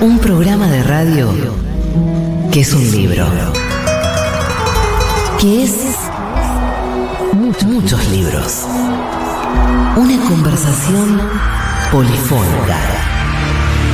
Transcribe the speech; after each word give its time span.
Un 0.00 0.18
programa 0.22 0.66
de 0.68 0.82
radio 0.82 1.30
que 2.50 2.60
es 2.60 2.72
un 2.72 2.90
libro. 2.90 3.26
Que 5.38 5.64
es 5.64 5.74
muchos, 7.32 7.64
muchos 7.64 8.08
libros. 8.08 8.66
Una 9.96 10.18
conversación 10.26 11.20
polifónica. 11.92 12.78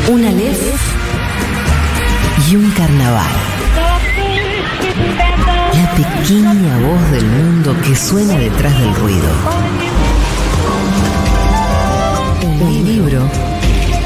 Una 0.09 0.31
lef 0.31 0.61
y 2.49 2.57
un 2.57 2.71
carnaval. 2.71 3.33
La 5.75 5.91
pequeña 5.95 6.79
voz 6.79 7.11
del 7.11 7.27
mundo 7.27 7.75
que 7.83 7.97
suena 7.97 8.35
detrás 8.35 8.79
del 8.79 8.95
ruido. 8.95 9.29
Un 12.61 12.85
libro 12.85 13.54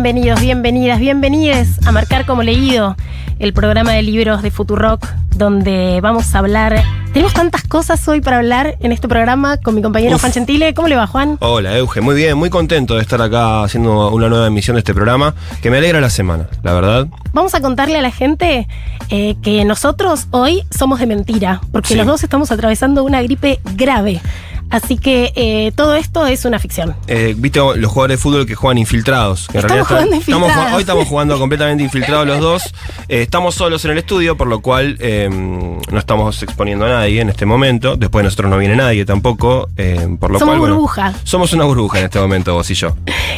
Bienvenidos, 0.00 0.40
bienvenidas, 0.40 1.00
bienvenides 1.00 1.84
a 1.84 1.90
Marcar 1.90 2.24
como 2.24 2.44
Leído, 2.44 2.96
el 3.40 3.52
programa 3.52 3.90
de 3.94 4.02
libros 4.02 4.42
de 4.42 4.52
Futurock, 4.52 5.04
donde 5.34 5.98
vamos 6.00 6.36
a 6.36 6.38
hablar. 6.38 6.80
Tenemos 7.12 7.34
tantas 7.34 7.64
cosas 7.64 8.06
hoy 8.06 8.20
para 8.20 8.36
hablar 8.36 8.76
en 8.78 8.92
este 8.92 9.08
programa 9.08 9.56
con 9.56 9.74
mi 9.74 9.82
compañero 9.82 10.14
Uf. 10.14 10.20
Juan 10.20 10.32
Gentile. 10.32 10.72
¿Cómo 10.72 10.86
le 10.86 10.94
va, 10.94 11.08
Juan? 11.08 11.36
Hola, 11.40 11.76
Euge. 11.76 12.00
Muy 12.00 12.14
bien, 12.14 12.38
muy 12.38 12.48
contento 12.48 12.94
de 12.94 13.02
estar 13.02 13.20
acá 13.20 13.64
haciendo 13.64 14.10
una 14.12 14.28
nueva 14.28 14.46
emisión 14.46 14.76
de 14.76 14.78
este 14.78 14.94
programa, 14.94 15.34
que 15.62 15.68
me 15.68 15.78
alegra 15.78 16.00
la 16.00 16.10
semana, 16.10 16.46
la 16.62 16.74
verdad. 16.74 17.08
Vamos 17.32 17.56
a 17.56 17.60
contarle 17.60 17.98
a 17.98 18.02
la 18.02 18.12
gente 18.12 18.68
eh, 19.10 19.34
que 19.42 19.64
nosotros 19.64 20.28
hoy 20.30 20.62
somos 20.70 21.00
de 21.00 21.06
mentira, 21.06 21.60
porque 21.72 21.88
Sí. 21.88 21.94
los 21.96 22.06
dos 22.06 22.22
estamos 22.22 22.52
atravesando 22.52 23.02
una 23.02 23.20
gripe 23.20 23.58
grave. 23.74 24.20
Así 24.70 24.98
que 24.98 25.32
eh, 25.34 25.72
todo 25.74 25.94
esto 25.94 26.26
es 26.26 26.44
una 26.44 26.58
ficción. 26.58 26.94
Eh, 27.06 27.34
Viste 27.36 27.58
los 27.58 27.90
jugadores 27.92 28.18
de 28.18 28.22
fútbol 28.22 28.46
que 28.46 28.54
juegan 28.54 28.78
infiltrados. 28.78 29.46
Que 29.48 29.58
en 29.58 29.64
Estamos 29.64 29.70
realidad 29.70 29.86
jugando 29.88 30.16
infiltrados. 30.16 30.72
hoy 30.74 30.80
estamos 30.80 31.08
jugando 31.08 31.38
completamente 31.38 31.84
infiltrados 31.84 32.26
los 32.26 32.40
dos. 32.40 32.62
Eh, 33.08 33.22
estamos 33.22 33.54
solos 33.54 33.84
en 33.84 33.92
el 33.92 33.98
estudio, 33.98 34.36
por 34.36 34.46
lo 34.48 34.60
cual 34.60 34.98
no 34.98 35.98
estamos 35.98 36.42
exponiendo 36.42 36.84
a 36.86 36.88
nadie 36.90 37.20
en 37.20 37.28
este 37.28 37.46
momento. 37.46 37.96
Después 37.96 38.22
de 38.22 38.24
nosotros 38.24 38.50
no 38.50 38.58
viene 38.58 38.76
nadie 38.76 39.04
tampoco. 39.04 39.68
por 40.20 40.30
lo 40.32 40.38
Somos 40.38 40.52
cual, 40.52 40.58
bueno, 40.60 40.74
burbuja. 40.74 41.14
somos 41.24 41.52
una 41.52 41.64
burbuja 41.64 41.98
en 42.00 42.04
este 42.06 42.18
momento, 42.20 42.54
vos 42.54 42.70
y 42.70 42.74
yo. 42.74 42.96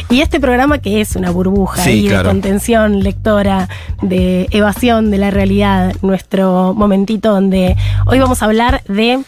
Y 0.09 0.21
este 0.21 0.39
programa 0.39 0.79
que 0.79 1.01
es 1.01 1.15
una 1.15 1.31
burbuja 1.31 1.83
Sí, 1.83 2.05
claro. 2.07 2.23
de 2.23 2.29
contención 2.29 3.03
lectora, 3.03 3.69
de 4.01 4.47
evasión 4.51 5.11
de 5.11 5.17
la 5.17 5.31
realidad, 5.31 5.93
nuestro 6.01 6.73
momentito 6.75 7.31
donde 7.31 7.75
hoy 8.05 8.19
vamos 8.19 8.41
a 8.41 8.45
hablar 8.45 8.83
de 8.87 9.19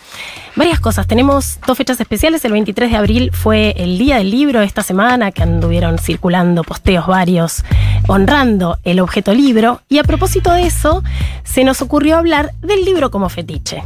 varias 0.56 0.80
cosas. 0.80 1.08
Tenemos 1.08 1.60
dos 1.66 1.78
fechas 1.78 1.93
especiales. 2.00 2.46
El 2.46 2.52
23 2.54 2.92
de 2.92 2.98
abril 2.98 3.32
fue 3.34 3.74
el 3.78 3.98
Día 3.98 4.18
del 4.18 4.32
Libro 4.32 4.62
esta 4.62 4.84
semana, 4.84 5.32
que 5.32 5.44
anduvieron 5.44 5.98
circulando 5.98 6.64
posteos 6.64 7.08
varios 7.08 7.64
honrando 8.08 8.78
el 8.84 9.00
objeto 9.00 9.34
libro. 9.34 9.82
Y 9.90 10.00
a 10.00 10.04
propósito 10.04 10.52
de 10.52 10.66
eso, 10.66 11.04
se 11.44 11.64
nos 11.64 11.82
ocurrió 11.82 12.18
hablar 12.18 12.54
del 12.62 12.86
libro 12.86 13.12
como 13.12 13.30
fetiche. 13.30 13.84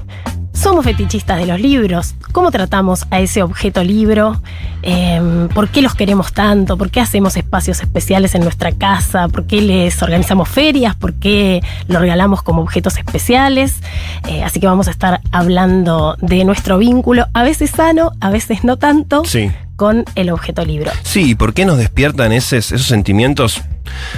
Somos 0.57 0.85
fetichistas 0.85 1.37
de 1.37 1.45
los 1.45 1.59
libros. 1.61 2.15
¿Cómo 2.31 2.49
tratamos 2.49 3.05
a 3.11 3.19
ese 3.19 3.43
objeto 3.43 3.83
libro? 3.83 4.41
Em, 4.81 5.47
¿Por 5.49 5.69
qué 5.69 5.83
los 5.83 5.93
queremos 5.93 6.33
tanto? 6.33 6.77
¿Por 6.77 6.89
qué 6.89 6.99
hacemos 6.99 7.37
espacios 7.37 7.79
especiales 7.81 8.33
en 8.33 8.41
nuestra 8.41 8.71
casa? 8.71 9.27
¿Por 9.27 9.45
qué 9.45 9.61
les 9.61 10.01
organizamos 10.01 10.49
ferias? 10.49 10.95
¿Por 10.95 11.13
qué 11.13 11.61
lo 11.87 11.99
regalamos 11.99 12.41
como 12.41 12.63
objetos 12.63 12.97
especiales? 12.97 13.75
Eh, 14.27 14.43
así 14.43 14.59
que 14.59 14.65
vamos 14.65 14.87
a 14.87 14.91
estar 14.91 15.21
hablando 15.31 16.17
de 16.21 16.43
nuestro 16.43 16.79
vínculo, 16.79 17.27
a 17.33 17.43
veces 17.43 17.69
sano, 17.69 18.11
a 18.19 18.31
veces 18.31 18.63
no 18.63 18.77
tanto, 18.77 19.23
Sí. 19.25 19.51
con 19.75 20.05
el 20.15 20.31
objeto 20.31 20.65
libro. 20.65 20.91
Sí, 21.03 21.31
¿y 21.31 21.35
por 21.35 21.53
qué 21.53 21.65
nos 21.65 21.77
despiertan 21.77 22.31
esos, 22.31 22.71
esos 22.71 22.87
sentimientos 22.87 23.61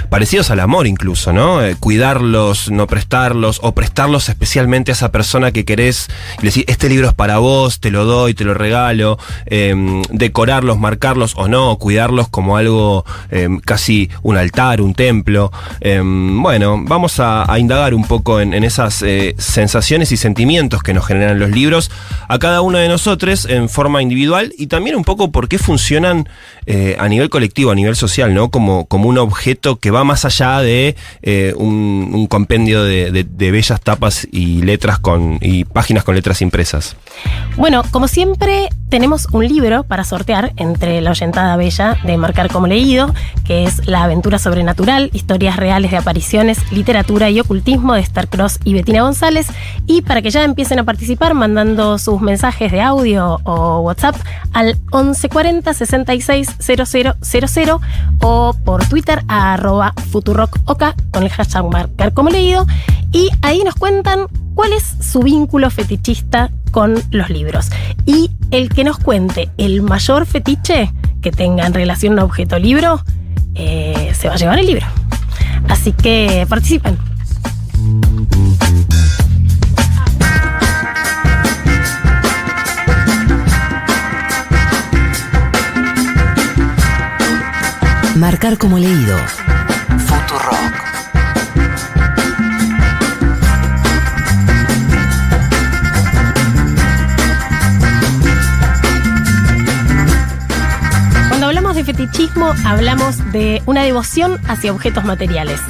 parecidos 0.08 0.50
al 0.50 0.60
amor 0.60 0.86
incluso, 0.86 1.32
¿no? 1.32 1.62
Eh, 1.62 1.76
cuidarlos, 1.78 2.70
no 2.70 2.86
prestarlos, 2.86 3.60
o 3.62 3.72
prestarlos 3.72 4.28
especialmente 4.28 4.92
a 4.92 4.94
esa 4.94 5.12
persona 5.12 5.52
que 5.52 5.64
querés 5.64 6.08
y 6.40 6.46
decís, 6.46 6.64
este 6.66 6.88
libro 6.88 7.08
es 7.08 7.14
para 7.14 7.38
vos, 7.38 7.80
te 7.80 7.90
lo 7.90 8.04
doy, 8.04 8.34
te 8.34 8.44
lo 8.44 8.54
regalo, 8.54 9.18
eh, 9.46 9.74
decorarlos, 10.10 10.78
marcarlos 10.78 11.34
o 11.36 11.48
no, 11.48 11.76
cuidarlos 11.78 12.28
como 12.28 12.56
algo 12.56 13.04
eh, 13.30 13.48
casi 13.64 14.10
un 14.22 14.36
altar, 14.36 14.80
un 14.80 14.94
templo. 14.94 15.52
Eh, 15.80 16.00
bueno, 16.04 16.82
vamos 16.84 17.20
a, 17.20 17.46
indagar 17.58 17.94
un 17.94 18.06
poco 18.06 18.40
en, 18.40 18.54
en 18.54 18.64
esas 18.64 19.02
eh, 19.02 19.34
sensaciones 19.38 20.12
y 20.12 20.16
sentimientos 20.16 20.82
que 20.82 20.94
nos 20.94 21.06
generan 21.06 21.38
los 21.38 21.50
libros 21.50 21.90
a 22.28 22.38
cada 22.38 22.62
uno 22.62 22.78
de 22.78 22.88
nosotros 22.88 23.44
en 23.44 23.68
forma 23.68 24.02
individual 24.02 24.52
y 24.56 24.68
también 24.68 24.96
un 24.96 25.04
poco 25.04 25.30
por 25.30 25.48
qué 25.48 25.58
funcionan 25.58 26.28
eh, 26.72 26.96
a 26.98 27.08
nivel 27.08 27.28
colectivo, 27.30 27.72
a 27.72 27.74
nivel 27.74 27.96
social, 27.96 28.32
¿no? 28.32 28.50
Como, 28.50 28.86
como 28.86 29.08
un 29.08 29.18
objeto 29.18 29.76
que 29.80 29.90
va 29.90 30.04
más 30.04 30.24
allá 30.24 30.60
de 30.60 30.94
eh, 31.22 31.52
un, 31.56 32.26
compendio 32.28 32.84
de, 32.84 33.10
de- 33.10 33.24
de 33.24 33.50
bellas 33.50 33.80
tapas 33.80 34.28
y 34.30 34.62
letras 34.62 34.98
con 35.00 35.38
y 35.40 35.64
páginas 35.64 36.04
con 36.04 36.14
letras 36.14 36.40
impresas. 36.42 36.96
Bueno, 37.56 37.82
como 37.90 38.06
siempre, 38.06 38.68
tenemos 38.90 39.28
un 39.30 39.46
libro 39.46 39.84
para 39.84 40.02
sortear 40.02 40.52
entre 40.56 41.00
la 41.00 41.12
oyentada 41.12 41.56
bella 41.56 41.96
de 42.04 42.16
Marcar 42.16 42.50
como 42.50 42.66
Leído, 42.66 43.14
que 43.46 43.64
es 43.64 43.86
La 43.86 44.02
aventura 44.02 44.38
sobrenatural, 44.38 45.10
historias 45.12 45.56
reales 45.56 45.92
de 45.92 45.96
apariciones, 45.96 46.58
literatura 46.72 47.30
y 47.30 47.38
ocultismo 47.38 47.94
de 47.94 48.00
Star 48.00 48.28
Cross 48.28 48.58
y 48.64 48.74
Betina 48.74 49.02
González. 49.02 49.46
Y 49.86 50.02
para 50.02 50.22
que 50.22 50.30
ya 50.30 50.42
empiecen 50.42 50.80
a 50.80 50.84
participar 50.84 51.34
mandando 51.34 51.98
sus 51.98 52.20
mensajes 52.20 52.72
de 52.72 52.80
audio 52.80 53.38
o 53.44 53.80
WhatsApp 53.80 54.16
al 54.52 54.76
1140 54.92 55.72
66 55.72 56.56
000 56.58 57.80
o 58.20 58.54
por 58.64 58.84
Twitter 58.88 59.22
a 59.28 59.54
arroba 59.54 59.94
futurock.ok 60.10 60.84
con 61.12 61.22
el 61.22 61.30
hashtag 61.30 61.64
Marcar 61.64 62.12
como 62.12 62.30
Leído. 62.30 62.66
Y 63.12 63.30
ahí 63.42 63.62
nos 63.64 63.76
cuentan 63.76 64.26
cuál 64.54 64.72
es 64.72 64.96
su 65.00 65.20
vínculo 65.20 65.70
fetichista 65.70 66.50
con 66.70 67.02
los 67.10 67.30
libros. 67.30 67.70
Y 68.06 68.30
el 68.50 68.68
que 68.68 68.84
nos 68.84 68.98
cuente 68.98 69.50
el 69.58 69.82
mayor 69.82 70.26
fetiche 70.26 70.92
que 71.20 71.30
tenga 71.30 71.66
en 71.66 71.74
relación 71.74 72.18
a 72.18 72.24
un 72.24 72.30
objeto 72.30 72.58
libro, 72.58 73.02
eh, 73.54 74.12
se 74.14 74.28
va 74.28 74.34
a 74.34 74.36
llevar 74.36 74.58
el 74.58 74.66
libro. 74.66 74.86
Así 75.68 75.92
que 75.92 76.46
participen. 76.48 76.98
Marcar 88.16 88.58
como 88.58 88.78
leído. 88.78 89.16
Hablamos 102.64 103.18
de 103.32 103.62
una 103.66 103.82
devoción 103.82 104.38
hacia 104.48 104.72
objetos 104.72 105.04
materiales. 105.04 105.60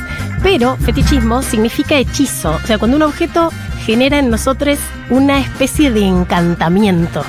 Pero 0.43 0.77
fetichismo 0.79 1.43
significa 1.43 1.97
hechizo, 1.97 2.59
o 2.63 2.67
sea, 2.67 2.79
cuando 2.79 2.97
un 2.97 3.03
objeto 3.03 3.51
genera 3.85 4.19
en 4.19 4.31
nosotros 4.31 4.79
una 5.09 5.39
especie 5.41 5.91
de 5.91 6.05
encantamiento. 6.05 7.25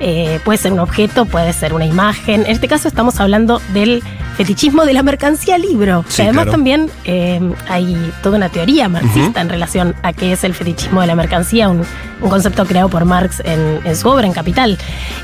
Eh, 0.00 0.40
puede 0.44 0.58
ser 0.58 0.72
un 0.72 0.80
objeto, 0.80 1.26
puede 1.26 1.52
ser 1.52 1.74
una 1.74 1.86
imagen. 1.86 2.42
En 2.42 2.50
este 2.50 2.68
caso 2.68 2.88
estamos 2.88 3.20
hablando 3.20 3.60
del 3.72 4.02
fetichismo 4.36 4.84
de 4.84 4.94
la 4.94 5.02
mercancía 5.02 5.58
libro. 5.58 6.04
Sí, 6.08 6.16
que 6.16 6.22
además 6.22 6.44
claro. 6.44 6.50
también 6.52 6.90
eh, 7.04 7.40
hay 7.68 8.12
toda 8.22 8.36
una 8.36 8.48
teoría 8.48 8.88
marxista 8.88 9.40
en 9.40 9.48
relación 9.48 9.94
a 10.02 10.12
qué 10.12 10.32
es 10.32 10.42
el 10.44 10.54
fetichismo 10.54 11.00
de 11.00 11.06
la 11.06 11.14
mercancía, 11.14 11.68
un, 11.68 11.84
un 12.20 12.30
concepto 12.30 12.66
creado 12.66 12.88
por 12.88 13.04
Marx 13.04 13.40
en, 13.44 13.80
en 13.84 13.96
su 13.96 14.08
obra, 14.08 14.26
en 14.26 14.32
Capital, 14.32 14.78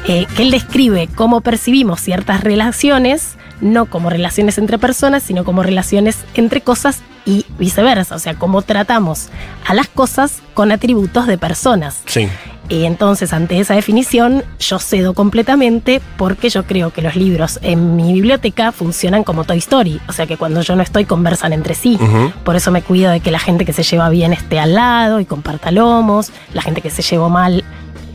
eh, 0.06 0.26
que 0.36 0.42
él 0.42 0.50
describe 0.50 1.08
cómo 1.14 1.40
percibimos 1.40 2.00
ciertas 2.00 2.42
relaciones, 2.42 3.36
no 3.60 3.86
como 3.86 4.10
relaciones 4.10 4.58
entre 4.58 4.78
personas, 4.78 5.22
sino 5.22 5.44
como 5.44 5.62
relaciones 5.62 6.18
entre 6.34 6.60
cosas 6.60 7.02
y 7.28 7.44
viceversa, 7.58 8.14
o 8.14 8.18
sea, 8.18 8.34
cómo 8.34 8.62
tratamos 8.62 9.28
a 9.66 9.74
las 9.74 9.86
cosas 9.86 10.38
con 10.54 10.72
atributos 10.72 11.26
de 11.26 11.36
personas. 11.36 12.00
Sí. 12.06 12.26
Y 12.70 12.84
entonces, 12.84 13.34
ante 13.34 13.60
esa 13.60 13.74
definición, 13.74 14.44
yo 14.58 14.78
cedo 14.78 15.12
completamente 15.12 16.00
porque 16.16 16.48
yo 16.48 16.64
creo 16.64 16.90
que 16.90 17.02
los 17.02 17.16
libros 17.16 17.58
en 17.62 17.96
mi 17.96 18.14
biblioteca 18.14 18.72
funcionan 18.72 19.24
como 19.24 19.44
Toy 19.44 19.58
Story. 19.58 20.00
O 20.08 20.12
sea 20.12 20.26
que 20.26 20.38
cuando 20.38 20.62
yo 20.62 20.74
no 20.74 20.82
estoy, 20.82 21.04
conversan 21.04 21.52
entre 21.52 21.74
sí. 21.74 21.98
Por 22.44 22.56
eso 22.56 22.70
me 22.70 22.80
cuido 22.80 23.10
de 23.10 23.20
que 23.20 23.30
la 23.30 23.38
gente 23.38 23.66
que 23.66 23.74
se 23.74 23.82
lleva 23.82 24.08
bien 24.08 24.32
esté 24.32 24.58
al 24.58 24.74
lado 24.74 25.20
y 25.20 25.26
comparta 25.26 25.70
lomos. 25.70 26.30
La 26.54 26.62
gente 26.62 26.80
que 26.80 26.90
se 26.90 27.02
llevó 27.02 27.28
mal 27.28 27.64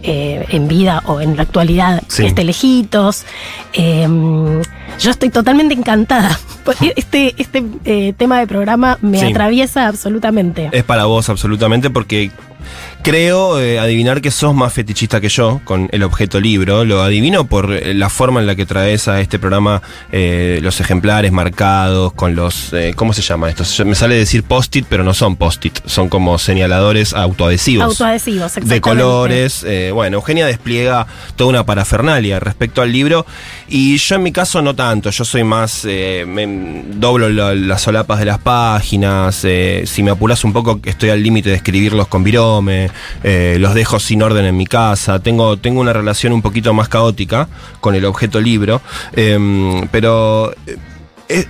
eh, 0.03 0.45
en 0.49 0.67
vida 0.67 1.01
o 1.05 1.21
en 1.21 1.35
la 1.37 1.43
actualidad 1.43 2.03
Sí. 2.07 2.25
esté 2.25 2.43
lejitos. 2.43 3.25
Eh, 3.73 4.07
yo 4.99 5.11
estoy 5.11 5.29
totalmente 5.29 5.73
encantada. 5.73 6.39
Este, 6.95 7.33
este 7.37 7.63
eh, 7.83 8.13
tema 8.15 8.39
de 8.39 8.47
programa 8.47 8.97
me 9.01 9.19
Sí. 9.19 9.25
atraviesa 9.25 9.87
absolutamente. 9.87 10.69
Es 10.71 10.83
para 10.85 11.05
vos, 11.05 11.27
absolutamente, 11.29 11.89
porque 11.89 12.31
creo 13.03 13.59
eh, 13.59 13.79
adivinar 13.79 14.21
que 14.21 14.31
sos 14.31 14.55
más 14.55 14.71
fetichista 14.73 15.19
que 15.21 15.29
yo 15.29 15.61
con 15.65 15.89
el 15.91 16.03
objeto 16.03 16.39
libro. 16.39 16.85
Lo 16.85 17.01
adivino 17.03 17.45
por 17.45 17.71
eh, 17.73 17.93
la 17.93 18.09
forma 18.09 18.39
en 18.39 18.47
la 18.47 18.55
que 18.55 18.65
traes 18.65 19.07
a 19.07 19.19
este 19.19 19.37
programa 19.39 19.81
eh, 20.11 20.59
los 20.63 20.79
ejemplares 20.79 21.31
marcados, 21.31 22.13
con 22.13 22.33
los. 22.35 22.71
eh, 22.73 22.93
¿Cómo 22.95 23.13
se 23.13 23.21
llama 23.21 23.49
esto? 23.49 23.63
Me 23.85 23.93
sale 23.95 24.15
decir 24.15 24.43
post-it, 24.43 24.85
pero 24.89 25.03
no 25.03 25.13
son 25.13 25.35
post-it, 25.35 25.77
son 25.85 26.07
como 26.09 26.37
señaladores 26.39 27.13
autoadhesivos. 27.13 27.85
Autoadhesivos, 27.85 28.55
de 28.55 28.81
colores. 28.81 29.63
eh, 29.67 29.91
bueno, 29.93 30.17
Eugenia 30.17 30.45
despliega 30.47 31.05
toda 31.35 31.49
una 31.49 31.65
parafernalia 31.65 32.39
respecto 32.39 32.81
al 32.81 32.91
libro. 32.91 33.25
Y 33.67 33.97
yo 33.97 34.15
en 34.15 34.23
mi 34.23 34.31
caso 34.31 34.61
no 34.61 34.75
tanto. 34.75 35.09
Yo 35.09 35.25
soy 35.25 35.43
más. 35.43 35.83
eh, 35.85 36.23
me 36.27 36.83
doblo 36.95 37.27
la- 37.29 37.53
las 37.53 37.81
solapas 37.81 38.19
de 38.19 38.25
las 38.25 38.39
páginas. 38.39 39.41
eh, 39.43 39.83
si 39.85 40.03
me 40.03 40.11
apuras 40.11 40.43
un 40.43 40.53
poco, 40.53 40.79
estoy 40.85 41.09
al 41.09 41.21
límite 41.21 41.49
de 41.49 41.55
escribirlos 41.55 42.07
con 42.07 42.23
virome. 42.23 42.92
Eh, 43.23 43.57
los 43.59 43.73
dejo 43.73 43.99
sin 43.99 44.21
orden 44.21 44.45
en 44.45 44.57
mi 44.57 44.65
casa. 44.65 45.19
Tengo, 45.19 45.57
tengo 45.57 45.81
una 45.81 45.93
relación 45.93 46.33
un 46.33 46.41
poquito 46.41 46.73
más 46.73 46.89
caótica 46.89 47.47
con 47.79 47.95
el 47.95 48.05
objeto 48.05 48.39
libro. 48.41 48.81
em, 49.15 49.87
pero. 49.89 50.53
eh, 50.67 50.77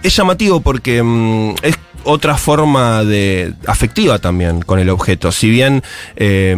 es, 0.04 0.16
llamativo 0.16 0.62
porque 0.62 1.01
mm, 1.04 1.56
es 1.63 1.75
otra 2.06 2.38
forma 2.38 3.04
de 3.04 3.54
afectiva 3.66 4.19
también 4.19 4.62
con 4.62 4.78
el 4.78 4.90
objeto. 4.90 5.31
Si 5.31 5.50
bien 5.50 5.81
eh, 6.16 6.54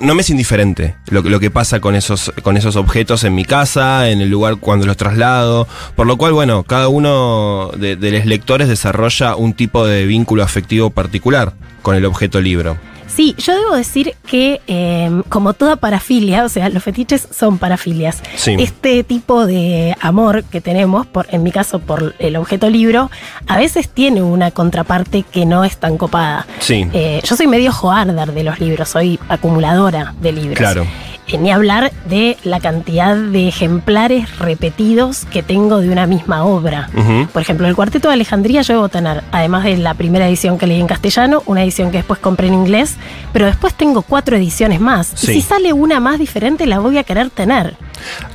no, 0.00 0.14
me 0.14 0.22
es 0.22 0.30
indiferente 0.30 0.94
lo, 1.10 1.22
que- 1.22 1.30
lo 1.30 1.40
que 1.40 1.50
pasa 1.50 1.80
con 1.80 1.94
esos, 1.94 2.32
con 2.42 2.56
esos 2.56 2.76
objetos 2.76 3.22
en 3.24 3.34
mi 3.34 3.44
casa, 3.44 4.08
en 4.08 4.20
el 4.22 4.30
lugar 4.30 4.56
cuando 4.56 4.86
los 4.86 4.96
traslado. 4.96 5.68
Por 5.94 6.06
lo 6.06 6.16
cual, 6.16 6.32
bueno, 6.32 6.62
cada 6.62 6.88
uno 6.88 7.70
de, 7.76 7.96
de 7.96 8.10
los 8.12 8.24
lectores 8.26 8.66
desarrolla 8.68 9.36
un 9.36 9.52
tipo 9.52 9.86
de 9.86 10.06
vínculo 10.06 10.42
afectivo 10.42 10.90
particular 10.90 11.52
con 11.82 11.96
el 11.96 12.04
objeto 12.06 12.40
libro. 12.40 12.78
Sí, 13.06 13.34
yo 13.38 13.54
debo 13.54 13.76
decir 13.76 14.14
que 14.26 14.60
eh, 14.66 15.22
como 15.28 15.54
toda 15.54 15.76
parafilia, 15.76 16.44
o 16.44 16.48
sea, 16.48 16.68
los 16.68 16.82
fetiches 16.82 17.28
son 17.30 17.58
parafilias. 17.58 18.22
Sí. 18.36 18.56
Este 18.58 19.04
tipo 19.04 19.46
de 19.46 19.96
amor 20.00 20.44
que 20.44 20.60
tenemos, 20.60 21.06
por, 21.06 21.26
en 21.30 21.42
mi 21.42 21.52
caso 21.52 21.78
por 21.78 22.14
el 22.18 22.36
objeto 22.36 22.70
libro, 22.70 23.10
a 23.46 23.56
veces 23.56 23.88
tiene 23.88 24.22
una 24.22 24.50
contraparte 24.50 25.22
que 25.22 25.46
no 25.46 25.64
es 25.64 25.76
tan 25.76 25.96
copada. 25.96 26.46
Sí. 26.58 26.86
Eh, 26.92 27.20
yo 27.24 27.36
soy 27.36 27.46
medio 27.46 27.72
hoarder 27.72 28.32
de 28.32 28.44
los 28.44 28.60
libros, 28.60 28.88
soy 28.88 29.18
acumuladora 29.28 30.14
de 30.20 30.32
libros. 30.32 30.58
Claro. 30.58 30.86
Eh, 31.26 31.38
ni 31.38 31.50
hablar 31.50 31.90
de 32.06 32.36
la 32.44 32.60
cantidad 32.60 33.16
de 33.16 33.48
ejemplares 33.48 34.38
repetidos 34.38 35.24
que 35.26 35.42
tengo 35.42 35.78
de 35.78 35.88
una 35.88 36.06
misma 36.06 36.44
obra. 36.44 36.90
Por 37.32 37.40
ejemplo, 37.40 37.66
el 37.66 37.74
Cuarteto 37.74 38.08
de 38.08 38.14
Alejandría 38.14 38.60
yo 38.62 38.74
debo 38.74 38.88
tener, 38.90 39.22
además 39.32 39.64
de 39.64 39.78
la 39.78 39.94
primera 39.94 40.28
edición 40.28 40.58
que 40.58 40.66
leí 40.66 40.80
en 40.80 40.86
castellano, 40.86 41.42
una 41.46 41.62
edición 41.62 41.90
que 41.90 41.98
después 41.98 42.20
compré 42.20 42.48
en 42.48 42.54
inglés, 42.54 42.96
pero 43.32 43.46
después 43.46 43.72
tengo 43.74 44.02
cuatro 44.02 44.36
ediciones 44.36 44.80
más. 44.80 45.12
Sí. 45.14 45.30
Y 45.30 45.34
si 45.36 45.42
sale 45.42 45.72
una 45.72 45.98
más 45.98 46.18
diferente, 46.18 46.66
la 46.66 46.78
voy 46.78 46.98
a 46.98 47.04
querer 47.04 47.30
tener. 47.30 47.76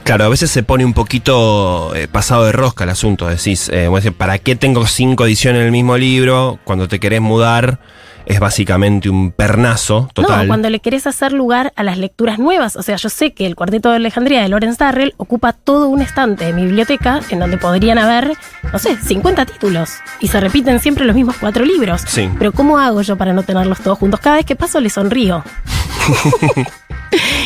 Claro, 0.03 0.25
a 0.25 0.29
veces 0.29 0.49
se 0.49 0.63
pone 0.63 0.83
un 0.83 0.93
poquito 0.93 1.93
eh, 1.95 2.07
pasado 2.07 2.45
de 2.45 2.51
rosca 2.51 2.85
el 2.85 2.89
asunto. 2.89 3.27
Decís, 3.27 3.69
eh, 3.69 3.89
decís, 3.93 4.11
¿para 4.17 4.39
qué 4.39 4.55
tengo 4.55 4.87
cinco 4.87 5.25
ediciones 5.25 5.61
del 5.61 5.71
mismo 5.71 5.97
libro? 5.97 6.59
Cuando 6.63 6.87
te 6.87 6.99
querés 6.99 7.21
mudar, 7.21 7.79
es 8.29 8.39
básicamente 8.39 9.09
un 9.09 9.31
pernazo 9.31 10.07
total. 10.13 10.41
No, 10.43 10.47
cuando 10.47 10.69
le 10.69 10.79
querés 10.79 11.07
hacer 11.07 11.33
lugar 11.33 11.73
a 11.75 11.83
las 11.83 11.97
lecturas 11.97 12.37
nuevas. 12.37 12.75
O 12.75 12.83
sea, 12.83 12.95
yo 12.95 13.09
sé 13.09 13.33
que 13.33 13.47
el 13.47 13.55
Cuarteto 13.55 13.89
de 13.89 13.95
Alejandría 13.95 14.43
de 14.43 14.49
Lawrence 14.49 14.77
Darrell 14.77 15.15
ocupa 15.17 15.51
todo 15.51 15.89
un 15.89 16.03
estante 16.03 16.45
de 16.45 16.53
mi 16.53 16.63
biblioteca 16.63 17.21
en 17.31 17.39
donde 17.39 17.57
podrían 17.57 17.97
haber, 17.97 18.33
no 18.71 18.77
sé, 18.77 18.95
50 18.97 19.47
títulos. 19.47 19.95
Y 20.19 20.27
se 20.27 20.39
repiten 20.39 20.79
siempre 20.79 21.05
los 21.05 21.15
mismos 21.15 21.37
cuatro 21.39 21.65
libros. 21.65 22.03
Sí. 22.05 22.29
Pero 22.37 22.51
¿cómo 22.51 22.77
hago 22.77 23.01
yo 23.01 23.17
para 23.17 23.33
no 23.33 23.41
tenerlos 23.41 23.79
todos 23.79 23.97
juntos? 23.97 24.19
Cada 24.19 24.35
vez 24.35 24.45
que 24.45 24.55
paso 24.55 24.79
le 24.79 24.91
sonrío. 24.91 25.43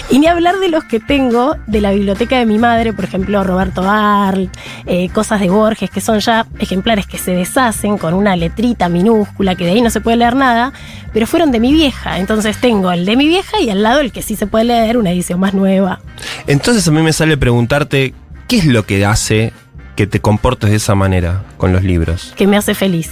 Y 0.09 0.19
ni 0.19 0.27
hablar 0.27 0.57
de 0.57 0.69
los 0.69 0.83
que 0.83 1.00
tengo 1.00 1.56
de 1.68 1.81
la 1.81 1.91
biblioteca 1.91 2.38
de 2.38 2.45
mi 2.45 2.59
madre, 2.59 2.94
por 2.94 3.06
ejemplo, 3.06 3.44
Roberto 3.44 3.83
Arlt, 3.83 4.56
eh, 4.85 5.09
cosas 5.09 5.39
de 5.39 5.50
Borges, 5.50 5.89
que 5.89 6.01
son 6.01 6.19
ya 6.19 6.45
ejemplares 6.59 7.07
que 7.07 7.18
se 7.18 7.33
deshacen 7.33 7.97
con 7.97 8.13
una 8.13 8.35
letrita 8.35 8.89
minúscula, 8.89 9.56
que 9.56 9.65
de 9.65 9.71
ahí 9.71 9.81
no 9.81 9.89
se 9.89 10.01
puede 10.01 10.18
leer 10.18 10.35
nada, 10.35 10.73
pero 11.14 11.28
fueron 11.28 11.52
de 11.52 11.60
mi 11.60 11.74
vieja. 11.74 12.20
Entonces 12.20 12.58
tengo 12.58 12.92
el 12.92 13.06
de 13.06 13.16
mi 13.16 13.28
vieja 13.28 13.60
y 13.62 13.70
al 13.70 13.84
lado 13.84 14.02
el 14.02 14.12
que 14.12 14.22
sí 14.22 14.36
se 14.36 14.48
puede 14.48 14.66
leer, 14.66 14.98
una 14.98 15.12
edición 15.12 15.40
más 15.40 15.54
nueva. 15.54 16.00
Entonces 16.48 16.88
a 16.88 16.92
mí 16.92 17.02
me 17.02 17.14
sale 17.14 17.38
preguntarte, 17.38 18.14
¿qué 18.48 18.58
es 18.58 18.66
lo 18.66 18.86
que 18.86 19.06
hace 19.06 19.54
que 19.96 20.08
te 20.08 20.20
comportes 20.20 20.70
de 20.72 20.78
esa 20.78 20.96
manera 20.96 21.44
con 21.58 21.72
los 21.72 21.84
libros? 21.84 22.34
que 22.36 22.48
me 22.48 22.58
hace 22.58 22.74
feliz. 22.74 23.12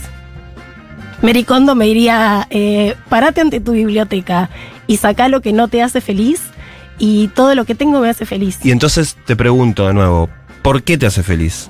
Mericondo 1.22 1.76
me 1.76 1.86
diría, 1.86 2.48
eh, 2.50 2.96
parate 3.08 3.42
ante 3.42 3.60
tu 3.60 3.74
biblioteca 3.74 4.50
y 4.88 4.98
saca 4.98 5.28
lo 5.28 5.42
que 5.42 5.54
no 5.54 5.68
te 5.68 5.84
hace 5.84 6.02
feliz 6.02 6.42
y 6.98 7.28
todo 7.30 7.54
lo 7.54 7.66
que 7.66 7.76
tengo 7.76 8.00
me 8.00 8.10
hace 8.10 8.26
feliz. 8.26 8.60
Y 8.64 8.72
entonces 8.72 9.18
te 9.26 9.36
pregunto 9.36 9.88
de 9.88 9.94
nuevo, 9.94 10.30
¿por 10.64 10.82
qué 10.82 10.98
te 10.98 11.06
hace 11.06 11.22
feliz? 11.22 11.70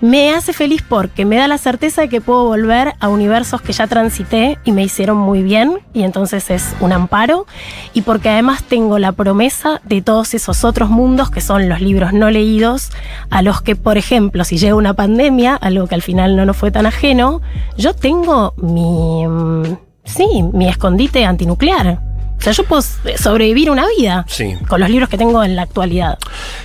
Me 0.00 0.34
hace 0.34 0.52
feliz 0.52 0.82
porque 0.86 1.24
me 1.24 1.36
da 1.36 1.48
la 1.48 1.58
certeza 1.58 2.02
de 2.02 2.08
que 2.08 2.20
puedo 2.20 2.44
volver 2.44 2.94
a 3.00 3.08
universos 3.08 3.62
que 3.62 3.72
ya 3.72 3.86
transité 3.86 4.58
y 4.64 4.72
me 4.72 4.82
hicieron 4.82 5.16
muy 5.16 5.42
bien 5.42 5.78
y 5.92 6.02
entonces 6.02 6.50
es 6.50 6.74
un 6.80 6.92
amparo 6.92 7.46
y 7.94 8.02
porque 8.02 8.28
además 8.28 8.64
tengo 8.64 8.98
la 8.98 9.12
promesa 9.12 9.80
de 9.84 10.02
todos 10.02 10.34
esos 10.34 10.64
otros 10.64 10.90
mundos 10.90 11.30
que 11.30 11.40
son 11.40 11.68
los 11.68 11.80
libros 11.80 12.12
no 12.12 12.30
leídos 12.30 12.90
a 13.30 13.42
los 13.42 13.62
que 13.62 13.76
por 13.76 13.98
ejemplo 13.98 14.44
si 14.44 14.58
llega 14.58 14.74
una 14.74 14.94
pandemia, 14.94 15.56
algo 15.56 15.86
que 15.86 15.94
al 15.94 16.02
final 16.02 16.36
no 16.36 16.44
nos 16.44 16.56
fue 16.56 16.70
tan 16.70 16.86
ajeno, 16.86 17.40
yo 17.76 17.94
tengo 17.94 18.54
mi 18.56 19.26
mm, 19.26 19.76
sí, 20.04 20.26
mi 20.52 20.68
escondite 20.68 21.24
antinuclear. 21.24 22.11
O 22.42 22.44
sea, 22.44 22.52
yo 22.52 22.64
puedo 22.64 22.82
sobrevivir 23.16 23.70
una 23.70 23.86
vida 23.96 24.24
Sí. 24.28 24.54
con 24.68 24.80
los 24.80 24.90
libros 24.90 25.08
que 25.08 25.16
tengo 25.16 25.44
en 25.44 25.54
la 25.54 25.62
actualidad. 25.62 26.18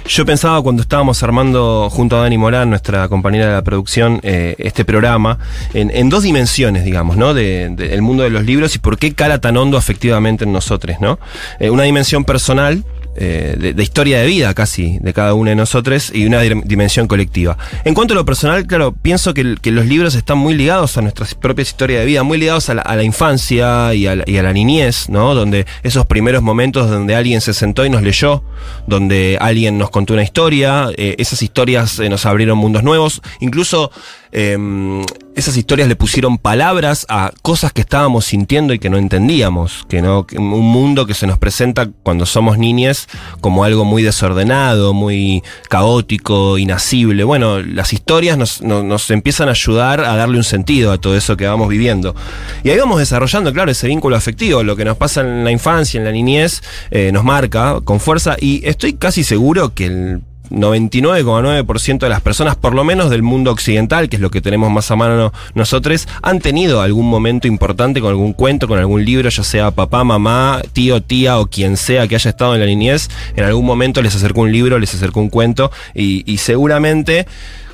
Yo 0.07 0.25
pensaba 0.25 0.59
cuando 0.63 0.81
estábamos 0.81 1.21
armando 1.21 1.87
junto 1.91 2.17
a 2.17 2.21
Dani 2.23 2.35
Morán, 2.37 2.71
nuestra 2.71 3.07
compañera 3.07 3.45
de 3.45 3.53
la 3.53 3.61
producción, 3.61 4.19
eh, 4.23 4.55
este 4.57 4.85
programa, 4.85 5.37
en, 5.75 5.91
en 5.93 6.09
dos 6.09 6.23
dimensiones, 6.23 6.83
digamos, 6.83 7.15
¿no? 7.15 7.35
De- 7.35 7.69
de- 7.69 7.89
del 7.89 8.01
mundo 8.01 8.23
de 8.23 8.31
los 8.31 8.43
libros 8.43 8.73
y 8.75 8.79
por 8.79 8.97
qué 8.97 9.13
cala 9.13 9.39
tan 9.39 9.55
hondo 9.55 9.77
afectivamente 9.77 10.45
en 10.45 10.51
nosotros, 10.51 10.97
¿no? 10.99 11.19
Eh, 11.59 11.69
una 11.69 11.83
dimensión 11.83 12.25
personal. 12.25 12.83
Eh, 13.17 13.55
de, 13.57 13.73
de 13.73 13.83
historia 13.83 14.19
de 14.19 14.27
vida 14.27 14.53
casi 14.53 14.99
de 14.99 15.13
cada 15.13 15.33
uno 15.33 15.49
de 15.49 15.55
nosotros 15.55 16.11
y 16.13 16.25
una 16.25 16.41
dimensión 16.41 17.07
colectiva. 17.07 17.57
En 17.83 17.93
cuanto 17.93 18.13
a 18.13 18.15
lo 18.15 18.25
personal, 18.25 18.65
claro, 18.67 18.93
pienso 18.93 19.33
que, 19.33 19.55
que 19.61 19.71
los 19.71 19.85
libros 19.85 20.15
están 20.15 20.37
muy 20.37 20.53
ligados 20.53 20.97
a 20.97 21.01
nuestras 21.01 21.35
propias 21.35 21.69
historias 21.69 22.01
de 22.01 22.05
vida, 22.05 22.23
muy 22.23 22.37
ligados 22.37 22.69
a 22.69 22.75
la, 22.75 23.03
infancia 23.03 23.93
y 23.93 24.07
a 24.07 24.15
la, 24.15 24.23
y 24.27 24.37
a 24.37 24.43
la 24.43 24.53
niñez, 24.53 25.09
¿no? 25.09 25.33
Donde 25.33 25.65
esos 25.83 26.05
primeros 26.05 26.43
momentos 26.43 26.89
donde 26.89 27.15
alguien 27.15 27.41
se 27.41 27.53
sentó 27.53 27.85
y 27.85 27.89
nos 27.89 28.03
leyó, 28.03 28.43
donde 28.85 29.37
alguien 29.39 29.77
nos 29.77 29.89
contó 29.89 30.13
una 30.13 30.23
historia, 30.23 30.89
eh, 30.95 31.15
esas 31.17 31.41
historias 31.41 31.99
eh, 31.99 32.09
nos 32.09 32.25
abrieron 32.25 32.57
mundos 32.57 32.83
nuevos, 32.83 33.21
incluso 33.39 33.91
eh, 34.31 35.03
esas 35.35 35.55
historias 35.55 35.87
le 35.87 35.95
pusieron 35.95 36.37
palabras 36.39 37.05
a 37.09 37.31
cosas 37.43 37.71
que 37.71 37.81
estábamos 37.81 38.25
sintiendo 38.25 38.73
y 38.73 38.79
que 38.79 38.89
no 38.89 38.97
entendíamos, 38.97 39.85
que 39.87 40.01
no, 40.01 40.25
un 40.35 40.65
mundo 40.65 41.05
que 41.05 41.13
se 41.13 41.27
nos 41.27 41.37
presenta 41.37 41.87
cuando 42.03 42.25
somos 42.25 42.57
niñes 42.57 43.07
como 43.39 43.63
algo 43.63 43.85
muy 43.85 44.01
desordenado, 44.03 44.93
muy 44.93 45.43
caótico, 45.69 46.57
inasible. 46.57 47.23
Bueno, 47.23 47.59
las 47.61 47.93
historias 47.93 48.37
nos, 48.37 48.61
nos- 48.61 48.83
nos 48.83 49.11
empiezan 49.11 49.47
a 49.47 49.51
ayudar 49.51 50.01
a 50.01 50.15
darle 50.15 50.37
un 50.37 50.43
sentido 50.43 50.91
a 50.91 50.97
todo 50.99 51.15
eso 51.15 51.37
que 51.37 51.45
vamos 51.45 51.69
viviendo. 51.69 52.15
Y 52.63 52.69
ahí 52.71 52.77
vamos 52.79 52.99
desarrollando, 52.99 53.53
claro, 53.53 53.71
ese 53.71 53.87
vínculo 53.87 54.15
afectivo, 54.15 54.63
lo 54.63 54.75
que 54.75 54.85
nos 54.85 54.97
pasa 54.97 55.21
en 55.21 55.43
la 55.43 55.51
infancia, 55.51 55.99
en 55.99 56.05
la 56.05 56.11
niñez, 56.11 56.61
eh, 56.89 57.11
nos 57.13 57.23
marca 57.23 57.79
con 57.83 57.99
fuerza 57.99 58.35
y 58.39 58.61
estoy 58.67 58.93
casi 58.93 59.23
seguro 59.23 59.73
que 59.73 59.85
el 59.85 60.21
99,9% 60.49 61.99
de 61.99 62.09
las 62.09 62.21
personas, 62.21 62.55
por 62.55 62.73
lo 62.73 62.83
menos 62.83 63.09
del 63.09 63.23
mundo 63.23 63.51
occidental, 63.51 64.09
que 64.09 64.17
es 64.17 64.21
lo 64.21 64.31
que 64.31 64.41
tenemos 64.41 64.71
más 64.71 64.89
a 64.91 64.95
mano 64.95 65.33
nosotros, 65.53 66.07
han 66.21 66.39
tenido 66.39 66.81
algún 66.81 67.09
momento 67.09 67.47
importante 67.47 68.01
con 68.01 68.09
algún 68.11 68.33
cuento, 68.33 68.67
con 68.67 68.79
algún 68.79 69.05
libro, 69.05 69.29
ya 69.29 69.43
sea 69.43 69.71
papá, 69.71 70.03
mamá, 70.03 70.61
tío, 70.73 71.01
tía 71.01 71.39
o 71.39 71.47
quien 71.47 71.77
sea 71.77 72.07
que 72.07 72.15
haya 72.15 72.29
estado 72.29 72.53
en 72.53 72.61
la 72.61 72.65
niñez, 72.65 73.09
en 73.35 73.43
algún 73.43 73.65
momento 73.65 74.01
les 74.01 74.15
acercó 74.15 74.41
un 74.41 74.51
libro, 74.51 74.79
les 74.79 74.93
acercó 74.93 75.19
un 75.19 75.29
cuento 75.29 75.71
y, 75.93 76.37
seguramente 76.37 77.27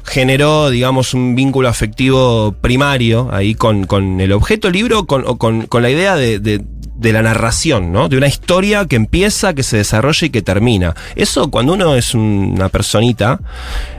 generó, 0.05 0.69
digamos, 0.69 1.13
un 1.13 1.35
vínculo 1.35 1.69
afectivo 1.69 2.55
primario 2.59 3.29
ahí 3.31 3.55
con, 3.55 4.19
el 4.19 4.31
objeto 4.33 4.69
libro 4.69 5.05
con, 5.05 5.23
o 5.25 5.37
con, 5.37 5.67
la 5.71 5.89
idea 5.89 6.15
de, 6.15 6.39
de, 6.39 6.61
de 7.03 7.11
la 7.11 7.21
narración, 7.21 7.91
¿no? 7.91 8.07
De 8.07 8.17
una 8.17 8.27
historia 8.27 8.85
que 8.85 8.95
empieza, 8.95 9.53
que 9.53 9.61
se 9.61 9.77
desarrolla 9.77 10.25
y 10.25 10.29
que 10.29 10.41
termina. 10.41 10.95
Eso 11.15 11.51
cuando 11.51 11.73
uno 11.73 11.95
es 11.95 12.15
una 12.15 12.69
personita, 12.69 13.39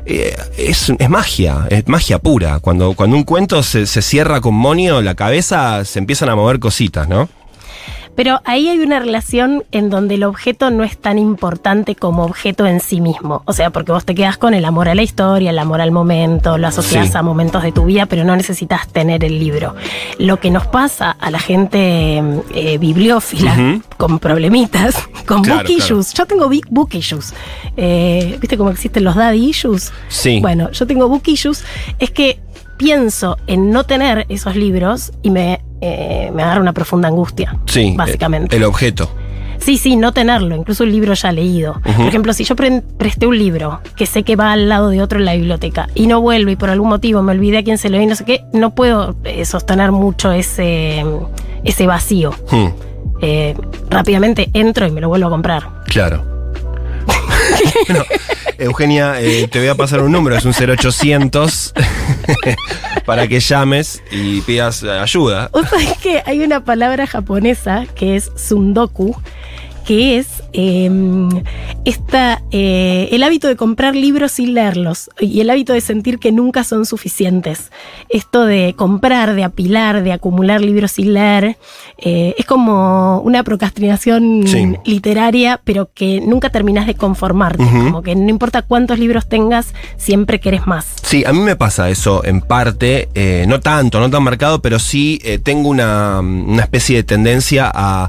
eh, 0.06 0.34
es, 0.56 0.90
magia, 1.10 1.66
es 1.68 1.86
magia 1.86 2.18
pura. 2.18 2.60
Cuando, 2.60 2.94
cuando 2.94 3.16
un 3.16 3.24
cuento 3.24 3.62
se, 3.62 3.86
se 3.86 4.00
cierra 4.00 4.40
con 4.40 4.54
monio, 4.54 5.02
la 5.02 5.14
cabeza 5.14 5.84
se 5.84 5.98
empiezan 5.98 6.30
a 6.30 6.34
mover 6.34 6.58
cositas, 6.58 7.06
¿no? 7.06 7.28
Pero 8.14 8.40
ahí 8.44 8.68
hay 8.68 8.78
una 8.80 9.00
relación 9.00 9.64
en 9.72 9.90
donde 9.90 10.14
el 10.14 10.24
objeto 10.24 10.70
no 10.70 10.84
es 10.84 10.96
tan 10.96 11.18
importante 11.18 11.94
como 11.96 12.24
objeto 12.24 12.66
en 12.66 12.80
sí 12.80 13.00
mismo. 13.00 13.42
O 13.44 13.52
sea, 13.52 13.70
porque 13.70 13.92
vos 13.92 14.04
te 14.04 14.14
quedas 14.14 14.36
con 14.38 14.54
el 14.54 14.64
amor 14.64 14.88
a 14.88 14.94
la 14.94 15.02
historia, 15.02 15.50
el 15.50 15.58
amor 15.58 15.80
al 15.80 15.90
momento, 15.90 16.56
lo 16.58 16.68
asocias 16.68 17.10
Sí. 17.10 17.16
a 17.18 17.22
momentos 17.22 17.62
de 17.62 17.72
tu 17.72 17.84
vida, 17.86 18.06
pero 18.06 18.24
no 18.24 18.36
necesitas 18.36 18.86
tener 18.88 19.24
el 19.24 19.38
libro. 19.38 19.74
Lo 20.18 20.38
que 20.38 20.50
nos 20.50 20.66
pasa 20.66 21.10
a 21.10 21.30
la 21.30 21.38
gente 21.38 22.22
eh, 22.54 22.78
bibliófila 22.78 23.80
con 23.96 24.18
problemitas, 24.18 24.96
con 25.26 25.42
Claro, 25.42 25.60
book 25.62 25.70
issues. 25.70 26.14
Yo 26.14 26.26
tengo 26.26 26.48
book 26.70 26.94
issues. 26.94 27.34
Eh, 27.76 28.38
¿Viste 28.40 28.56
cómo 28.56 28.70
existen 28.70 29.04
los 29.04 29.14
daddy 29.16 29.48
issues? 29.48 29.92
Sí. 30.08 30.40
Bueno, 30.40 30.70
yo 30.70 30.86
tengo 30.86 31.08
book 31.08 31.22
issues. 31.26 31.64
Es 31.98 32.10
que 32.10 32.38
pienso 32.76 33.36
en 33.46 33.70
no 33.70 33.84
tener 33.84 34.26
esos 34.28 34.56
libros 34.56 35.12
y 35.22 35.30
me, 35.30 35.60
eh, 35.80 36.30
me 36.34 36.42
agarra 36.42 36.60
una 36.60 36.72
profunda 36.72 37.08
angustia. 37.08 37.56
Sí. 37.66 37.94
Básicamente. 37.96 38.56
El, 38.56 38.64
objeto. 38.64 39.10
Sí, 39.58 39.78
sí, 39.78 39.96
no 39.96 40.12
tenerlo, 40.12 40.56
incluso 40.56 40.84
un 40.84 40.90
libro 40.92 41.14
ya 41.14 41.32
leído. 41.32 41.80
Por 41.96 42.06
ejemplo, 42.06 42.32
si 42.34 42.44
yo 42.44 42.54
pre- 42.56 42.82
presté 42.98 43.26
un 43.26 43.38
libro 43.38 43.80
que 43.96 44.04
sé 44.04 44.22
que 44.22 44.36
va 44.36 44.52
al 44.52 44.68
lado 44.68 44.90
de 44.90 45.00
otro 45.00 45.18
en 45.20 45.24
la 45.24 45.34
biblioteca 45.34 45.88
y 45.94 46.06
no 46.06 46.20
vuelvo 46.20 46.50
y 46.50 46.56
por 46.56 46.68
algún 46.70 46.88
motivo 46.90 47.22
me 47.22 47.32
olvidé 47.32 47.58
a 47.58 47.62
quién 47.64 47.78
se 47.78 47.88
lo 47.88 47.98
y 48.00 48.04
no 48.06 48.14
sé 48.16 48.24
qué, 48.24 48.44
no 48.52 48.74
puedo 48.74 49.16
eh, 49.24 49.44
sostener 49.46 49.90
mucho 49.92 50.32
ese, 50.32 51.04
ese 51.62 51.86
vacío. 51.86 52.34
Hmm, 52.50 52.66
Eh, 53.22 53.54
rápidamente 53.88 54.50
entro 54.52 54.86
y 54.86 54.90
me 54.90 55.00
lo 55.00 55.08
vuelvo 55.08 55.28
a 55.28 55.30
comprar. 55.30 55.62
claro. 55.86 56.24
Bueno, 57.88 58.04
Eugenia, 58.58 59.20
eh, 59.20 59.48
te 59.48 59.58
voy 59.58 59.68
a 59.68 59.74
pasar 59.74 60.00
un 60.00 60.12
número, 60.12 60.36
es 60.36 60.44
un 60.44 60.52
0800 60.52 61.74
para 63.06 63.28
que 63.28 63.40
llames 63.40 64.02
y 64.10 64.40
pidas 64.42 64.82
ayuda. 64.82 65.50
¿Vos 65.52 65.68
sabés 65.68 65.96
que 65.98 66.22
hay 66.24 66.40
una 66.40 66.64
palabra 66.64 67.06
japonesa 67.06 67.86
que 67.94 68.16
es 68.16 68.30
sundoku? 68.36 69.16
Que 69.86 70.16
es 70.18 70.42
eh, 70.52 70.90
esta, 71.84 72.42
eh, 72.50 73.08
el 73.12 73.22
hábito 73.22 73.48
de 73.48 73.56
comprar 73.56 73.94
libros 73.94 74.32
sin 74.32 74.54
leerlos 74.54 75.10
y 75.20 75.40
el 75.40 75.50
hábito 75.50 75.72
de 75.72 75.80
sentir 75.80 76.18
que 76.18 76.32
nunca 76.32 76.64
son 76.64 76.86
suficientes. 76.86 77.70
Esto 78.08 78.46
de 78.46 78.74
comprar, 78.76 79.34
de 79.34 79.44
apilar, 79.44 80.02
de 80.02 80.12
acumular 80.12 80.60
libros 80.60 80.92
sin 80.92 81.12
leer, 81.12 81.58
eh, 81.98 82.34
es 82.38 82.46
como 82.46 83.20
una 83.20 83.42
procrastinación 83.42 84.44
Sí. 84.46 84.74
literaria, 84.84 85.60
pero 85.64 85.90
que 85.92 86.20
nunca 86.20 86.50
terminas 86.50 86.86
de 86.86 86.94
conformarte. 86.94 87.64
Como 87.64 88.02
que 88.02 88.14
no 88.14 88.28
importa 88.30 88.62
cuántos 88.62 88.98
libros 88.98 89.28
tengas, 89.28 89.74
siempre 89.96 90.40
querés 90.40 90.66
más. 90.66 90.86
Sí, 91.02 91.24
a 91.26 91.32
mí 91.32 91.40
me 91.40 91.56
pasa 91.56 91.90
eso 91.90 92.24
en 92.24 92.40
parte, 92.40 93.08
eh, 93.14 93.44
no 93.48 93.60
tanto, 93.60 94.00
no 94.00 94.08
tan 94.10 94.22
marcado, 94.22 94.62
pero 94.62 94.78
sí 94.78 95.20
tengo 95.42 95.68
una, 95.68 96.20
una 96.20 96.62
especie 96.62 96.96
de 96.96 97.02
tendencia 97.02 97.70
a 97.74 98.08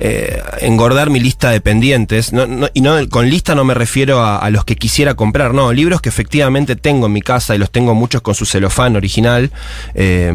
eh, 0.00 0.42
engordar 0.60 1.10
mi 1.10 1.20
lista 1.20 1.50
de 1.50 1.60
pendientes. 1.60 2.32
No- 2.32 2.46
no- 2.46 2.68
y 2.74 2.80
no, 2.80 2.96
con 3.08 3.28
lista 3.30 3.54
no 3.54 3.64
me 3.64 3.74
refiero 3.74 4.20
a, 4.20 4.38
a 4.38 4.50
los 4.50 4.64
que 4.64 4.74
quisiera 4.76 5.14
comprar, 5.14 5.54
no, 5.54 5.72
libros 5.72 6.00
que 6.00 6.08
efectivamente 6.08 6.74
tengo 6.74 7.06
en 7.06 7.12
mi 7.12 7.20
casa 7.22 7.54
y 7.54 7.58
los 7.58 7.70
tengo 7.70 7.94
muchos 7.94 8.22
con 8.22 8.34
su 8.34 8.46
celofán 8.46 8.96
original 8.96 9.50
eh, 9.94 10.32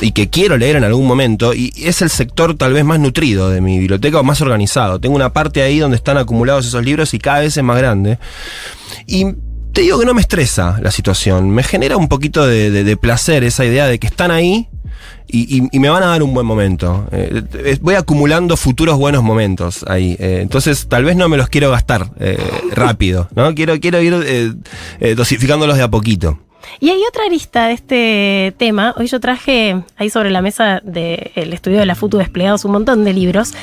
y 0.00 0.12
que 0.12 0.28
quiero 0.28 0.56
leer 0.56 0.76
en 0.76 0.84
algún 0.84 1.06
momento. 1.06 1.54
Y 1.54 1.72
es 1.76 2.02
el 2.02 2.10
sector 2.10 2.56
tal 2.56 2.72
vez 2.72 2.84
más 2.84 2.98
nutrido 3.00 3.48
de 3.50 3.60
mi 3.60 3.78
biblioteca 3.78 4.18
o 4.20 4.24
más 4.24 4.40
organizado. 4.40 5.00
Tengo 5.00 5.14
una 5.16 5.32
parte 5.32 5.62
ahí 5.62 5.78
donde 5.78 5.96
están 5.96 6.18
acumulados 6.18 6.66
esos 6.66 6.84
libros 6.84 7.14
y 7.14 7.18
cada 7.18 7.40
vez 7.40 7.56
es 7.56 7.62
más 7.62 7.78
grande. 7.78 8.18
Y 9.06 9.26
te 9.72 9.80
digo 9.82 9.98
que 9.98 10.06
no 10.06 10.14
me 10.14 10.20
estresa 10.20 10.78
la 10.82 10.90
situación, 10.90 11.50
me 11.50 11.62
genera 11.62 11.96
un 11.96 12.08
poquito 12.08 12.46
de, 12.46 12.70
de- 12.70 12.84
de 12.84 12.96
placer 12.96 13.42
esa 13.44 13.64
idea 13.64 13.86
de 13.86 13.98
que 13.98 14.06
están 14.06 14.30
ahí 14.30 14.68
y, 15.26 15.62
me 15.78 15.88
van 15.88 16.02
a 16.02 16.06
dar 16.06 16.22
un 16.22 16.32
buen 16.32 16.46
momento. 16.46 17.06
Eh, 17.10 17.78
voy 17.80 17.94
acumulando 17.94 18.56
futuros 18.56 18.98
buenos 18.98 19.22
momentos 19.22 19.84
ahí. 19.88 20.16
Eh, 20.18 20.38
entonces 20.42 20.86
tal 20.88 21.04
vez 21.04 21.16
no 21.16 21.28
me 21.28 21.36
los 21.36 21.48
quiero 21.48 21.70
gastar 21.70 22.10
eh, 22.20 22.38
rápido, 22.70 23.28
¿no? 23.34 23.54
Quiero, 23.54 23.80
quiero 23.80 24.00
ir 24.00 24.56
dosificándolos 25.16 25.76
de 25.76 25.82
a 25.82 25.90
poquito. 25.90 26.38
Y 26.80 26.90
hay 26.90 27.00
otra 27.08 27.24
arista 27.24 27.66
de 27.66 27.72
este 27.72 28.54
tema. 28.56 28.94
Hoy 28.96 29.06
yo 29.06 29.20
traje 29.20 29.82
ahí 29.96 30.10
sobre 30.10 30.30
la 30.30 30.42
mesa 30.42 30.80
del 30.84 31.52
estudio 31.52 31.78
de 31.78 31.86
la 31.86 31.94
FUTU 31.94 32.18
desplegados 32.18 32.64
un 32.64 32.72
montón 32.72 33.04
de 33.04 33.12
libros. 33.12 33.54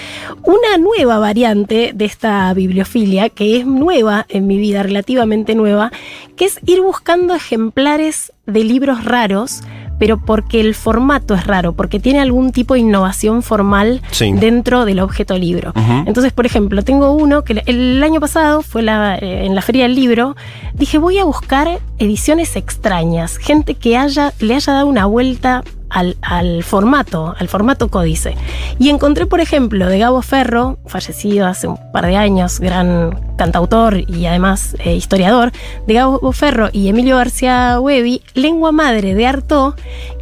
Una 0.43 0.77
nueva 0.77 1.19
variante 1.19 1.91
de 1.93 2.05
esta 2.05 2.53
bibliofilia, 2.53 3.29
que 3.29 3.57
es 3.57 3.65
nueva 3.65 4.25
en 4.29 4.47
mi 4.47 4.57
vida, 4.57 4.83
relativamente 4.83 5.55
nueva, 5.55 5.91
que 6.35 6.45
es 6.45 6.59
ir 6.65 6.81
buscando 6.81 7.35
ejemplares 7.35 8.33
de 8.45 8.63
libros 8.63 9.03
raros, 9.05 9.61
pero 10.01 10.17
porque 10.17 10.59
el 10.59 10.73
formato 10.73 11.35
es 11.35 11.45
raro, 11.45 11.73
porque 11.73 11.99
tiene 11.99 12.19
algún 12.21 12.51
tipo 12.51 12.73
de 12.73 12.79
innovación 12.79 13.43
formal 13.43 14.01
Sí. 14.09 14.31
dentro 14.33 14.83
del 14.85 14.99
objeto 14.99 15.37
libro. 15.37 15.73
Entonces, 16.07 16.33
por 16.33 16.47
ejemplo, 16.47 16.81
tengo 16.81 17.11
uno 17.11 17.43
que 17.43 17.61
el 17.67 18.01
año 18.01 18.19
pasado 18.19 18.63
fue 18.63 18.81
la, 18.81 19.15
eh, 19.19 19.45
en 19.45 19.53
la 19.53 19.61
Feria 19.61 19.83
del 19.83 19.93
Libro. 19.93 20.35
Dije, 20.73 20.97
voy 20.97 21.19
a 21.19 21.23
buscar 21.23 21.77
ediciones 21.99 22.55
extrañas, 22.55 23.37
gente 23.37 23.75
que 23.75 23.95
haya, 23.95 24.33
le 24.39 24.55
haya 24.55 24.73
dado 24.73 24.87
una 24.87 25.05
vuelta 25.05 25.63
al, 25.91 26.17
al 26.21 26.63
formato, 26.63 27.35
al 27.37 27.47
formato 27.47 27.89
códice. 27.89 28.35
Y 28.79 28.89
encontré, 28.89 29.25
por 29.25 29.41
ejemplo, 29.41 29.87
de 29.87 29.99
Gabo 29.99 30.21
Ferro, 30.21 30.77
fallecido 30.87 31.47
hace 31.47 31.67
un 31.67 31.77
par 31.91 32.05
de 32.07 32.15
años, 32.17 32.59
gran 32.59 33.19
cantautor 33.37 33.97
y 34.09 34.25
además 34.25 34.75
eh, 34.79 34.95
historiador, 34.95 35.51
de 35.87 35.93
Gabo 35.93 36.31
Ferro 36.31 36.69
y 36.71 36.87
Emilio 36.87 37.17
García 37.17 37.79
Huevi, 37.79 38.21
Lengua 38.33 38.71
Madre 38.71 39.13
de 39.15 39.27
Artaud, 39.27 39.73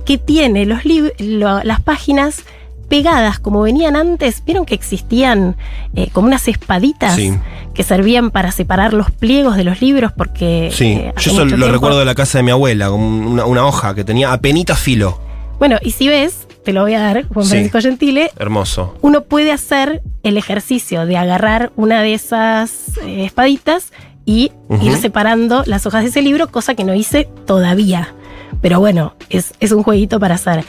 que 0.05 0.17
tiene 0.17 0.65
los 0.65 0.79
lo- 1.19 1.63
las 1.63 1.81
páginas 1.81 2.43
pegadas 2.87 3.37
como 3.39 3.61
venían 3.61 3.95
antes, 3.95 4.43
vieron 4.45 4.65
que 4.65 4.73
existían 4.73 5.55
eh, 5.93 6.09
como 6.11 6.27
unas 6.27 6.47
espaditas 6.47 7.13
Sí. 7.15 7.31
que 7.75 7.83
servían 7.83 8.31
para 8.31 8.51
separar 8.51 8.93
los 8.93 9.11
pliegos 9.11 9.55
de 9.57 9.63
los 9.63 9.79
libros 9.79 10.11
porque... 10.11 10.71
Sí, 10.73 10.93
eh, 10.93 11.13
yo 11.19 11.31
eso 11.31 11.45
lo 11.45 11.55
tiempo- 11.55 11.67
recuerdo 11.67 11.99
de 11.99 12.05
la 12.05 12.15
casa 12.15 12.39
de 12.39 12.43
mi 12.43 12.49
abuela, 12.51 12.89
una, 12.91 13.45
una 13.45 13.63
hoja 13.67 13.93
que 13.93 14.03
tenía 14.03 14.33
apenita 14.33 14.75
filo. 14.75 15.19
Bueno, 15.59 15.77
y 15.81 15.91
si 15.91 16.07
ves, 16.07 16.47
te 16.63 16.73
lo 16.73 16.81
voy 16.83 16.93
a 16.93 16.99
dar, 17.01 17.27
Juan 17.27 17.45
Sí. 17.45 17.51
Francisco 17.51 17.79
Gentile, 17.81 18.31
Hermoso. 18.37 18.95
uno 19.01 19.23
puede 19.25 19.51
hacer 19.51 20.01
el 20.23 20.37
ejercicio 20.37 21.05
de 21.05 21.17
agarrar 21.17 21.71
una 21.75 22.01
de 22.01 22.13
esas 22.13 22.97
eh, 23.05 23.25
espaditas 23.25 23.91
y 24.25 24.51
ir 24.81 24.95
separando 24.97 25.63
las 25.65 25.85
hojas 25.85 26.03
de 26.03 26.09
ese 26.09 26.21
libro, 26.21 26.47
cosa 26.49 26.75
que 26.75 26.83
no 26.83 26.93
hice 26.93 27.27
todavía. 27.45 28.13
Pero 28.61 28.79
bueno, 28.79 29.15
es, 29.29 29.53
es 29.59 29.71
un 29.71 29.83
jueguito 29.83 30.19
para 30.19 30.35
hacer. 30.35 30.63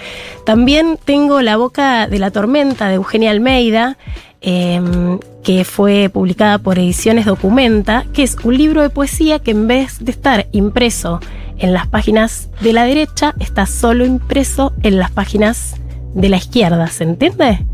También 0.46 0.98
tengo 1.04 1.42
La 1.42 1.56
Boca 1.56 2.06
de 2.06 2.18
la 2.18 2.30
Tormenta 2.30 2.88
de 2.88 2.94
Eugenia 2.94 3.30
Almeida, 3.30 3.98
em, 4.40 5.18
que 5.42 5.64
fue 5.64 6.08
publicada 6.12 6.58
por 6.58 6.78
Ediciones 6.78 7.26
Documenta, 7.26 8.06
que 8.14 8.22
es 8.22 8.36
un 8.44 8.56
libro 8.56 8.80
de 8.82 8.90
poesía 8.90 9.38
que 9.40 9.50
en 9.50 9.66
vez 9.66 9.98
de 10.04 10.10
estar 10.12 10.46
impreso 10.52 11.20
en 11.60 11.72
las 11.72 11.86
páginas 11.86 12.50
de 12.60 12.72
la 12.72 12.84
derecha, 12.84 13.34
está 13.38 13.66
solo 13.66 14.04
impreso 14.04 14.72
en 14.82 14.98
las 14.98 15.10
páginas 15.10 15.76
de 16.14 16.28
la 16.28 16.38
izquierda, 16.38 16.86
¿se 16.88 17.04
entiende? 17.04 17.64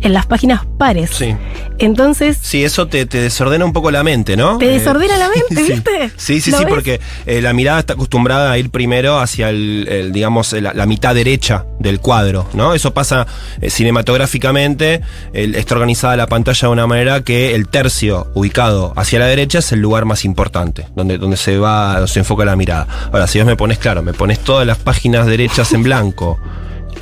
En 0.00 0.12
las 0.12 0.26
páginas 0.26 0.60
pares. 0.78 1.10
Sí. 1.10 1.34
Entonces, 1.78 2.38
Sí, 2.40 2.62
eso 2.64 2.86
te, 2.86 3.06
te 3.06 3.18
desordena 3.20 3.64
un 3.64 3.72
poco 3.72 3.90
la 3.90 4.02
mente, 4.02 4.36
¿no? 4.36 4.58
Te 4.58 4.66
Eh, 4.66 4.78
desordena 4.78 5.16
la 5.16 5.28
mente, 5.34 5.64
sí. 5.66 5.72
¿viste? 5.72 6.10
Sí, 6.16 6.40
sí, 6.40 6.50
¿Lo 6.50 6.58
sí, 6.58 6.64
ves? 6.64 6.72
porque 6.74 7.00
eh, 7.26 7.40
la 7.40 7.52
mirada 7.52 7.80
está 7.80 7.94
acostumbrada 7.94 8.52
a 8.52 8.58
ir 8.58 8.70
primero 8.70 9.18
hacia 9.18 9.48
el, 9.50 9.86
el, 9.90 10.12
digamos, 10.12 10.52
la, 10.52 10.72
la 10.74 10.86
mitad 10.86 11.14
derecha 11.14 11.64
del 11.80 11.98
cuadro, 12.00 12.46
¿no? 12.54 12.74
Eso 12.74 12.92
pasa 12.94 13.26
eh, 13.60 13.70
cinematográficamente, 13.70 15.00
el- 15.32 15.54
está 15.54 15.74
organizada 15.74 16.16
la 16.16 16.26
pantalla 16.26 16.68
de 16.68 16.72
una 16.72 16.86
manera 16.86 17.22
que 17.22 17.54
el 17.54 17.68
tercio 17.68 18.28
ubicado 18.34 18.92
hacia 18.96 19.18
la 19.18 19.26
derecha 19.26 19.58
es 19.58 19.72
el 19.72 19.80
lugar 19.80 20.04
más 20.04 20.24
importante, 20.24 20.86
donde, 20.94 21.18
donde 21.18 21.36
se 21.36 21.58
va, 21.58 21.94
donde 21.94 22.08
se 22.08 22.18
enfoca 22.20 22.44
la 22.44 22.56
mirada. 22.56 22.86
Ahora, 23.12 23.26
si 23.26 23.38
vos 23.38 23.46
me 23.46 23.56
pones, 23.56 23.78
claro, 23.78 24.02
me 24.02 24.12
pones 24.12 24.38
todas 24.40 24.66
las 24.66 24.78
páginas 24.78 25.26
derechas 25.26 25.72
en 25.72 25.82
blanco 25.82 26.38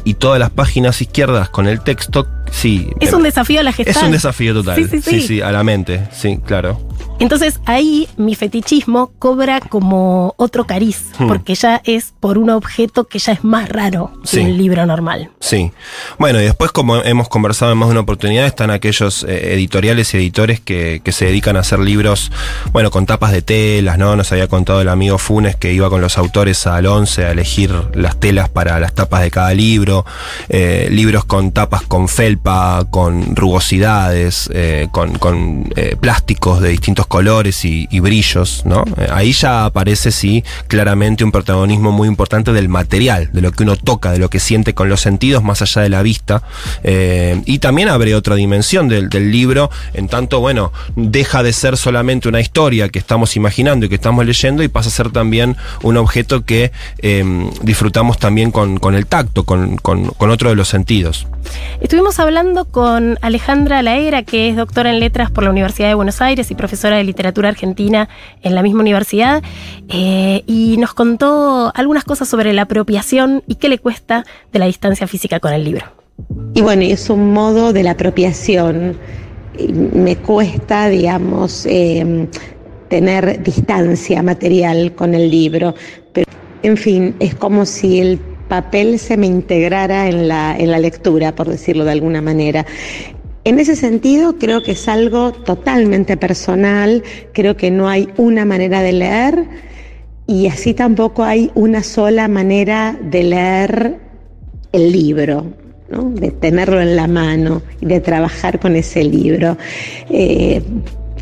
y 0.05 0.15
todas 0.15 0.39
las 0.39 0.51
páginas 0.51 1.01
izquierdas 1.01 1.49
con 1.49 1.67
el 1.67 1.81
texto, 1.81 2.27
sí. 2.51 2.89
es 3.01 3.11
em, 3.11 3.17
un 3.17 3.23
desafío 3.23 3.61
a 3.61 3.63
la 3.63 3.73
gestalt. 3.73 3.97
es 3.97 4.03
un 4.03 4.13
desafío 4.13 4.55
total. 4.55 4.77
Sí, 4.77 4.85
sí, 4.91 5.01
sí. 5.03 5.21
sí, 5.23 5.41
a 5.41 5.51
la 5.53 5.63
mente, 5.65 6.09
sí, 6.13 6.39
claro. 6.45 6.81
Entonces 7.21 7.61
ahí 7.65 8.09
mi 8.17 8.35
fetichismo 8.35 9.13
cobra 9.21 9.61
como 9.61 10.35
otro 10.37 10.65
cariz, 10.67 11.05
Hmm. 11.19 11.29
porque 11.29 11.55
ya 11.55 11.81
es 11.85 12.13
por 12.19 12.39
un 12.39 12.51
objeto 12.51 13.05
que 13.05 13.21
ya 13.21 13.33
es 13.33 13.45
más 13.45 13.69
raro 13.69 14.11
Sí. 14.25 14.39
que 14.39 14.43
un 14.47 14.57
libro 14.59 14.85
normal. 14.85 15.31
Sí. 15.39 15.71
Bueno, 16.19 16.41
y 16.41 16.45
después, 16.45 16.73
como 16.73 16.97
hemos 16.97 17.29
conversado 17.29 17.71
en 17.71 17.79
más 17.79 17.89
de 17.89 17.93
una 17.93 18.01
oportunidad, 18.01 18.47
están 18.47 18.71
aquellos 18.71 19.25
eh, 19.29 19.55
editoriales 19.55 20.13
y 20.13 20.17
editores 20.17 20.59
que, 20.61 21.03
que 21.05 21.13
se 21.13 21.27
dedican 21.27 21.57
a 21.57 21.61
hacer 21.61 21.79
libros, 21.79 22.33
bueno, 22.73 22.91
con 22.91 23.07
tapas 23.07 23.31
de 23.31 23.43
telas, 23.43 23.97
¿no? 23.97 24.17
Nos 24.17 24.33
había 24.33 24.49
contado 24.49 24.81
el 24.81 24.89
amigo 24.89 25.19
Funes 25.19 25.55
que 25.55 25.73
iba 25.73 25.89
con 25.91 26.01
los 26.01 26.19
autores 26.19 26.67
al 26.67 26.87
11 26.87 27.27
a 27.27 27.31
elegir 27.31 27.73
las 27.95 28.19
telas 28.19 28.49
para 28.49 28.81
las 28.81 28.93
tapas 28.93 29.23
de 29.23 29.31
cada 29.31 29.55
libro, 29.55 30.05
eh, 30.49 30.89
libros 30.91 31.25
con 31.25 31.53
tapas 31.53 31.83
con 31.83 32.09
felpa, 32.09 32.34
con 32.91 33.37
rugosidades, 33.37 34.51
eh, 34.53 34.89
con, 34.91 35.71
eh, 35.77 35.97
plásticos 36.01 36.61
de 36.61 36.71
distintos 36.71 37.07
colores 37.07 37.65
y, 37.65 37.87
brillos, 38.01 38.63
¿no? 38.67 38.85
Eh, 38.99 39.09
ahí 39.11 39.33
ya 39.33 39.65
aparece, 39.65 40.11
sí, 40.11 40.45
claramente 40.69 41.25
un 41.25 41.33
protagonismo 41.33 41.91
muy 41.91 42.09
importante 42.09 42.53
del 42.53 42.69
material, 42.69 43.31
de 43.33 43.41
lo 43.41 43.51
que 43.53 43.63
uno 43.63 43.77
toca, 43.77 44.13
de 44.13 44.19
lo 44.19 44.29
que 44.29 44.41
siente 44.41 44.75
con 44.75 44.89
los 44.89 45.01
sentidos, 45.01 45.43
más 45.43 45.63
allá 45.63 45.83
de 45.83 45.89
la 45.89 46.03
vista. 46.03 46.43
Y 47.47 47.59
también 47.59 47.89
abre 47.89 48.15
otra 48.15 48.35
dimensión 48.35 48.89
del, 48.89 49.09
libro, 49.31 49.71
en 49.95 50.09
tanto, 50.09 50.41
bueno, 50.41 50.73
deja 50.97 51.43
de 51.43 51.53
ser 51.53 51.77
solamente 51.77 52.29
una 52.29 52.41
historia 52.41 52.89
que 52.89 52.99
estamos 52.99 53.37
imaginando 53.37 53.87
y 53.87 53.89
que 53.89 53.95
estamos 53.95 54.27
leyendo 54.27 54.63
y 54.63 54.69
pasa 54.69 54.89
a 54.89 54.93
ser 54.93 55.11
también 55.11 55.57
un 55.83 55.97
objeto 55.97 56.45
que 56.45 56.73
eh, 56.99 57.25
disfrutamos 57.63 58.19
también 58.19 58.51
con, 58.51 58.95
el 58.95 59.07
tacto, 59.07 59.45
con, 59.45 59.77
con- 59.79 60.09
con 60.09 60.31
otro 60.31 60.51
de 60.51 60.57
los 60.57 60.69
sentidos. 60.69 61.27
Estuvimos 61.81 62.19
hablando 62.25 62.65
con 62.65 63.19
Alejandra 63.21 63.83
Laera, 63.83 64.23
que 64.23 64.49
es 64.49 64.57
doctora 64.57 64.91
en 64.91 64.99
letras 64.99 65.31
por 65.31 65.45
la 65.45 65.51
Universidad 65.51 65.89
de 65.89 65.95
Buenos 65.95 66.23
Aires 66.23 66.51
y 66.51 66.55
profesora 66.55 66.97
de 66.97 67.05
literatura 67.05 67.51
argentina 67.51 68.09
en 68.43 68.55
la 68.55 68.63
misma 68.63 68.81
universidad, 68.81 69.43
eh, 69.91 70.43
y 70.47 70.77
nos 70.79 70.95
contó 70.95 71.71
algunas 71.75 72.05
cosas 72.05 72.27
sobre 72.27 72.55
la 72.55 72.63
apropiación 72.63 73.43
y 73.47 73.57
qué 73.57 73.69
le 73.69 73.79
cuesta 73.79 74.25
de 74.53 74.59
la 74.59 74.65
distancia 74.67 75.07
física 75.07 75.39
con 75.39 75.53
el 75.53 75.65
libro. 75.65 75.85
Y 76.55 76.63
bueno, 76.63 76.83
es 76.83 77.11
un 77.11 77.33
modo 77.33 77.75
de 77.75 77.83
la 77.83 77.91
apropiación. 77.91 78.97
Me 79.93 80.17
cuesta, 80.17 80.89
digamos, 80.89 81.67
eh, 81.67 82.27
tener 82.89 83.43
distancia 83.43 84.23
material 84.23 84.95
con 84.95 85.15
el 85.15 85.31
libro. 85.31 85.75
Pero, 86.15 86.27
en 86.63 86.77
fin, 86.79 87.15
es 87.19 87.35
como 87.35 87.67
si 87.67 88.01
el 88.01 88.19
papel 88.55 89.01
se 89.01 89.17
me 89.17 89.27
integrara 89.27 90.09
en 90.09 90.29
la, 90.29 90.57
en 90.57 90.71
la 90.71 90.79
lectura, 90.79 91.35
por 91.35 91.49
decirlo 91.49 91.85
de 91.85 91.91
alguna 91.91 92.23
manera. 92.23 92.65
En 93.43 93.59
ese 93.59 93.75
sentido, 93.75 94.39
creo 94.39 94.63
que 94.63 94.73
es 94.73 94.89
algo 94.89 95.33
totalmente 95.33 96.17
personal, 96.17 97.03
creo 97.33 97.57
que 97.57 97.73
no 97.73 97.89
hay 97.89 98.09
una 98.17 98.45
manera 98.45 98.81
de 98.81 98.93
leer 98.93 99.45
y 100.29 100.47
así 100.47 100.73
tampoco 100.73 101.25
hay 101.25 101.51
una 101.57 101.83
sola 101.83 102.29
manera 102.29 102.97
de 103.03 103.23
leer 103.25 103.99
el 104.71 104.93
libro, 104.93 105.53
¿no? 105.91 106.11
de 106.11 106.31
tenerlo 106.31 106.81
en 106.81 106.95
la 106.95 107.09
mano 107.09 107.61
y 107.81 107.87
de 107.87 107.99
trabajar 107.99 108.61
con 108.61 108.77
ese 108.77 109.03
libro. 109.03 109.59
Eh, 110.11 110.63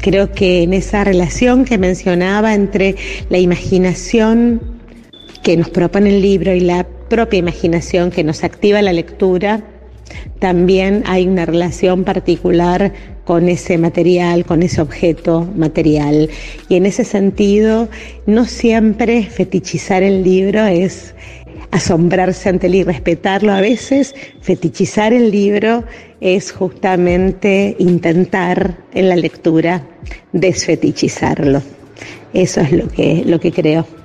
creo 0.03 0.33
que 0.33 0.65
en 0.65 0.75
esa 0.75 1.03
relación 1.03 1.65
que 1.65 1.79
mencionaba 1.79 2.55
entre 2.55 2.95
la 3.31 3.39
imaginación 3.39 4.61
que 5.43 5.57
nos 5.57 5.71
propone 5.71 6.11
el 6.11 6.23
libro 6.23 6.55
y 6.55 6.61
la 6.61 6.87
propia 7.13 7.41
imaginación 7.41 8.11
que 8.11 8.25
nos 8.25 8.43
activa 8.43 8.81
la 8.81 8.95
lectura, 8.95 9.63
también 10.39 11.03
hay 11.07 11.29
una 11.29 11.45
relación 11.45 12.05
particular 12.05 12.95
con 13.27 13.51
ese 13.51 13.77
material, 13.77 14.47
con 14.47 14.63
ese 14.63 14.81
objeto 14.81 15.47
material. 15.55 16.31
Y 16.71 16.77
en 16.77 16.87
ese 16.87 17.05
sentido, 17.05 17.91
no 18.25 18.47
siempre 18.47 19.25
fetichizar 19.25 20.03
el 20.03 20.25
libro 20.25 20.65
es 20.65 21.15
asombrarse 21.71 22.49
ante 22.49 22.69
él 22.69 22.77
y 22.77 22.83
respetarlo. 22.83 23.53
A 23.53 23.61
veces 23.61 24.15
fetichizar 24.41 25.13
el 25.13 25.31
libro 25.31 25.85
es 26.23 26.51
justamente 26.51 27.77
intentar 27.79 28.79
en 28.95 29.11
la 29.11 29.17
lectura 29.17 29.87
desfetichizarlo. 30.33 31.61
Eso 32.33 32.63
es 32.63 32.73
lo 32.73 32.89
que, 32.89 33.23
lo 33.27 33.39
que 33.39 33.53
creo. 33.53 34.02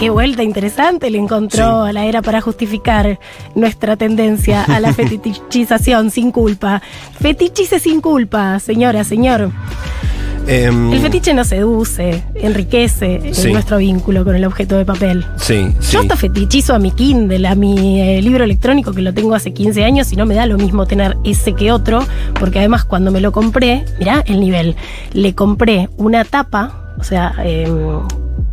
Qué 0.00 0.08
vuelta 0.08 0.42
interesante 0.42 1.10
le 1.10 1.18
encontró 1.18 1.82
a 1.82 1.92
la 1.92 2.06
era 2.06 2.22
para 2.22 2.40
justificar 2.40 3.18
nuestra 3.54 3.96
tendencia 3.96 4.62
a 4.64 4.80
la 4.80 4.94
fetichización 4.94 6.10
sin 6.10 6.32
culpa. 6.32 6.80
Fetichice 7.20 7.78
sin 7.78 8.00
culpa, 8.00 8.58
señora, 8.60 9.04
señor. 9.04 9.50
Em, 10.46 10.90
El 10.90 11.00
fetiche 11.00 11.34
nos 11.34 11.48
seduce, 11.48 12.24
enriquece 12.34 13.20
Sí. 13.34 13.52
nuestro 13.52 13.76
vínculo 13.76 14.24
con 14.24 14.34
el 14.34 14.46
objeto 14.46 14.78
de 14.78 14.86
papel. 14.86 15.26
Sí, 15.36 15.66
sí. 15.80 15.92
Yo 15.92 16.00
hasta 16.00 16.16
fetichizo 16.16 16.74
a 16.74 16.78
mi 16.78 16.92
Kindle, 16.92 17.46
a 17.46 17.54
mi 17.54 18.00
eh, 18.00 18.22
libro 18.22 18.44
electrónico 18.44 18.92
que 18.94 19.02
lo 19.02 19.12
tengo 19.12 19.34
hace 19.34 19.52
15 19.52 19.84
años 19.84 20.10
y 20.12 20.16
no 20.16 20.24
me 20.24 20.34
da 20.34 20.46
lo 20.46 20.56
mismo 20.56 20.86
tener 20.86 21.18
ese 21.24 21.52
que 21.52 21.70
otro, 21.72 22.02
porque 22.38 22.58
además 22.58 22.86
cuando 22.86 23.10
me 23.10 23.20
lo 23.20 23.32
compré, 23.32 23.84
mirá 23.98 24.24
el 24.26 24.40
nivel, 24.40 24.76
le 25.12 25.34
compré 25.34 25.90
una 25.98 26.24
tapa, 26.24 26.94
o 26.98 27.04
sea, 27.04 27.34
em, 27.44 28.00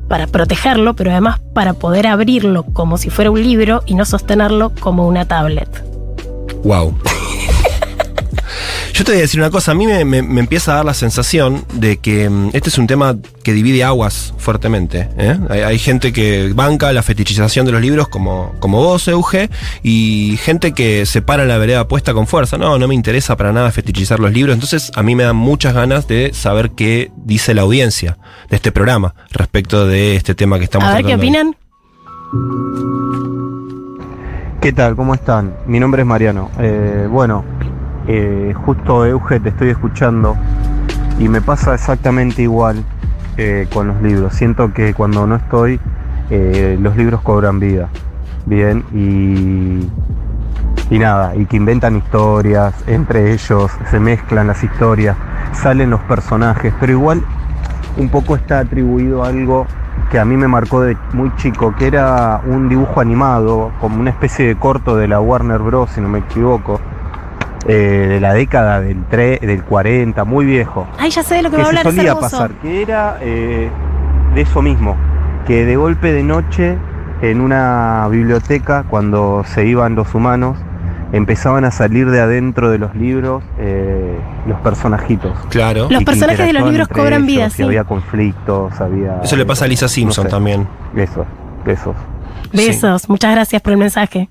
para 0.07 0.27
protegerlo, 0.27 0.95
pero 0.95 1.11
además 1.11 1.39
para 1.53 1.73
poder 1.73 2.07
abrirlo 2.07 2.63
como 2.63 2.97
si 2.97 3.09
fuera 3.09 3.31
un 3.31 3.41
libro 3.41 3.83
y 3.85 3.95
no 3.95 4.05
sostenerlo 4.05 4.71
como 4.79 5.07
una 5.07 5.25
tablet. 5.25 5.83
Wow. 6.63 6.93
Yo 8.97 9.03
te 9.03 9.11
voy 9.11 9.19
a 9.19 9.21
decir 9.21 9.39
una 9.39 9.51
cosa, 9.51 9.73
a 9.73 9.75
mí 9.75 9.85
me, 9.85 10.03
me- 10.05 10.23
me 10.23 10.39
empieza 10.39 10.71
a 10.71 10.75
dar 10.77 10.85
la 10.85 10.95
sensación 10.95 11.63
de 11.75 11.97
que 11.97 12.27
mm, 12.31 12.49
este 12.53 12.69
es 12.69 12.79
un 12.79 12.87
tema 12.87 13.15
que 13.43 13.53
divide 13.53 13.83
aguas 13.83 14.33
fuertemente. 14.39 15.07
¿eh? 15.19 15.37
Hay, 15.49 15.59
hay 15.61 15.77
gente 15.77 16.11
que 16.11 16.51
banca 16.55 16.91
la 16.93 17.03
fetichización 17.03 17.67
de 17.67 17.73
los 17.73 17.81
libros 17.81 18.07
como, 18.07 18.55
como 18.59 18.79
vos, 18.81 19.07
Euge, 19.07 19.51
y 19.83 20.39
gente 20.41 20.71
que 20.71 21.05
se 21.05 21.21
para 21.21 21.43
en 21.43 21.49
la 21.49 21.59
vereda 21.59 21.83
opuesta 21.83 22.15
con 22.15 22.25
fuerza. 22.25 22.57
No, 22.57 22.79
no 22.79 22.87
me 22.87 22.95
interesa 22.95 23.37
para 23.37 23.53
nada 23.53 23.69
fetichizar 23.71 24.19
los 24.19 24.33
libros. 24.33 24.55
Entonces 24.55 24.91
a 24.95 25.03
mí 25.03 25.13
me 25.15 25.25
dan 25.25 25.35
muchas 25.35 25.75
ganas 25.75 26.07
de 26.07 26.31
saber 26.33 26.71
qué 26.71 27.11
dice 27.17 27.53
la 27.53 27.61
audiencia 27.61 28.17
de 28.49 28.55
este 28.55 28.71
programa 28.71 29.13
respecto 29.31 29.85
de 29.85 30.15
este 30.15 30.33
tema 30.33 30.57
que 30.57 30.63
estamos 30.63 30.87
A 30.89 30.93
ver 30.95 31.03
qué 31.05 31.15
tratando 31.15 31.23
opinan. 31.23 31.55
¿Qué 34.59 34.73
tal? 34.73 34.95
¿Cómo 34.95 35.13
están? 35.13 35.55
Mi 35.67 35.79
nombre 35.79 36.01
es 36.01 36.07
Mariano. 36.07 36.49
Eh, 36.59 37.07
bueno, 37.09 37.45
eh, 38.07 38.53
justo 38.65 39.05
Euge 39.05 39.39
te 39.39 39.49
estoy 39.49 39.69
escuchando 39.69 40.35
y 41.19 41.27
me 41.29 41.41
pasa 41.41 41.73
exactamente 41.73 42.41
igual 42.41 42.83
eh, 43.37 43.67
con 43.73 43.87
los 43.87 44.01
libros. 44.01 44.33
Siento 44.33 44.73
que 44.73 44.93
cuando 44.93 45.27
no 45.27 45.35
estoy, 45.35 45.79
eh, 46.29 46.77
los 46.79 46.95
libros 46.95 47.21
cobran 47.21 47.59
vida. 47.59 47.89
Bien, 48.45 48.83
y, 48.93 49.87
y 50.89 50.99
nada, 50.99 51.35
y 51.35 51.45
que 51.45 51.57
inventan 51.57 51.97
historias, 51.97 52.73
entre 52.87 53.33
ellos 53.33 53.71
se 53.91 53.99
mezclan 53.99 54.47
las 54.47 54.63
historias, 54.63 55.17
salen 55.53 55.89
los 55.89 55.99
personajes, 56.01 56.73
pero 56.79 56.93
igual 56.93 57.21
un 57.97 58.09
poco 58.09 58.35
está 58.35 58.59
atribuido 58.59 59.23
a 59.23 59.27
algo 59.27 59.65
que 60.11 60.19
a 60.19 60.25
mí 60.25 60.37
me 60.37 60.47
marcó 60.47 60.81
de 60.81 60.95
muy 61.11 61.35
chico, 61.35 61.75
que 61.75 61.87
era 61.87 62.39
un 62.45 62.69
dibujo 62.69 63.01
animado, 63.01 63.71
como 63.81 63.99
una 63.99 64.11
especie 64.11 64.47
de 64.47 64.55
corto 64.55 64.95
de 64.95 65.07
la 65.07 65.19
Warner 65.19 65.59
Bros., 65.59 65.89
si 65.91 65.99
no 65.99 66.07
me 66.07 66.19
equivoco, 66.19 66.79
eh, 67.67 68.07
de 68.09 68.19
la 68.19 68.33
década 68.33 68.81
del, 68.81 69.07
tre- 69.09 69.39
del 69.39 69.63
40, 69.63 70.23
muy 70.23 70.45
viejo 70.45 70.87
Ay, 70.97 71.09
ya 71.09 71.23
sé 71.23 71.35
de 71.35 71.41
lo 71.43 71.49
que, 71.49 71.57
que 71.57 71.61
va 71.61 71.65
a 71.67 71.69
hablar, 71.69 71.83
solía 71.83 72.15
pasar, 72.15 72.51
que 72.61 72.81
era 72.81 73.17
eh, 73.21 73.69
de 74.33 74.41
eso 74.41 74.61
mismo, 74.61 74.95
que 75.45 75.65
de 75.65 75.75
golpe 75.75 76.11
de 76.13 76.23
noche 76.23 76.77
en 77.21 77.41
una 77.41 78.07
biblioteca, 78.09 78.83
cuando 78.89 79.43
se 79.45 79.65
iban 79.65 79.95
los 79.95 80.13
humanos, 80.13 80.57
empezaban 81.13 81.63
a 81.65 81.71
salir 81.71 82.09
de 82.11 82.19
adentro 82.19 82.69
de 82.69 82.77
los 82.77 82.93
libros 82.95 83.43
eh, 83.57 84.17
los 84.45 84.59
personajitos. 84.59 85.31
Claro. 85.49 85.87
Los 85.89 86.03
personajes 86.03 86.45
de 86.45 86.53
los 86.53 86.69
libros 86.69 86.87
cobran 86.89 87.23
ellos, 87.23 87.27
vida, 87.27 87.49
sí. 87.49 87.63
había 87.63 87.85
conflictos, 87.85 88.79
había... 88.81 89.21
Eso 89.23 89.35
le 89.35 89.45
pasa 89.45 89.65
a 89.65 89.67
Lisa 89.67 89.85
no 89.85 89.89
Simpson 89.89 90.25
sé, 90.25 90.29
también. 90.29 90.67
Eso, 90.95 91.25
esos. 91.65 91.95
Besos, 92.53 93.09
muchas 93.09 93.31
gracias 93.33 93.61
por 93.61 93.71
el 93.73 93.79
mensaje. 93.79 94.29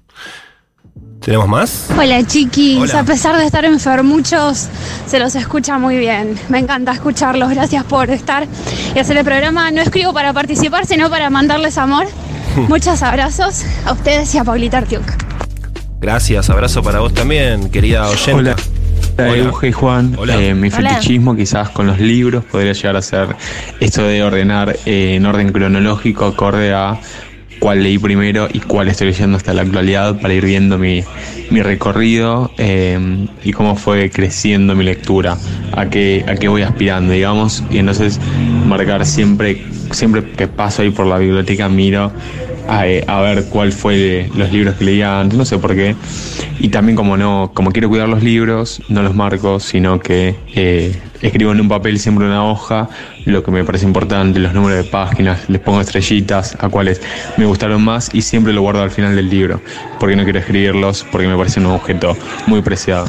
¿Tenemos 1.27 1.49
más? 1.49 1.89
Hola 1.99 2.25
chiquis, 2.25 2.79
Hola. 2.79 3.01
a 3.01 3.03
pesar 3.03 3.37
de 3.37 3.45
estar 3.45 3.65
enfermuchos, 3.65 4.69
se 5.09 5.19
los 5.19 5.35
escucha 5.35 5.77
muy 5.77 5.99
bien. 5.99 6.39
Me 6.49 6.61
encanta 6.61 6.93
escucharlos, 6.93 7.51
gracias 7.51 7.83
por 7.83 8.11
estar 8.11 8.47
y 8.95 8.97
hacer 8.97 9.17
el 9.17 9.25
programa. 9.25 9.69
No 9.73 9.83
escribo 9.83 10.13
para 10.15 10.33
participar, 10.33 10.87
sino 10.87 11.11
para 11.11 11.29
mandarles 11.29 11.79
amor. 11.79 12.07
Muchos 12.69 13.03
abrazos 13.03 13.65
a 13.85 13.95
ustedes 13.95 14.33
y 14.37 14.39
a 14.39 14.45
Paulita 14.45 14.79
Artiuk. 14.79 15.03
Gracias, 16.01 16.49
abrazo 16.49 16.81
para 16.85 17.01
vos 17.01 17.13
también, 17.13 17.71
querida 17.71 18.09
oyente. 18.09 18.33
Hola. 18.33 18.57
Hola. 19.19 19.37
Euge 19.37 19.69
y 19.69 19.73
Juan. 19.73 20.15
Hola. 20.19 20.41
Eh, 20.41 20.55
mi 20.55 20.69
Hola. 20.69 20.91
fetichismo 20.91 21.35
quizás 21.35 21.71
con 21.71 21.89
los 21.89 21.99
libros 21.99 22.45
podría 22.45 22.73
llegar 22.73 22.95
a 22.95 23.03
ser 23.03 23.35
esto 23.81 24.05
de 24.05 24.23
ordenar 24.23 24.77
eh, 24.87 25.17
en 25.17 25.27
orden 25.27 25.51
cronológico 25.51 26.27
acorde 26.27 26.73
a 26.73 27.01
cuál 27.59 27.83
leí 27.83 27.99
primero 27.99 28.49
y 28.53 28.61
cuál 28.61 28.89
estoy 28.89 29.09
leyendo 29.09 29.37
hasta 29.37 29.55
la 29.55 29.63
actualidad 29.63 30.21
para 30.21 30.35
ir 30.35 30.45
viendo 30.45 30.79
mi, 30.79 31.03
mi 31.51 31.63
recorrido 31.63 32.51
eh, 32.59 33.27
y 33.45 33.53
cómo 33.53 33.77
fue 33.77 34.11
creciendo 34.11 34.75
mi 34.75 34.85
lectura, 34.85 35.37
a 35.73 35.87
qué, 35.87 36.25
a 36.27 36.35
qué 36.35 36.49
voy 36.49 36.63
aspirando, 36.63 37.13
digamos, 37.13 37.63
y 37.71 37.79
entonces 37.79 38.21
marcar 38.67 39.07
siempre, 39.07 39.63
siempre 39.91 40.25
que 40.25 40.49
paso 40.49 40.83
ahí 40.83 40.91
por 40.91 41.07
la 41.07 41.19
biblioteca 41.19 41.69
miro 41.69 42.13
a, 42.69 42.83
a 42.83 43.21
ver 43.21 43.45
cuál 43.47 43.73
fue 43.73 44.31
los 44.35 44.53
libros 44.53 44.77
que 44.77 44.85
leía 44.85 45.21
antes, 45.21 45.39
no 45.39 45.45
sé 45.45 45.59
por 45.59 45.75
qué. 45.75 45.95
Y 46.59 46.69
también 46.69 46.97
como 46.97 47.17
no, 47.17 47.51
como 47.55 47.71
quiero 47.71 47.89
cuidar 47.89 48.09
los 48.09 48.23
libros, 48.23 48.83
no 48.89 49.03
los 49.03 49.15
marco, 49.15 49.61
sino 49.61 50.01
que 50.01 50.37
eh, 50.55 50.97
escribo 51.21 51.53
en 51.53 51.61
un 51.61 51.69
papel 51.69 51.99
siempre 51.99 52.27
una 52.27 52.45
hoja, 52.45 52.89
lo 53.25 53.43
que 53.43 53.51
me 53.51 53.65
parece 53.65 53.85
importante, 53.85 54.39
los 54.39 54.55
números 54.55 54.85
de 54.85 54.91
páginas, 54.91 55.49
les 55.49 55.61
pongo 55.61 55.81
estrellitas 55.81 56.57
a 56.61 56.69
cuáles 56.69 57.01
me 57.37 57.45
gustaron 57.47 57.83
más 57.83 58.15
y 58.15 58.23
siempre 58.23 58.53
lo 58.53 58.63
guardo 58.63 58.83
al 58.83 58.91
final 58.91 59.17
del 59.17 59.29
libro, 59.29 59.61
porque 59.99 60.17
no 60.17 60.25
quiero 60.25 60.39
escribirlos, 60.39 61.07
porque 61.11 61.29
me 61.29 61.37
parece 61.37 61.61
un 61.61 61.67
objeto 61.67 62.17
muy 62.47 62.63
preciado. 62.63 63.07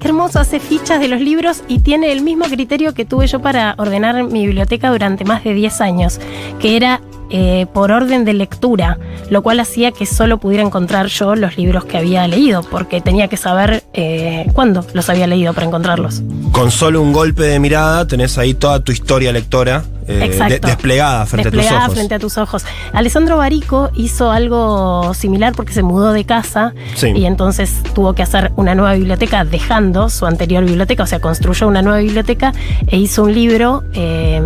Qué 0.00 0.08
hermoso, 0.08 0.40
hace 0.40 0.58
fichas 0.58 0.98
de 0.98 1.06
los 1.06 1.20
libros 1.20 1.62
y 1.68 1.78
tiene 1.78 2.10
el 2.10 2.22
mismo 2.22 2.46
criterio 2.46 2.92
que 2.92 3.04
tuve 3.04 3.28
yo 3.28 3.40
para 3.40 3.76
ordenar 3.78 4.24
mi 4.24 4.46
biblioteca 4.46 4.90
durante 4.90 5.24
más 5.24 5.44
de 5.44 5.54
10 5.54 5.80
años, 5.80 6.20
que 6.58 6.76
era 6.76 7.00
eh, 7.34 7.66
por 7.72 7.90
orden 7.90 8.26
de 8.26 8.34
lectura, 8.34 8.98
lo 9.30 9.42
cual 9.42 9.58
hacía 9.58 9.90
que 9.90 10.04
solo 10.04 10.36
pudiera 10.36 10.62
encontrar 10.62 11.06
yo 11.06 11.34
los 11.34 11.56
libros 11.56 11.86
que 11.86 11.96
había 11.96 12.28
leído, 12.28 12.62
porque 12.62 13.00
tenía 13.00 13.28
que 13.28 13.38
saber 13.38 13.84
eh, 13.94 14.46
cuándo 14.52 14.84
los 14.92 15.08
había 15.08 15.26
leído 15.26 15.54
para 15.54 15.66
encontrarlos. 15.66 16.22
Con 16.52 16.70
solo 16.70 17.00
un 17.00 17.14
golpe 17.14 17.44
de 17.44 17.58
mirada 17.58 18.06
tenés 18.06 18.36
ahí 18.36 18.52
toda 18.52 18.80
tu 18.80 18.92
historia 18.92 19.32
lectora. 19.32 19.82
De- 20.06 20.58
desplegada 20.60 21.26
frente 21.26 21.50
Desplegada 21.50 21.76
a 21.76 21.80
tus 21.80 21.84
ojos. 21.86 21.94
frente 21.94 22.14
a 22.14 22.18
tus 22.18 22.38
ojos. 22.38 22.64
Alessandro 22.92 23.36
Barico 23.36 23.90
hizo 23.94 24.30
algo 24.30 25.12
similar 25.14 25.52
porque 25.54 25.72
se 25.72 25.82
mudó 25.82 26.12
de 26.12 26.24
casa 26.24 26.72
Sí. 26.94 27.08
y 27.14 27.24
entonces 27.26 27.82
tuvo 27.94 28.14
que 28.14 28.22
hacer 28.22 28.52
una 28.56 28.74
nueva 28.74 28.94
biblioteca 28.94 29.44
dejando 29.44 30.08
su 30.10 30.26
anterior 30.26 30.64
biblioteca, 30.64 31.02
o 31.02 31.06
sea, 31.06 31.20
construyó 31.20 31.68
una 31.68 31.82
nueva 31.82 31.98
biblioteca 31.98 32.52
e 32.86 32.96
hizo 32.98 33.24
un 33.24 33.34
libro 33.34 33.84
eh, 33.94 34.40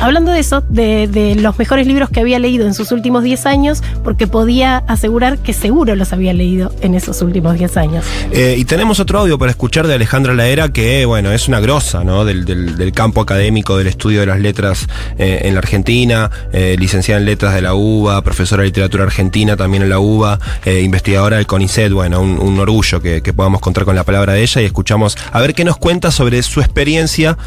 hablando 0.00 0.32
de 0.32 0.40
eso, 0.40 0.62
de, 0.68 1.08
de 1.08 1.34
los 1.36 1.58
mejores 1.58 1.86
libros 1.86 2.10
que 2.10 2.20
había 2.20 2.38
leído 2.38 2.66
en 2.66 2.74
sus 2.74 2.92
últimos 2.92 3.22
10 3.22 3.46
años, 3.46 3.82
porque 4.04 4.26
podía 4.26 4.78
asegurar 4.88 5.38
que 5.38 5.52
seguro 5.52 5.94
los 5.96 6.12
había 6.12 6.32
leído 6.32 6.72
en 6.80 6.94
esos 6.94 7.22
últimos 7.22 7.56
10 7.58 7.76
años. 7.76 8.04
Eh, 8.32 8.56
y 8.58 8.64
tenemos 8.64 9.00
otro 9.00 9.20
audio 9.20 9.38
para 9.38 9.50
escuchar 9.50 9.86
de 9.86 9.94
Alejandra 9.94 10.34
Laera, 10.34 10.68
que 10.70 11.04
bueno, 11.04 11.30
es 11.32 11.48
una 11.48 11.60
grosa 11.60 12.04
¿no? 12.04 12.24
del, 12.24 12.44
del- 12.44 12.76
del 12.76 12.92
campo 12.92 13.20
académico 13.20 13.76
del 13.76 13.86
estudio 13.88 14.20
de 14.20 14.26
las 14.26 14.40
letras 14.40 14.86
eh, 15.18 15.40
en 15.44 15.54
la 15.54 15.58
Argentina, 15.58 16.30
eh, 16.52 16.76
licenciada 16.78 17.20
en 17.20 17.26
letras 17.26 17.54
de 17.54 17.62
la 17.62 17.74
UBA, 17.74 18.22
profesora 18.22 18.62
de 18.62 18.68
literatura 18.68 19.04
argentina 19.04 19.56
también 19.56 19.82
en 19.82 19.90
la 19.90 19.98
UBA, 19.98 20.38
eh, 20.64 20.82
investigadora 20.82 21.36
del 21.36 21.46
CONICET, 21.46 21.92
bueno, 21.92 22.20
un, 22.20 22.58
orgullo 22.58 23.00
que, 23.00 23.22
que 23.22 23.32
podamos 23.32 23.60
contar 23.60 23.84
con 23.84 23.94
la 23.94 24.04
palabra 24.04 24.32
de 24.32 24.42
ella 24.42 24.60
y 24.60 24.64
escuchamos 24.64 25.16
a 25.32 25.40
ver 25.40 25.54
qué 25.54 25.64
nos 25.64 25.76
cuenta 25.76 26.10
sobre 26.10 26.42
su 26.42 26.60
experiencia 26.60 27.38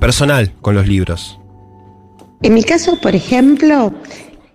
personal 0.00 0.52
con 0.60 0.74
los 0.74 0.86
libros. 0.88 1.38
En 2.42 2.54
mi 2.54 2.62
caso, 2.62 2.98
por 3.00 3.14
ejemplo, 3.14 3.92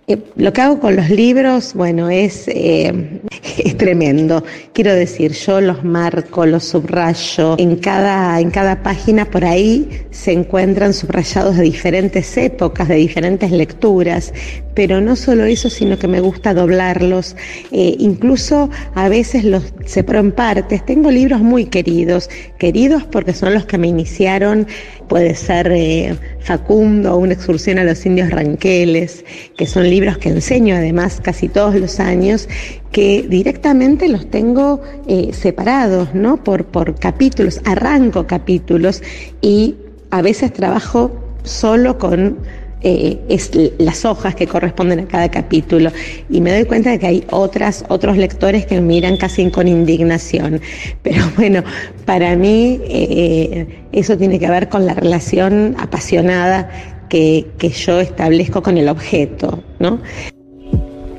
eh, 0.06 0.18
lo 0.36 0.52
que 0.52 0.60
hago 0.60 0.80
con 0.80 0.96
los 0.96 1.08
libros, 1.08 1.72
bueno, 1.74 2.10
es, 2.10 2.46
eh, 2.48 3.20
es 3.58 3.76
tremendo. 3.76 4.44
Quiero 4.72 4.92
decir, 4.94 5.32
yo 5.32 5.60
los 5.60 5.82
marco, 5.82 6.44
los 6.44 6.64
subrayo. 6.64 7.56
En 7.58 7.76
cada, 7.76 8.38
en 8.40 8.50
cada 8.50 8.82
página 8.82 9.24
por 9.24 9.44
ahí 9.44 9.88
se 10.10 10.32
encuentran 10.32 10.92
subrayados 10.92 11.56
de 11.56 11.62
diferentes 11.62 12.36
épocas, 12.36 12.88
de 12.88 12.96
diferentes 12.96 13.50
lecturas. 13.50 14.32
Pero 14.74 15.00
no 15.00 15.16
solo 15.16 15.44
eso, 15.44 15.70
sino 15.70 15.98
que 15.98 16.08
me 16.08 16.20
gusta 16.20 16.54
doblarlos. 16.54 17.36
Eh, 17.70 17.96
incluso 17.98 18.70
a 18.94 19.08
veces 19.08 19.44
los 19.44 19.72
separo 19.86 20.20
en 20.20 20.32
partes. 20.32 20.84
Tengo 20.84 21.10
libros 21.10 21.40
muy 21.40 21.66
queridos, 21.66 22.28
queridos 22.58 23.04
porque 23.04 23.32
son 23.32 23.54
los 23.54 23.66
que 23.66 23.78
me 23.78 23.88
iniciaron. 23.88 24.66
Puede 25.08 25.34
ser 25.34 25.70
eh, 25.72 26.16
Facundo 26.40 27.16
una 27.16 27.34
excursión 27.34 27.78
a 27.78 27.84
los 27.84 28.04
indios 28.04 28.30
ranqueles, 28.30 29.24
que 29.56 29.66
son 29.66 29.88
libros 29.88 30.18
que 30.18 30.30
enseño 30.30 30.76
además 30.76 31.20
casi 31.22 31.48
todos 31.48 31.74
los 31.76 32.00
años, 32.00 32.48
que 32.90 33.26
directamente 33.28 34.08
los 34.08 34.30
tengo 34.30 34.82
eh, 35.08 35.30
separados, 35.32 36.14
¿no? 36.14 36.42
Por, 36.42 36.66
por 36.66 36.94
capítulos, 36.98 37.60
arranco 37.64 38.26
capítulos 38.26 39.02
y 39.40 39.76
a 40.10 40.22
veces 40.22 40.52
trabajo 40.52 41.10
solo 41.42 41.98
con 41.98 42.38
eh, 42.84 43.18
es 43.28 43.50
las 43.78 44.04
hojas 44.04 44.34
que 44.34 44.46
corresponden 44.46 45.00
a 45.00 45.08
cada 45.08 45.30
capítulo. 45.30 45.90
Y 46.28 46.40
me 46.40 46.52
doy 46.52 46.64
cuenta 46.64 46.90
de 46.90 46.98
que 46.98 47.06
hay 47.06 47.24
otras 47.30 47.84
otros 47.88 48.16
lectores 48.16 48.66
que 48.66 48.80
miran 48.80 49.16
casi 49.16 49.50
con 49.50 49.66
indignación. 49.66 50.60
Pero 51.02 51.24
bueno 51.36 51.64
para 52.04 52.36
mí 52.36 52.80
eh, 52.84 53.66
eso 53.92 54.16
tiene 54.16 54.38
que 54.38 54.48
ver 54.48 54.68
con 54.68 54.86
la 54.86 54.94
relación 54.94 55.74
apasionada 55.78 56.70
que, 57.08 57.46
que 57.58 57.70
yo 57.70 58.00
establezco 58.00 58.62
con 58.62 58.78
el 58.78 58.88
objeto 58.88 59.62
no 59.78 60.00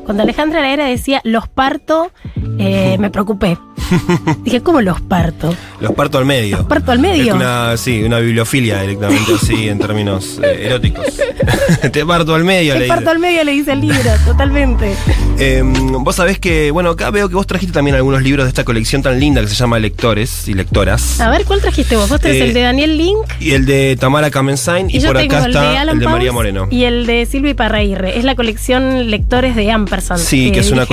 Cuando 0.05 0.23
Alejandra 0.23 0.61
Laera 0.61 0.85
decía 0.85 1.19
los 1.23 1.47
parto, 1.47 2.11
eh, 2.59 2.95
me 2.99 3.09
preocupé. 3.09 3.57
Dije, 4.43 4.61
¿cómo 4.61 4.81
los 4.81 5.01
parto? 5.01 5.53
Los 5.79 5.91
parto 5.93 6.17
al 6.17 6.25
medio. 6.25 6.57
Los 6.57 6.65
parto 6.67 6.91
al 6.91 6.99
medio. 6.99 7.29
Es 7.29 7.33
una, 7.33 7.77
sí, 7.77 8.03
una 8.03 8.19
bibliofilia 8.19 8.81
directamente 8.81 9.33
así 9.41 9.67
en 9.67 9.79
términos 9.79 10.39
eh, 10.43 10.67
eróticos. 10.67 11.05
Te 11.91 12.05
parto 12.05 12.33
al 12.35 12.43
medio, 12.43 12.73
le 12.73 12.79
Te 12.79 12.83
dice. 12.85 12.95
parto 12.95 13.09
al 13.11 13.19
medio, 13.19 13.43
le 13.43 13.51
dice 13.51 13.73
el 13.73 13.81
libro, 13.81 14.11
totalmente. 14.25 14.93
Eh, 15.37 15.61
vos 15.63 16.15
sabés 16.15 16.39
que, 16.39 16.71
bueno, 16.71 16.91
acá 16.91 17.11
veo 17.11 17.27
que 17.29 17.35
vos 17.35 17.45
trajiste 17.47 17.73
también 17.73 17.95
algunos 17.95 18.21
libros 18.23 18.45
de 18.45 18.49
esta 18.49 18.63
colección 18.63 19.01
tan 19.01 19.19
linda 19.19 19.41
que 19.41 19.47
se 19.47 19.55
llama 19.55 19.77
Lectores 19.79 20.47
y 20.47 20.53
Lectoras. 20.53 21.19
A 21.19 21.29
ver, 21.29 21.45
¿cuál 21.45 21.61
trajiste 21.61 21.95
vos? 21.95 22.09
Vos 22.09 22.21
tenés 22.21 22.37
Eh, 22.37 22.45
el 22.45 22.53
de 22.53 22.61
Daniel 22.61 22.97
Link 22.97 23.17
Y 23.39 23.51
el 23.51 23.65
de 23.65 23.97
Tamara 23.99 24.31
Kamensain 24.31 24.89
y, 24.89 24.99
por 24.99 25.17
acá 25.17 25.45
el 25.45 25.53
de 25.53 25.59
está 25.59 25.81
el 25.83 25.99
de 25.99 26.07
María 26.07 26.31
Moreno. 26.31 26.67
y 26.71 26.83
el 26.85 27.05
de 27.05 27.25
Silvia 27.25 27.55
Parraírre. 27.55 28.17
Es 28.17 28.23
la 28.23 28.35
colección 28.35 29.09
Lectores 29.11 29.55
de 29.55 29.71
Sí, 30.01 30.51
que 30.51 30.59
es 30.59 30.71
una 30.71 30.85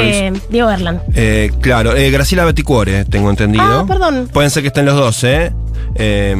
Diego 0.50 0.70
Erland. 0.70 1.00
Eh, 1.14 1.50
claro, 1.60 1.96
eh, 1.96 2.10
Graciela 2.10 2.44
Beticuore, 2.44 3.04
tengo 3.04 3.30
entendido. 3.30 3.64
Ah, 3.64 3.84
perdón. 3.86 4.28
Pueden 4.32 4.50
ser 4.50 4.62
que 4.62 4.68
estén 4.68 4.86
los 4.86 4.96
dos, 4.96 5.24
¿eh? 5.24 5.52
Eh, 5.94 6.34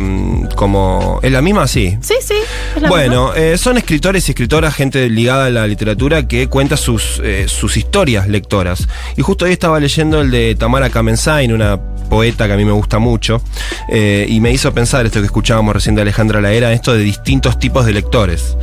como. 0.57 1.21
¿Es 1.23 1.31
la 1.33 1.43
misma? 1.43 1.67
Sí. 1.67 1.97
Sí, 2.01 2.15
sí. 2.21 2.35
es 2.77 2.83
la 2.83 2.89
Bueno, 2.89 3.27
misma. 3.29 3.41
eh, 3.41 3.59
son 3.59 3.77
escritores 3.79 4.29
y 4.29 4.33
escritoras, 4.33 4.75
gente 4.75 5.09
ligada 5.11 5.47
a 5.47 5.51
la 5.51 5.67
literatura 5.67 6.27
que 6.27 6.49
cuenta 6.49 6.77
sus, 6.77 7.21
eh, 7.23 7.47
sus 7.49 7.77
historias 7.77 8.29
lectoras. 8.29 8.89
Y 9.17 9.23
justo 9.23 9.45
hoy 9.45 9.53
estaba 9.53 9.79
leyendo 9.81 10.21
el 10.21 10.31
de 10.31 10.55
Tamara 10.55 10.91
Kamensain, 10.91 11.53
una 11.53 11.79
poeta 12.09 12.47
que 12.47 12.53
a 12.53 12.57
mí 12.57 12.65
me 12.65 12.73
gusta 12.73 12.99
mucho, 12.99 13.41
eh, 13.89 14.27
y 14.29 14.41
me 14.41 14.53
hizo 14.53 14.73
pensar 14.75 15.07
esto 15.07 15.21
que 15.21 15.27
escuchábamos 15.27 15.75
recién 15.75 15.95
de 15.95 16.03
Alejandra 16.03 16.41
Laera, 16.43 16.73
esto 16.73 16.93
de 16.93 17.01
distintos 17.03 17.59
tipos 17.59 17.87
de 17.87 17.93
lectores. 17.93 18.57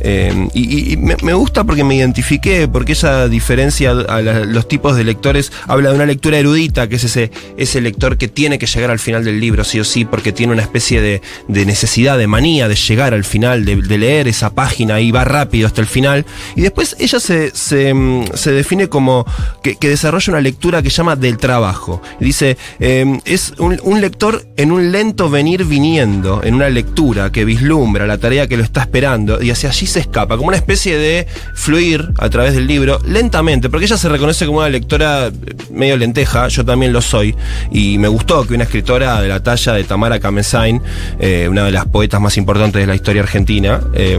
Eh, 0.00 0.48
y 0.54 0.66
y- 0.76 0.92
y 0.92 0.96
me, 0.96 1.16
me 1.22 1.32
gusta 1.32 1.64
porque 1.64 1.84
me 1.84 1.94
identifiqué, 1.94 2.66
porque 2.68 2.92
ella 2.92 3.28
diferencia 3.28 3.90
a 3.92 4.20
la- 4.22 4.40
los 4.44 4.66
tipos 4.68 4.96
de 4.96 5.04
lectores, 5.04 5.52
habla 5.68 5.90
de 5.90 5.94
una 5.94 6.06
lectura 6.06 6.38
erudita, 6.38 6.88
que 6.88 6.96
es 6.96 7.04
ese, 7.04 7.30
ese 7.56 7.80
lector 7.80 8.16
que 8.18 8.26
tiene 8.28 8.58
que 8.58 8.66
llegar 8.66 8.90
al 8.90 8.98
final 8.98 9.24
del 9.24 9.38
libro, 9.40 9.62
sí 9.64 9.78
o 9.78 9.84
sí, 9.84 10.04
porque 10.04 10.25
tiene 10.32 10.52
una 10.52 10.62
especie 10.62 11.00
de, 11.00 11.20
necesidad, 11.48 12.18
de 12.18 12.26
manía 12.26 12.68
de 12.68 12.74
llegar 12.74 13.14
al 13.14 13.24
final, 13.24 13.64
de, 13.64 13.76
leer 13.96 14.28
esa 14.28 14.50
página 14.50 15.00
y 15.00 15.10
va 15.10 15.24
rápido 15.24 15.66
hasta 15.66 15.80
el 15.80 15.86
final. 15.86 16.26
Y 16.54 16.62
después 16.62 16.96
ella 16.98 17.20
se, 17.20 17.94
mm, 17.94 18.24
define 18.44 18.88
como 18.88 19.24
que, 19.62 19.76
desarrolla 19.80 20.32
una 20.32 20.40
lectura 20.40 20.82
que 20.82 20.90
llama 20.90 21.16
del 21.16 21.38
trabajo. 21.38 22.02
Dice, 22.20 22.56
eh, 22.80 23.20
es 23.24 23.54
un, 23.58 23.80
un 23.82 24.00
lector 24.00 24.46
en 24.56 24.72
un 24.72 24.92
lento 24.92 25.30
venir 25.30 25.64
viniendo, 25.64 26.42
en 26.42 26.54
una 26.54 26.68
lectura 26.68 27.30
que 27.30 27.44
vislumbra 27.44 28.06
la 28.06 28.18
tarea 28.18 28.46
que 28.46 28.56
lo 28.56 28.64
está 28.64 28.80
esperando 28.82 29.42
y 29.42 29.50
hacia 29.50 29.70
allí 29.70 29.86
se 29.86 30.00
escapa, 30.00 30.36
como 30.36 30.48
una 30.48 30.56
especie 30.56 30.98
de 30.98 31.26
fluir 31.54 32.12
a 32.18 32.28
través 32.28 32.54
del 32.54 32.66
libro 32.66 32.98
lentamente, 33.06 33.68
porque 33.68 33.86
ella 33.86 33.96
se 33.96 34.08
reconoce 34.08 34.46
como 34.46 34.58
una 34.58 34.68
lectora 34.68 35.30
medio 35.70 35.96
lenteja, 35.96 36.48
yo 36.48 36.64
también 36.64 36.92
lo 36.92 37.00
soy, 37.00 37.34
y 37.70 37.98
me 37.98 38.08
gustó 38.08 38.46
que 38.46 38.54
una 38.54 38.64
escritora 38.64 39.20
de 39.20 39.28
la 39.28 39.42
talla 39.42 39.72
de 39.72 39.84
Tamara 39.84 40.15
Kamensain, 40.20 40.82
eh, 41.18 41.48
una 41.48 41.64
de 41.64 41.72
las 41.72 41.86
poetas 41.86 42.20
más 42.20 42.36
importantes 42.36 42.80
de 42.80 42.86
la 42.86 42.94
historia 42.94 43.22
argentina, 43.22 43.80
eh, 43.94 44.18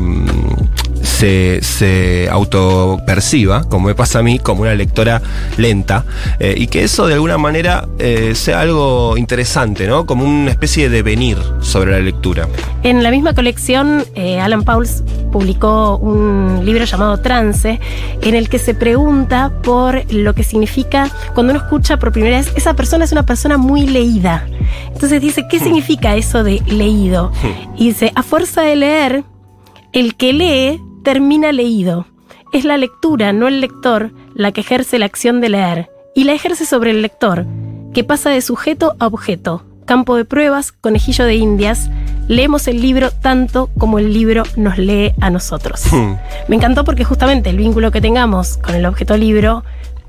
se, 1.01 1.59
se 1.61 2.29
autoperciba, 2.29 3.63
como 3.63 3.87
me 3.87 3.95
pasa 3.95 4.19
a 4.19 4.23
mí, 4.23 4.39
como 4.39 4.61
una 4.61 4.73
lectora 4.73 5.21
lenta, 5.57 6.05
eh, 6.39 6.55
y 6.57 6.67
que 6.67 6.83
eso 6.83 7.07
de 7.07 7.15
alguna 7.15 7.37
manera 7.37 7.87
eh, 7.99 8.33
sea 8.35 8.61
algo 8.61 9.17
interesante, 9.17 9.87
¿no? 9.87 10.05
Como 10.05 10.25
una 10.25 10.51
especie 10.51 10.89
de 10.89 11.01
venir 11.03 11.37
sobre 11.61 11.91
la 11.91 11.99
lectura. 11.99 12.47
En 12.83 13.03
la 13.03 13.11
misma 13.11 13.33
colección, 13.33 14.05
eh, 14.15 14.39
Alan 14.39 14.63
Pauls 14.63 15.03
publicó 15.31 15.97
un 15.97 16.61
libro 16.63 16.85
llamado 16.85 17.17
Trance, 17.19 17.79
en 18.21 18.35
el 18.35 18.49
que 18.49 18.59
se 18.59 18.73
pregunta 18.73 19.51
por 19.63 20.11
lo 20.11 20.33
que 20.33 20.43
significa 20.43 21.09
cuando 21.33 21.53
uno 21.53 21.61
escucha 21.61 21.97
por 21.97 22.11
primera 22.11 22.37
vez, 22.37 22.51
esa 22.55 22.73
persona 22.73 23.05
es 23.05 23.11
una 23.11 23.25
persona 23.25 23.57
muy 23.57 23.87
leída. 23.87 24.45
Entonces 24.93 25.21
dice, 25.21 25.47
¿qué 25.49 25.59
significa 25.59 26.15
eso 26.15 26.43
de 26.43 26.61
leído? 26.67 27.31
Y 27.75 27.87
dice, 27.87 28.11
a 28.15 28.23
fuerza 28.23 28.61
de 28.61 28.75
leer, 28.75 29.23
el 29.93 30.15
que 30.15 30.33
lee 30.33 30.81
termina 31.07 31.53
leído. 31.53 32.05
es 32.51 32.65
la 32.65 32.75
lectura, 32.75 33.31
no 33.31 33.47
el 33.47 33.61
lector, 33.61 34.11
la 34.33 34.51
que 34.51 34.59
ejerce 34.59 34.99
la 34.99 35.05
acción 35.05 35.39
de 35.39 35.47
leer, 35.47 35.89
y 36.13 36.25
la 36.25 36.33
ejerce 36.33 36.65
sobre 36.65 36.91
el 36.91 37.01
lector, 37.01 37.45
que 37.93 38.03
pasa 38.03 38.29
de 38.29 38.41
sujeto 38.41 38.97
a 38.99 39.07
objeto, 39.07 39.63
campo 39.85 40.17
de 40.17 40.25
pruebas, 40.25 40.73
conejillo 40.73 41.23
de 41.23 41.35
indias, 41.35 41.89
leemos 42.27 42.67
el 42.67 42.81
libro 42.81 43.11
tanto 43.11 43.69
como 43.77 43.99
el 43.99 44.11
libro 44.11 44.43
nos 44.57 44.77
lee 44.77 45.13
a 45.21 45.29
nosotros. 45.29 45.85
Hmm. 45.93 46.15
Me 46.49 46.57
encantó 46.57 46.83
porque 46.83 47.05
justamente 47.05 47.51
el 47.51 47.57
vínculo 47.57 47.89
que 47.89 48.01
tengamos 48.01 48.57
con 48.57 48.75
el 48.75 48.85
objeto 48.85 49.15
libro 49.15 49.63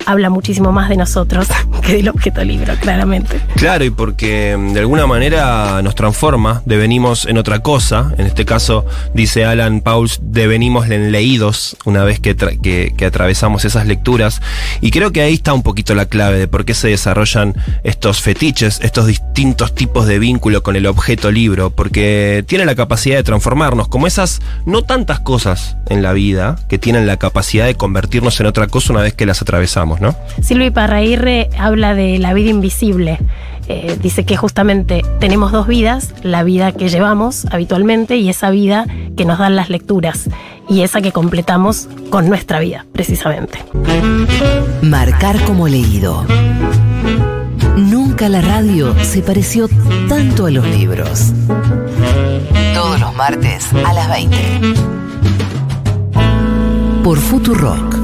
habla 0.07 0.31
muchísimo 0.31 0.73
más 0.73 0.89
de 0.89 0.97
nosotros 0.97 1.49
que 1.83 1.95
del 1.95 2.09
objeto 2.09 2.45
libro, 2.45 2.75
claramente. 2.81 3.41
Claro, 3.57 3.85
y 3.85 3.91
porque 3.91 4.57
mm, 4.57 4.73
de 4.73 4.81
alguna 4.81 5.07
manera 5.07 5.81
nos 5.83 5.95
transforma, 5.95 6.63
devenimos 6.65 7.27
en 7.27 7.39
otra 7.39 7.61
cosa. 7.61 8.13
En 8.19 8.27
este 8.27 8.45
caso, 8.45 8.85
dice 9.15 9.45
Alan 9.45 9.81
Pauls, 9.81 10.21
devenimos 10.23 10.89
en 10.91 11.13
leídos 11.13 11.77
una 11.85 12.05
vez 12.05 12.21
que, 12.21 12.37
que 12.37 13.05
atravesamos 13.05 13.65
esas 13.65 13.87
lecturas. 13.87 14.41
Y 14.81 14.91
creo 14.91 15.13
que 15.13 15.23
ahí 15.23 15.35
está 15.35 15.53
un 15.53 15.63
poquito 15.63 15.95
la 15.95 16.07
clave 16.07 16.39
de 16.39 16.49
por 16.49 16.65
qué 16.65 16.75
se 16.75 16.89
desarrollan 16.89 17.55
estos 17.85 18.21
fetiches, 18.21 18.81
estos 18.83 19.07
distintos 19.07 19.75
tipos 19.75 20.07
de 20.07 20.19
vínculo 20.19 20.63
con 20.63 20.77
el 20.77 20.87
objeto 20.87 21.31
libro, 21.31 21.71
porque 21.71 22.45
tiene 22.47 22.65
la 22.65 22.75
capacidad 22.75 23.17
de 23.17 23.23
transformarnos, 23.23 23.89
como 23.89 24.07
esas 24.07 24.41
no 24.67 24.83
tantas 24.83 25.21
cosas 25.21 25.77
en 25.89 26.03
la 26.03 26.13
vida 26.13 26.59
que 26.69 26.79
tienen 26.79 27.07
la 27.07 27.17
capacidad 27.17 27.67
de 27.67 27.75
convertirnos 27.75 28.39
en 28.41 28.47
otra 28.47 28.67
cosa 28.67 28.93
una 28.93 29.03
vez 29.03 29.15
que 29.15 29.27
las 29.27 29.43
atravesamos, 29.43 29.88
¿no? 29.97 30.15
Silvia 30.43 30.73
Parraírre 30.73 31.49
habla 31.59 31.95
de 31.95 32.19
la 32.19 32.35
vida 32.35 32.51
invisible. 32.51 33.19
Eh, 33.69 33.99
dice 34.01 34.25
que 34.25 34.37
justamente 34.37 35.03
tenemos 35.21 35.53
dos 35.53 35.67
vidas, 35.67 36.15
la 36.23 36.43
vida 36.43 36.73
que 36.73 36.89
llevamos 36.89 37.47
habitualmente 37.51 38.17
y 38.17 38.31
esa 38.31 38.51
vida 38.51 38.87
que 39.17 39.27
nos 39.27 39.39
dan 39.39 39.57
las 39.57 39.69
lecturas 39.69 40.31
y 40.71 40.83
esa 40.83 41.03
que 41.03 41.13
completamos 41.13 41.89
con 42.09 42.29
nuestra 42.29 42.61
vida, 42.61 42.87
precisamente. 42.93 43.59
Marcar 44.83 45.39
como 45.45 45.69
leído. 45.69 46.25
Nunca 47.77 48.29
la 48.29 48.41
radio 48.41 48.95
se 49.03 49.23
pareció 49.23 49.69
tanto 50.09 50.47
a 50.47 50.51
los 50.51 50.67
libros. 50.67 51.33
Todos 52.75 53.01
los 53.01 53.15
martes 53.15 53.69
a 53.85 53.93
las 53.93 54.09
20. 54.09 54.37
Por 57.05 57.19
Futurock. 57.19 57.98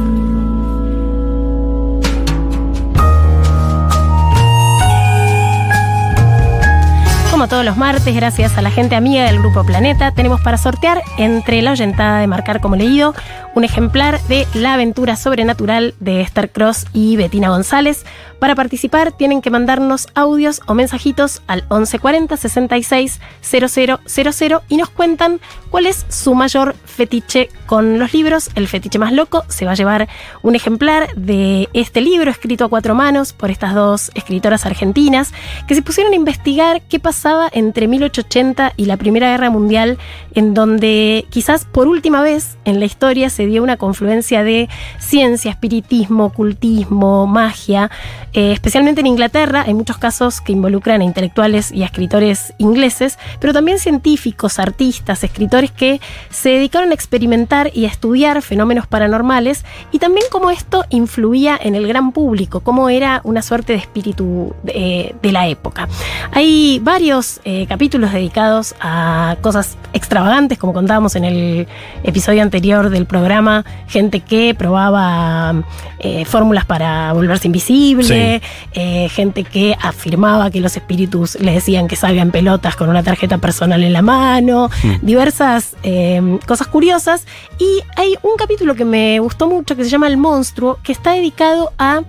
Como 7.35 7.49
todos 7.49 7.65
los 7.65 7.77
martes, 7.77 8.15
gracias 8.15 8.57
a 8.57 8.63
la 8.63 8.71
gente 8.71 8.95
amiga 8.95 9.25
del 9.25 9.41
Grupo 9.41 9.65
Planeta, 9.65 10.13
tenemos 10.13 10.41
para 10.41 10.57
sortear 10.57 11.03
entre 11.19 11.63
la 11.63 11.73
oyentada 11.73 12.21
de 12.21 12.29
Marcar 12.29 12.61
como 12.61 12.77
Leído 12.77 13.13
un 13.57 13.65
ejemplar 13.65 14.21
de 14.29 14.47
La 14.55 14.75
aventura 14.75 15.17
sobrenatural 15.17 15.95
de 15.99 16.21
Esther 16.21 16.51
Cross 16.51 16.87
y 16.93 17.17
Betina 17.17 17.49
González. 17.49 18.05
Para 18.39 18.55
participar 18.55 19.13
tienen 19.13 19.41
que 19.41 19.51
mandarnos 19.51 20.09
audios 20.15 20.61
o 20.67 20.75
mensajitos 20.75 21.43
al 21.47 21.63
1140 21.63 22.37
66 22.37 23.21
000 23.43 24.63
y 24.69 24.77
nos 24.77 24.91
cuentan 24.91 25.41
cuál 25.71 25.87
es 25.87 26.07
su 26.09 26.35
mayor 26.35 26.75
fetiche 26.85 27.49
con 27.67 27.99
los 27.99 28.13
libros. 28.13 28.51
El 28.55 28.69
fetiche 28.69 28.99
más 28.99 29.13
loco 29.13 29.45
se 29.49 29.65
va 29.65 29.73
a 29.73 29.75
llevar 29.75 30.09
un 30.43 30.55
ejemplar 30.55 31.15
de 31.17 31.69
este 31.73 32.01
libro 32.01 32.31
escrito 32.31 32.65
a 32.65 32.69
cuatro 32.69 32.95
manos 32.95 33.33
por 33.33 33.51
estas 33.51 33.75
dos 33.75 34.11
escritoras 34.15 34.67
argentinas 34.67 35.33
que 35.67 35.75
se 35.75 35.83
pusieron 35.83 36.13
a 36.13 36.17
investigar 36.17 36.83
qué 36.83 36.99
pasaba 36.99 37.49
entre 37.53 37.89
1880 37.89 38.75
y 38.77 38.85
la 38.87 38.97
Primera 38.97 39.31
Guerra 39.31 39.51
Mundial, 39.51 39.99
en 40.35 40.55
donde 40.55 41.27
quizás 41.31 41.65
por 41.65 41.87
última 41.87 42.23
vez 42.23 42.57
en 42.65 42.81
la 42.81 42.87
historia 42.87 43.31
se 43.31 43.47
dio 43.47 43.63
una 43.63 43.77
confluencia 43.77 44.45
de 44.45 44.69
ciencia, 44.99 45.51
espiritismo, 45.51 46.27
ocultismo, 46.27 47.27
magia, 47.27 47.91
eh, 48.33 48.53
especialmente 48.53 49.01
en 49.01 49.07
Inglaterra. 49.07 49.65
Hay 49.67 49.75
muchos 49.75 49.99
casos 49.99 50.41
que 50.41 50.53
involucran 50.53 51.01
a 51.01 51.05
intelectuales 51.05 51.71
y 51.73 51.83
a 51.83 51.87
escritores 51.87 52.55
ingleses, 52.59 53.19
pero 53.41 53.53
también 53.53 53.79
científicos, 53.79 54.59
artistas, 54.59 55.23
escritores 55.25 55.71
que 55.71 56.01
se 56.31 56.51
dedicaron 56.51 56.91
a 56.91 56.95
experimentar 56.95 57.71
y 57.75 57.85
a 57.85 57.89
estudiar 57.89 58.43
fenómenos 58.43 58.87
paranormales 58.87 59.65
y 59.93 59.99
también 59.99 60.27
cómo 60.31 60.51
esto 60.51 60.85
influía 60.91 61.59
en 61.61 61.75
el 61.75 61.87
gran 61.87 62.13
público, 62.13 62.61
cómo 62.61 62.89
era 62.89 63.21
una 63.25 63.43
suerte 63.43 63.75
de 63.75 63.79
espíritu 63.79 64.55
de, 64.63 65.15
de 65.23 65.33
la 65.33 65.49
época. 65.49 65.89
Hay 66.33 66.81
varios 66.83 67.41
eh, 67.45 67.67
capítulos 67.69 68.13
dedicados 68.13 68.75
a 68.81 69.37
cosas 69.41 69.77
extravagantes, 70.25 70.59
como 70.59 70.73
contábamos 70.73 71.17
en 71.17 71.25
el 71.25 71.69
episodio 72.03 72.43
anterior 72.43 72.89
del 72.89 73.05
programa, 73.05 73.65
gente 73.89 74.21
que 74.21 74.55
probaba 74.55 75.63
eh, 75.99 76.25
fórmulas 76.25 76.65
para 76.65 77.13
volverse 77.13 77.49
invisible, 77.49 78.41
eh, 78.73 79.09
gente 79.11 79.45
que 79.45 79.77
afirmaba 79.81 80.51
que 80.51 80.61
los 80.61 80.77
espíritus 80.77 81.39
le 81.41 81.53
decían 81.53 81.89
que 81.89 81.97
salga 81.97 82.23
en 82.23 82.31
pelotas 82.31 82.75
con 82.77 82.89
una 82.89 83.03
tarjeta 83.03 83.37
personal 83.39 83.85
en 83.85 83.93
la 83.93 84.01
mano, 84.01 84.71
diversas 85.03 85.77
eh, 85.83 86.39
cosas 86.47 86.69
curiosas. 86.69 87.27
Y 87.59 87.83
hay 87.97 88.15
un 88.23 88.37
capítulo 88.39 88.75
que 88.75 88.87
me 88.87 89.19
gustó 89.21 89.47
mucho 89.47 89.77
que 89.77 89.85
se 89.85 89.91
llama 89.91 90.07
El 90.07 90.17
monstruo, 90.17 90.79
que 90.83 90.93
está 90.93 91.13
dedicado 91.13 91.73
a 91.79 92.03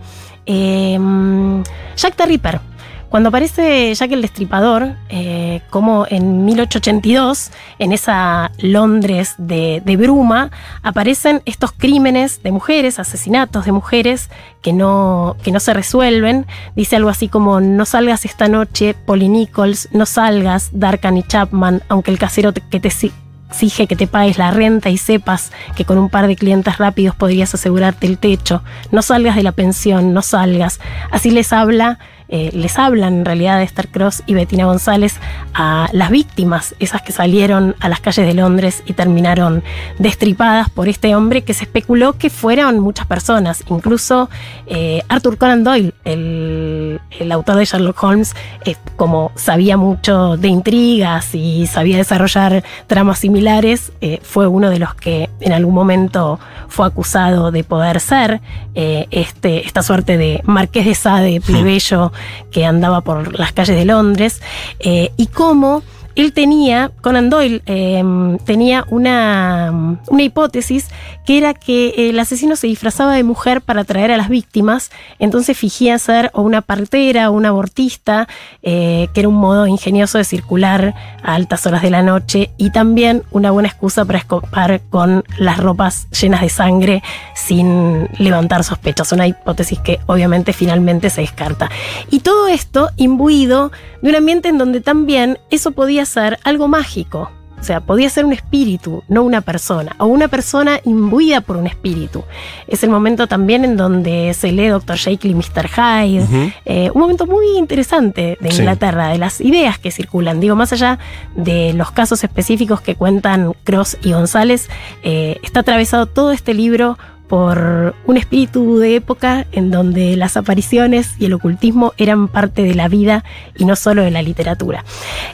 Jack 1.97 2.15
the 2.15 2.25
Ripper. 2.25 2.75
Cuando 3.10 3.30
aparece 3.30 3.94
Jack 3.94 4.12
el 4.12 4.22
Destripador, 4.22 4.96
eh, 5.10 5.62
como 5.70 6.06
en 6.10 6.46
1882, 6.46 7.52
en 7.80 7.91
esa 7.94 8.52
Londres 8.60 9.36
de, 9.38 9.82
bruma, 9.98 10.52
aparecen 10.84 11.41
estos 11.46 11.72
crímenes 11.72 12.44
de 12.44 12.52
mujeres, 12.52 13.00
asesinatos 13.00 13.65
de 13.65 13.72
mujeres 13.72 14.30
que 14.62 14.74
no, 14.74 15.38
que 15.44 15.52
no 15.52 15.60
se 15.60 15.74
resuelven. 15.74 16.46
Dice 16.76 16.96
algo 16.96 17.10
así 17.10 17.28
como, 17.28 17.62
no 17.62 17.86
salgas 17.86 18.26
esta 18.26 18.48
noche, 18.48 18.94
Polly 18.94 19.30
Nichols, 19.30 19.89
no 19.91 20.06
salgas, 20.06 20.72
Darkan 20.74 21.18
y 21.18 21.24
Chapman, 21.24 21.84
aunque 21.88 22.12
el 22.12 22.20
casero 22.20 22.54
que 22.54 22.80
te 22.80 22.88
exige 22.88 23.88
que 23.88 23.96
te 23.96 24.08
pagues 24.08 24.38
la 24.38 24.52
renta 24.52 24.89
y 24.89 24.98
sepas 24.98 25.52
que 25.76 25.86
con 25.86 25.98
un 25.98 26.10
par 26.10 26.28
de 26.28 26.36
clientes 26.36 26.78
rápidos 26.78 27.15
podrías 27.15 27.54
asegurarte 27.54 28.08
el 28.08 28.18
techo. 28.18 28.63
No 28.91 29.02
salgas 29.02 29.36
de 29.36 29.44
la 29.44 29.52
pensión, 29.52 30.13
no 30.13 30.22
salgas. 30.22 30.80
Así 31.12 31.32
les 31.32 31.54
habla, 31.54 32.00
eh, 32.28 32.50
les 32.54 32.80
hablan 32.80 33.20
en 33.20 33.26
realidad 33.26 33.60
de 33.60 33.64
Esther 33.64 33.90
Cross 33.90 34.24
y 34.26 34.34
Bettina 34.34 34.66
González 34.66 35.20
a 35.54 35.88
las 35.92 36.10
víctimas, 36.10 36.76
esas 36.80 37.02
que 37.02 37.12
salieron 37.12 37.76
a 37.80 37.90
las 37.90 38.00
calles 38.00 38.26
de 38.26 38.34
Londres 38.34 38.84
y 38.86 38.94
terminaron 38.94 39.64
destripadas 40.00 40.70
por 40.70 40.90
este 40.90 41.16
hombre 41.16 41.44
que 41.44 41.54
se 41.54 41.66
especuló 41.66 42.14
que 42.14 42.30
fueron 42.30 42.80
muchas 42.80 43.06
personas. 43.06 43.64
Incluso 43.70 44.30
eh, 44.66 45.04
Arthur 45.08 45.38
Conan 45.38 45.64
Doyle, 45.64 45.94
el, 46.04 47.00
el 47.20 47.32
autor 47.32 47.58
de 47.58 47.66
Sherlock 47.66 48.02
Holmes, 48.04 48.36
eh, 48.66 48.76
como 48.96 49.32
sabía 49.36 49.78
mucho 49.78 50.38
de 50.38 50.48
intrigas 50.48 51.36
y 51.36 51.68
sabía 51.68 51.98
desarrollar 51.98 52.64
tramas 52.88 53.20
similares, 53.20 53.92
fue 54.22 54.48
uno 54.48 54.70
de 54.70 54.80
los 54.80 54.94
que 54.96 55.30
en 55.40 55.52
algún 55.52 55.74
momento 55.74 56.40
fue 56.68 56.86
acusado 56.86 57.52
de 57.52 57.64
poder 57.64 58.00
ser 58.00 58.42
este, 58.74 59.66
esta 59.66 59.82
suerte 59.82 60.18
de 60.18 60.42
marqués 60.46 60.86
de 60.86 60.96
Sade, 60.96 61.42
plebeyo, 61.42 62.12
que 62.51 62.65
andaba 62.65 63.01
por 63.01 63.38
las 63.38 63.51
calles 63.54 63.75
de 63.75 63.86
Londres, 63.86 64.41
eh, 64.80 65.12
y 65.17 65.28
cómo 65.28 65.84
él 66.15 66.34
tenía, 66.34 66.91
Conan 67.01 67.30
Doyle, 67.30 67.62
eh, 67.65 68.04
tenía 68.45 68.86
una, 68.89 69.99
una 70.08 70.23
hipótesis 70.23 70.88
que 71.25 71.38
era 71.38 71.54
que 71.54 72.10
el 72.10 72.19
asesino 72.19 72.56
se 72.56 72.67
disfrazaba 72.67 73.13
de 73.13 73.23
mujer 73.23 73.62
para 73.62 73.82
atraer 73.82 74.12
a 74.12 74.17
las 74.17 74.30
víctimas, 74.30 74.91
entonces 75.19 75.58
fingía 75.58 75.97
ser 75.97 76.30
o 76.34 76.41
una 76.41 76.62
partera 76.62 77.30
o 77.30 77.34
una 77.34 77.49
abortista, 77.49 78.28
eh, 78.63 79.10
que 79.13 79.21
era 79.21 79.30
un 79.30 79.36
modo 79.36 79.67
ingenioso 79.67 80.17
de 80.17 80.23
circular 80.23 80.93
a 81.23 81.36
altas 81.36 81.65
horas 81.65 81.82
de 81.82 81.89
la 81.89 82.04
noche 82.04 82.51
y 82.58 82.69
también 82.69 83.23
una 83.32 83.51
buena 83.51 83.69
excusa 83.69 84.06
para 84.06 84.19
escapar 84.19 84.82
con 84.89 85.23
las 85.38 85.58
ropas 85.58 86.08
llenas 86.12 86.41
de 86.41 86.49
sangre 86.49 87.04
sin 87.34 88.08
levantar 88.17 88.63
sospechas. 88.63 89.12
Una 89.12 89.28
hipótesis 89.28 89.80
que 89.80 89.99
obviamente 90.06 90.54
finalmente 90.54 91.10
se 91.10 91.21
descarta. 91.21 91.69
Y 92.12 92.19
todo 92.19 92.47
esto 92.47 92.89
imbuido 92.97 93.71
de 94.01 94.10
un 94.10 94.15
ambiente 94.15 94.49
en 94.49 94.58
donde 94.58 94.82
también 94.82 95.39
eso 95.49 95.71
podía 95.71 96.05
ser 96.06 96.39
algo 96.44 96.68
mágico. 96.68 97.32
O 97.58 97.63
sea, 97.65 97.80
podía 97.80 98.10
ser 98.10 98.26
un 98.26 98.34
espíritu, 98.34 99.04
no 99.08 99.24
una 99.24 99.41
persona, 99.41 99.96
o 99.98 100.06
una 100.06 100.28
persona 100.28 100.80
imbuida 100.84 101.41
por 101.41 101.58
un 101.58 101.65
espíritu. 101.65 102.24
Es 102.68 102.84
el 102.84 102.91
momento 102.91 103.26
también 103.28 103.63
en 103.63 103.76
donde 103.76 104.36
se 104.36 104.52
lee 104.52 104.68
Dr. 104.68 104.98
Jekyll 104.98 105.32
y 105.32 105.36
Mr. 105.36 105.68
Hyde. 105.70 106.54
Eh, 106.65 106.91
un 106.94 107.02
momento 107.02 107.26
muy 107.26 107.58
interesante 107.58 108.38
de 108.39 108.52
Sí. 108.52 108.60
Inglaterra, 108.60 109.08
de 109.08 109.18
las 109.18 109.41
ideas 109.41 109.80
que 109.80 109.89
circulan. 109.89 110.39
Digo, 110.41 110.56
más 110.56 110.74
allá 110.74 111.00
de 111.36 111.74
los 111.74 111.89
casos 111.91 112.24
específicos 112.24 112.82
que 112.82 112.94
cuentan 112.96 113.54
Cross 113.63 113.98
y 114.04 114.12
González, 114.12 114.70
eh, 115.04 115.39
está 115.41 115.62
atravesado 115.62 116.06
todo 116.06 116.34
este 116.34 116.54
libro 116.54 117.00
por 117.28 117.96
un 118.06 118.18
espíritu 118.18 118.78
de 118.78 118.96
época 118.96 119.46
en 119.52 119.72
donde 119.72 120.16
las 120.16 120.38
apariciones 120.38 121.16
y 121.20 121.26
el 121.26 121.34
ocultismo 121.34 121.94
eran 121.98 122.28
parte 122.28 122.64
de 122.64 122.76
la 122.76 122.88
vida 122.88 123.24
y 123.58 123.66
no 123.66 123.76
solo 123.76 124.04
de 124.04 124.12
la 124.12 124.22
literatura. 124.22 124.84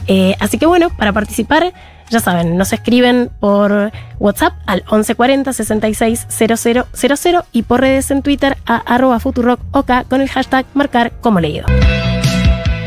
Eh, 0.08 0.36
así 0.40 0.58
que 0.58 0.66
bueno, 0.66 0.90
para 0.90 1.14
participar 1.14 1.74
ya 2.10 2.20
saben, 2.20 2.58
nos 2.58 2.74
escriben 2.74 3.32
por 3.40 3.92
WhatsApp 4.20 4.54
al 4.66 4.82
1140 4.82 5.54
66 5.54 6.28
000 6.30 7.44
y 7.54 7.64
por 7.64 7.80
redes 7.80 8.12
en 8.12 8.22
Twitter 8.22 8.58
a 8.66 8.76
arroba 8.78 9.20
con 9.20 10.22
el 10.22 10.30
hashtag 10.30 10.66
marcar 10.74 11.14
como 11.22 11.40
leído. 11.40 11.66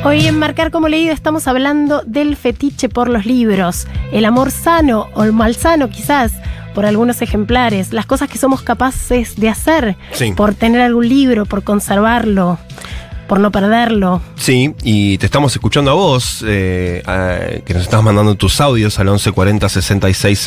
Hoy 0.04 0.26
en 0.26 0.38
Marcar 0.38 0.70
como 0.70 0.88
leído 0.88 1.14
estamos 1.14 1.48
hablando 1.48 2.02
del 2.04 2.36
fetiche 2.36 2.90
por 2.90 3.08
los 3.08 3.24
libros, 3.24 3.86
el 4.12 4.26
amor 4.26 4.50
sano 4.50 5.08
o 5.14 5.24
el 5.24 5.32
malsano 5.32 5.88
quizás 5.88 6.32
por 6.74 6.84
algunos 6.86 7.22
ejemplares, 7.22 7.92
las 7.92 8.06
cosas 8.06 8.28
que 8.28 8.38
somos 8.38 8.62
capaces 8.62 9.36
de 9.36 9.48
hacer 9.48 9.96
Sí. 10.12 10.32
por 10.32 10.54
tener 10.54 10.80
algún 10.80 11.08
libro, 11.08 11.46
por 11.46 11.62
conservarlo, 11.62 12.58
por 13.28 13.40
no 13.40 13.50
perderlo. 13.50 14.20
Sí, 14.36 14.74
y 14.82 15.16
te 15.18 15.26
estamos 15.26 15.52
escuchando 15.54 15.90
a 15.90 15.94
vos, 15.94 16.44
eh, 16.46 17.02
a- 17.06 17.60
que 17.64 17.72
nos 17.74 17.84
estás 17.84 18.02
mandando 18.02 18.34
tus 18.34 18.60
audios 18.60 18.98
al 18.98 19.06
1140 19.06 19.68
66 19.68 20.38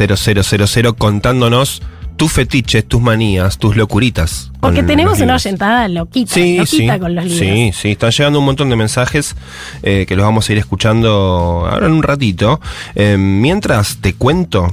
contándonos 0.95 1.81
tus 2.17 2.31
fetiches, 2.33 2.85
tus 2.85 2.99
manías, 3.01 3.57
tus 3.57 3.75
locuritas. 3.77 4.51
Porque 4.59 4.83
tenemos 4.83 5.19
una 5.21 5.35
oyentada 5.35 5.87
loquita, 5.87 6.33
Sí, 6.33 6.57
loquita 6.57 6.93
sí, 6.95 6.99
con 6.99 7.15
los 7.15 7.23
libros. 7.25 7.39
sí, 7.39 7.71
sí, 7.73 7.91
están 7.91 8.11
llegando 8.11 8.39
un 8.39 8.45
montón 8.45 8.69
de 8.69 8.75
mensajes 8.75 9.35
eh, 9.83 10.05
que 10.07 10.15
los 10.15 10.25
vamos 10.25 10.49
a 10.49 10.51
ir 10.51 10.57
escuchando 10.57 11.67
ahora 11.71 11.85
en 11.85 11.93
un 11.93 12.03
ratito. 12.03 12.59
Eh, 12.95 13.15
mientras 13.17 13.97
te 13.97 14.13
cuento 14.13 14.67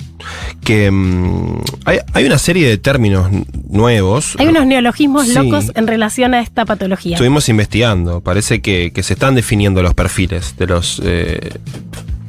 que 0.65 0.91
mm, 0.91 1.61
hay, 1.85 1.99
hay 2.15 2.25
una 2.25 2.39
serie 2.39 2.67
de 2.67 2.79
términos 2.79 3.29
nuevos. 3.69 4.35
Hay 4.39 4.47
unos 4.49 4.67
neologismos 4.67 5.29
Sí. 5.29 5.35
locos 5.35 5.71
en 5.75 5.87
relación 5.87 6.35
a 6.35 6.41
esta 6.41 6.65
patología. 6.65 7.15
Estuvimos 7.17 7.49
investigando, 7.51 8.21
parece 8.23 8.63
que, 8.63 8.91
que 8.93 9.03
se 9.03 9.13
están 9.13 9.35
definiendo 9.35 9.83
los 9.83 9.95
perfiles 9.95 10.57
de 10.57 10.67
los 10.67 11.01
eh, 11.05 11.51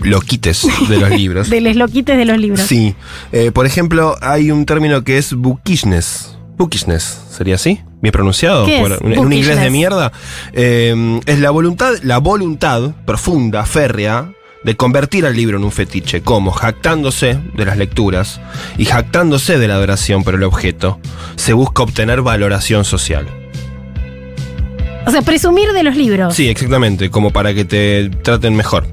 loquites 0.01 0.65
de 0.89 0.97
los 0.97 1.09
libros. 1.17 1.49
De 1.49 1.61
los 1.61 1.75
loquites 1.75 2.17
de 2.17 2.25
los 2.25 2.37
libros. 2.37 2.61
Sí, 2.61 2.95
Eh, 3.31 3.51
por 3.51 3.65
ejemplo, 3.65 4.15
hay 4.21 4.51
un 4.51 4.65
término 4.65 5.03
que 5.03 5.17
es 5.17 5.33
bookishness. 5.33 6.37
Bookishness, 6.57 7.19
¿sería 7.31 7.55
así? 7.55 7.81
¿Bien 8.01 8.13
pronunciado? 8.13 8.65
¿Qué 8.65 8.81
es 8.81 9.01
en 9.01 9.19
un 9.19 9.33
inglés 9.33 9.59
de 9.59 9.69
mierda. 9.69 10.11
Eh, 10.53 11.19
es 11.25 11.39
la 11.39 11.49
voluntad, 11.51 11.93
la 12.03 12.19
voluntad 12.19 12.91
profunda, 13.05 13.65
férrea, 13.65 14.31
de 14.63 14.75
convertir 14.75 15.25
al 15.25 15.35
libro 15.35 15.57
en 15.57 15.63
un 15.63 15.71
fetiche, 15.71 16.21
como 16.21 16.51
jactándose 16.51 17.37
de 17.55 17.65
las 17.65 17.77
lecturas 17.77 18.39
y 18.77 18.85
jactándose 18.85 19.59
de 19.59 19.67
la 19.67 19.75
adoración 19.75 20.23
por 20.23 20.33
el 20.35 20.43
objeto, 20.43 20.99
se 21.35 21.53
busca 21.53 21.83
obtener 21.83 22.21
valoración 22.21 22.83
social. 22.85 23.27
O 25.05 25.11
sea, 25.11 25.21
presumir 25.21 25.71
de 25.71 25.83
los 25.83 25.95
libros. 25.95 26.35
Sí, 26.35 26.49
exactamente, 26.49 27.11
como 27.11 27.31
para 27.31 27.53
que 27.53 27.63
te 27.65 28.09
traten 28.23 28.55
mejor. 28.55 28.87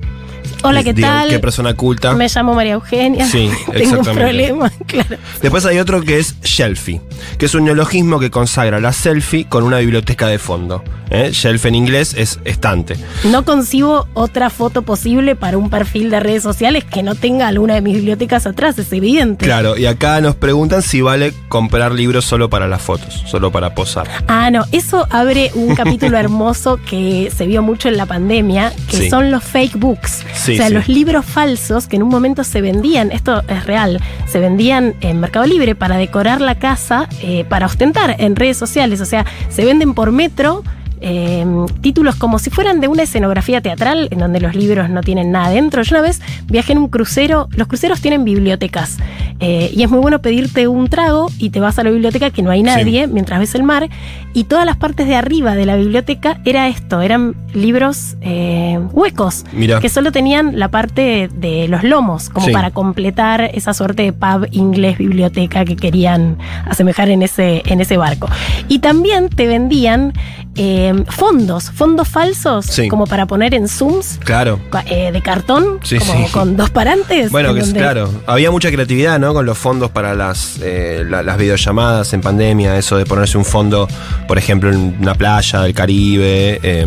Hola, 0.63 0.83
¿qué 0.85 0.93
Digan, 0.93 1.11
tal? 1.23 1.29
Qué 1.31 1.39
persona 1.39 1.75
culta. 1.75 2.13
Me 2.15 2.29
llamo 2.29 2.55
María 2.55 2.75
Eugenia. 2.75 3.27
Sí, 3.27 3.51
Tengo 3.73 3.99
un 4.01 4.05
problema, 4.05 4.71
claro. 4.87 5.17
Después 5.41 5.65
hay 5.67 5.79
otro 5.79 6.03
que 6.03 6.19
es 6.19 6.37
Shelfie, 6.43 7.01
que 7.39 7.47
es 7.47 7.55
un 7.55 7.65
neologismo 7.65 8.19
que 8.21 8.31
consagra 8.31 8.81
la 8.81 8.93
selfie 8.93 9.47
con 9.49 9.65
una 9.65 9.79
biblioteca 9.79 10.27
de 10.29 10.39
fondo. 10.39 10.83
¿eh? 11.11 11.31
Shelf 11.33 11.67
en 11.67 11.75
inglés 11.75 12.15
es 12.17 12.39
estante. 12.45 12.97
No 13.25 13.45
concibo 13.45 14.07
otra 14.15 14.51
foto 14.51 14.83
posible 14.83 15.37
para 15.37 15.59
un 15.59 15.69
perfil 15.69 16.11
de 16.11 16.21
redes 16.21 16.43
sociales 16.43 16.85
que 16.85 17.03
no 17.03 17.15
tenga 17.15 17.49
alguna 17.49 17.75
de 17.75 17.81
mis 17.83 17.95
bibliotecas 17.97 18.47
atrás, 18.47 18.79
es 18.79 18.93
evidente. 18.93 19.45
Claro, 19.45 19.77
y 19.77 19.87
acá 19.87 20.21
nos 20.21 20.37
preguntan 20.37 20.81
si 20.83 21.01
vale 21.01 21.35
comprar 21.49 21.93
libros 21.93 22.25
solo 22.25 22.49
para 22.49 22.67
las 22.69 22.81
fotos, 22.83 23.25
solo 23.27 23.51
para 23.53 23.75
posar. 23.75 24.09
Ah, 24.29 24.51
no, 24.51 24.65
eso 24.73 25.07
abre 25.11 25.51
un 25.55 25.75
capítulo 25.75 26.17
hermoso 26.23 26.79
que 26.89 27.31
se 27.37 27.47
vio 27.47 27.63
mucho 27.63 27.89
en 27.89 27.97
la 27.97 28.07
pandemia, 28.07 28.73
que 28.89 28.97
Sí. 29.03 29.11
son 29.11 29.31
los 29.31 29.43
fake 29.43 29.77
books. 29.79 30.25
Sí, 30.35 30.52
o 30.53 30.57
sea, 30.57 30.69
sí. 30.69 30.75
los 30.75 30.89
libros 30.89 31.25
falsos 31.25 31.87
que 31.87 31.97
en 31.97 32.03
un 32.03 32.09
momento 32.09 32.45
se 32.45 32.61
vendían, 32.61 33.13
esto 33.13 33.43
es 33.49 33.67
real, 33.67 34.01
se 34.27 34.39
vendían 34.41 34.95
en 35.01 35.21
Mercado 35.21 35.47
Libre 35.47 35.75
para 35.75 35.97
decorar 35.97 36.41
la 36.41 36.57
casa, 36.57 37.09
eh, 37.23 37.45
para 37.49 37.67
ostentar 37.67 38.17
en 38.19 38.37
redes 38.37 38.57
sociales. 38.57 39.01
O 39.01 39.07
sea, 39.07 39.27
se 39.49 39.65
venden 39.65 39.95
por 39.95 40.13
metro. 40.13 40.63
Eh, 41.03 41.45
títulos 41.81 42.15
como 42.17 42.39
si 42.39 42.51
fueran 42.51 42.81
de 42.81 42.89
una 42.89 43.03
escenografía 43.03 43.61
teatral 43.61 44.09
en 44.11 44.19
donde 44.21 44.41
los 44.41 44.55
libros 44.55 44.89
no 44.89 45.01
tienen 45.03 45.33
nada 45.33 45.51
dentro. 45.51 45.83
Yo 45.83 45.97
una 45.97 46.03
vez 46.03 46.21
viajé 46.47 46.73
en 46.73 46.79
un 46.79 46.89
crucero, 46.89 47.49
los 47.57 47.67
cruceros 47.69 48.01
tienen 48.01 48.25
bibliotecas 48.25 48.99
eh, 49.41 49.71
y 49.75 49.83
es 49.83 49.91
muy 49.91 49.99
bueno 50.01 50.21
pedirte 50.21 50.69
un 50.69 50.89
trago 50.89 51.31
y 51.39 51.51
te 51.51 51.61
vas 51.61 51.79
a 51.79 51.83
la 51.83 51.91
biblioteca 51.91 52.31
que 52.31 52.43
no 52.43 52.51
hay 52.51 52.63
nadie 52.63 53.07
mientras 53.09 53.41
ves 53.41 53.55
el 53.55 53.65
mar 53.65 53.89
y 54.33 54.45
todas 54.45 54.65
las 54.65 54.77
partes 54.77 55.07
de 55.07 55.17
arriba 55.17 55.55
de 55.55 55.67
la 55.67 55.77
biblioteca 55.77 56.41
era 56.45 56.69
esto, 56.69 57.01
eran 57.01 57.35
libros 57.53 58.17
eh, 58.21 58.79
huecos 58.93 59.45
que 59.81 59.89
solo 59.89 60.13
tenían 60.13 60.59
la 60.59 60.69
parte 60.69 61.29
de 61.35 61.67
los 61.69 61.83
lomos 61.83 62.31
como 62.31 62.47
Sí. 62.47 62.53
para 62.53 62.71
completar 62.71 63.51
esa 63.55 63.75
suerte 63.75 64.03
de 64.05 64.13
pub 64.13 64.47
inglés 64.51 64.99
biblioteca 64.99 65.65
que 65.65 65.77
querían 65.77 66.39
asemejar 66.67 67.09
en 67.11 67.23
ese, 67.23 67.63
en 67.67 67.81
ese 67.81 67.97
barco. 67.97 68.29
Y 68.69 68.79
también 68.81 69.29
te 69.29 69.47
vendían 69.47 70.13
eh, 70.55 70.92
fondos, 71.07 71.71
fondos 71.71 72.09
falsos 72.09 72.67
Sí. 72.67 72.89
como 72.89 73.07
para 73.07 73.27
poner 73.27 73.55
en 73.55 73.69
zooms 73.69 74.19
Claro. 74.25 74.59
eh, 74.87 75.11
de 75.13 75.23
cartón, 75.23 75.79
Sí, 75.83 75.99
como 75.99 76.27
sí. 76.27 76.33
con 76.33 76.57
dos 76.57 76.71
parantes. 76.71 77.31
Bueno, 77.31 77.55
que 77.55 77.61
donde- 77.61 77.79
claro. 77.79 78.11
Había 78.27 78.51
mucha 78.51 78.71
creatividad, 78.71 79.19
¿no? 79.19 79.33
Con 79.35 79.47
los 79.47 79.59
fondos 79.59 79.91
para 79.91 80.15
las, 80.15 80.59
eh, 80.63 81.05
la- 81.09 81.23
las 81.23 81.37
videollamadas 81.39 82.13
en 82.13 82.21
pandemia, 82.21 82.77
eso 82.77 82.97
de 82.97 83.05
ponerse 83.07 83.39
un 83.39 83.45
fondo, 83.45 83.89
por 84.29 84.39
ejemplo, 84.39 84.71
en 84.71 84.97
una 85.01 85.15
playa 85.15 85.61
del 85.61 85.75
Caribe 85.75 86.61
eh, 86.63 86.87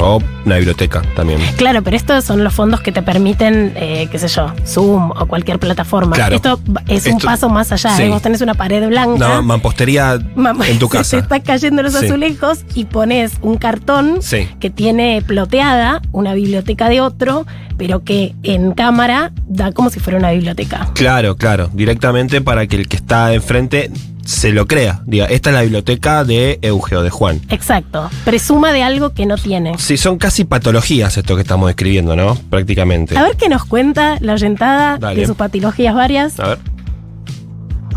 o 0.00 0.20
una 0.44 0.56
biblioteca 0.56 1.02
también. 1.14 1.40
Claro, 1.56 1.82
pero 1.82 1.96
estos 1.96 2.24
son 2.24 2.42
los 2.44 2.54
fondos 2.54 2.80
que 2.80 2.92
te 2.92 3.02
permiten, 3.02 3.72
eh, 3.76 4.08
qué 4.10 4.18
sé 4.18 4.28
yo, 4.28 4.52
Zoom 4.66 5.10
o 5.10 5.26
cualquier 5.26 5.58
plataforma. 5.58 6.14
Claro. 6.16 6.36
Esto 6.36 6.60
es 6.86 7.06
un 7.06 7.12
Esto- 7.12 7.26
paso 7.26 7.48
más 7.48 7.72
allá. 7.72 7.96
¿eh? 8.00 8.08
Vos 8.08 8.22
tenés 8.22 8.40
una 8.40 8.54
pared 8.54 8.86
blanca. 8.88 9.28
No, 9.36 9.42
mampostería 9.42 10.18
Mamá, 10.34 10.68
en 10.68 10.78
tu 10.78 10.86
se 10.88 10.92
te 10.92 10.98
casa. 10.98 11.18
está 11.18 11.40
cayendo 11.40 11.82
los 11.82 11.94
azulejos 11.94 12.60
y 12.74 12.84
pones 12.86 13.32
un 13.42 13.56
cartón 13.56 14.18
Sí. 14.20 14.48
que 14.60 14.70
tiene 14.70 15.22
ploteada 15.26 16.00
una 16.12 16.34
biblioteca 16.34 16.88
de 16.88 17.00
otro, 17.00 17.46
pero 17.76 18.02
que 18.04 18.34
en 18.42 18.72
cámara 18.72 19.32
da 19.46 19.72
como 19.72 19.90
si 19.90 20.00
fuera 20.00 20.18
una 20.18 20.30
biblioteca. 20.32 20.90
Claro, 20.94 21.36
claro, 21.36 21.70
directamente 21.72 22.40
para 22.40 22.66
que 22.66 22.76
el 22.76 22.88
que 22.88 22.96
está 22.96 23.32
enfrente 23.34 23.90
se 24.24 24.52
lo 24.52 24.66
crea. 24.66 25.00
Diga, 25.06 25.24
esta 25.26 25.48
es 25.50 25.54
la 25.56 25.62
biblioteca 25.62 26.22
de 26.24 26.58
Eugeo, 26.60 27.02
de 27.02 27.08
Juan. 27.08 27.40
Exacto. 27.48 28.10
Presuma 28.26 28.72
de 28.72 28.82
algo 28.82 29.14
que 29.14 29.24
no 29.24 29.36
tiene. 29.38 29.72
Sí, 29.78 29.96
son 29.96 30.18
casi 30.18 30.44
patologías 30.44 31.16
esto 31.16 31.34
que 31.34 31.40
estamos 31.42 31.66
describiendo, 31.68 32.14
¿no? 32.14 32.34
Prácticamente. 32.50 33.16
A 33.16 33.22
ver 33.22 33.36
qué 33.36 33.48
nos 33.48 33.64
cuenta 33.64 34.18
la 34.20 34.34
oyentada 34.34 34.98
Dale. 34.98 35.20
de 35.20 35.26
sus 35.26 35.36
patologías 35.36 35.94
varias. 35.94 36.38
A 36.40 36.48
ver. 36.48 36.58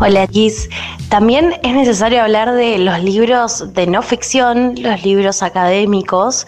Hola, 0.00 0.26
Kiss. 0.26 0.68
También 1.10 1.54
es 1.62 1.74
necesario 1.74 2.22
hablar 2.22 2.52
de 2.52 2.78
los 2.78 3.02
libros 3.02 3.72
de 3.74 3.86
no 3.86 4.02
ficción, 4.02 4.74
los 4.78 5.04
libros 5.04 5.42
académicos, 5.42 6.46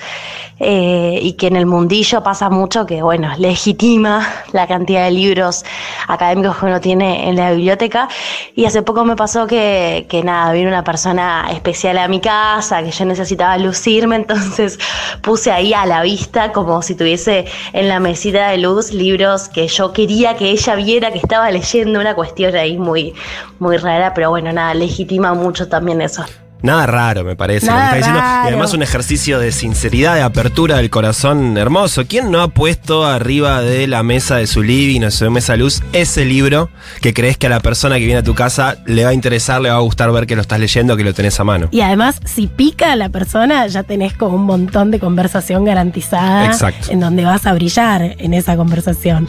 eh, 0.61 1.19
y 1.21 1.33
que 1.33 1.49
en 1.49 1.57
el 1.57 1.67
mundillo 1.67 2.23
pasa 2.23 2.49
mucho 2.49 2.87
que, 2.87 3.03
bueno, 3.03 3.33
legitima 3.39 4.27
la 4.53 4.67
cantidad 4.67 5.05
de 5.05 5.11
libros 5.11 5.65
académicos 6.07 6.57
que 6.57 6.67
uno 6.67 6.81
tiene 6.81 7.29
en 7.29 7.37
la 7.37 7.53
biblioteca. 7.53 8.09
Y 8.55 8.65
hace 8.65 8.83
poco 8.83 9.05
me 9.05 9.17
pasó 9.17 9.47
que, 9.47 10.07
que 10.09 10.23
nada, 10.23 10.53
vino 10.53 10.69
una 10.69 10.85
persona 10.85 11.49
especial 11.51 11.99
a 11.99 12.09
mi 12.09 12.21
casa, 12.21 12.83
que 12.83 12.91
yo 12.93 13.05
necesitaba 13.05 13.59
lucirme, 13.59 14.17
entonces 14.25 14.79
puse 15.23 15.51
ahí 15.51 15.75
a 15.75 15.87
la 15.87 16.03
vista, 16.03 16.53
como 16.53 16.83
si 16.83 16.95
tuviese 16.95 17.47
en 17.73 17.89
la 17.89 17.99
mesita 18.01 18.49
de 18.49 18.59
luz, 18.59 18.93
libros 18.93 19.49
que 19.49 19.67
yo 19.69 19.93
quería 19.93 20.37
que 20.37 20.51
ella 20.51 20.75
viera 20.77 21.13
que 21.13 21.19
estaba 21.19 21.51
leyendo, 21.51 22.01
una 22.01 22.15
cuestión 22.15 22.55
ahí 22.57 22.79
muy, 22.79 23.15
muy 23.59 23.77
rara, 23.77 24.15
pero 24.15 24.31
bueno, 24.31 24.53
nada, 24.53 24.75
legitima 24.75 25.35
mucho 25.35 25.69
también 25.69 26.01
eso. 26.01 26.25
Nada 26.65 26.87
raro, 26.87 27.25
me 27.25 27.37
parece. 27.37 27.67
Nada 27.67 27.77
lo 27.77 27.93
que 27.93 27.99
está 27.99 28.09
diciendo. 28.09 28.21
raro. 28.21 28.45
Y 28.45 28.49
además 28.49 28.73
un 28.73 28.83
ejercicio 28.83 29.39
de 29.39 29.53
sinceridad, 29.53 30.15
de 30.15 30.23
apertura 30.23 30.79
del 30.79 30.89
corazón 30.89 31.59
hermoso. 31.59 32.07
¿Quién 32.07 32.31
no 32.31 32.41
ha 32.41 32.49
puesto 32.49 33.05
arriba 33.05 33.61
de 33.61 33.87
la 33.87 34.03
mesa 34.03 34.37
de 34.37 34.47
su 34.47 34.63
living 34.63 35.03
o 35.03 35.11
su 35.11 35.31
mesa 35.31 35.53
de 35.53 35.59
luz 35.59 35.83
ese 35.93 36.25
libro 36.25 36.71
que 37.03 37.13
crees 37.13 37.37
que 37.37 37.49
a 37.49 37.51
la 37.51 37.61
persona 37.61 37.97
que 37.97 38.07
viene 38.07 38.21
a 38.21 38.23
tu 38.23 38.35
casa 38.35 38.79
le 38.87 39.05
va 39.05 39.11
a 39.11 39.13
interesar, 39.13 39.61
le 39.61 39.69
va 39.69 39.77
a 39.77 39.81
gustar 39.81 40.11
ver 40.11 40.27
que 40.27 40.37
lo 40.37 40.41
estás 40.41 40.59
leyendo, 40.59 40.97
que 40.97 41.05
lo 41.05 41.13
tenés 41.13 41.39
a 41.39 41.45
mano? 41.45 41.69
Y 41.71 41.83
además, 41.83 42.19
si 42.25 42.47
pica 42.47 42.93
a 42.93 42.97
la 42.97 43.11
persona, 43.11 43.67
ya 43.67 43.83
tenés 43.83 44.15
como 44.15 44.37
un 44.37 44.45
montón 44.45 44.91
de 44.91 44.99
conversación 44.99 45.67
garantizada. 45.67 46.47
Exacto. 46.47 46.91
En 46.91 46.99
donde 46.99 47.27
vas 47.27 47.45
a 47.45 47.53
brillar 47.53 48.17
en 48.19 48.33
esa 48.33 48.57
conversación. 48.57 49.29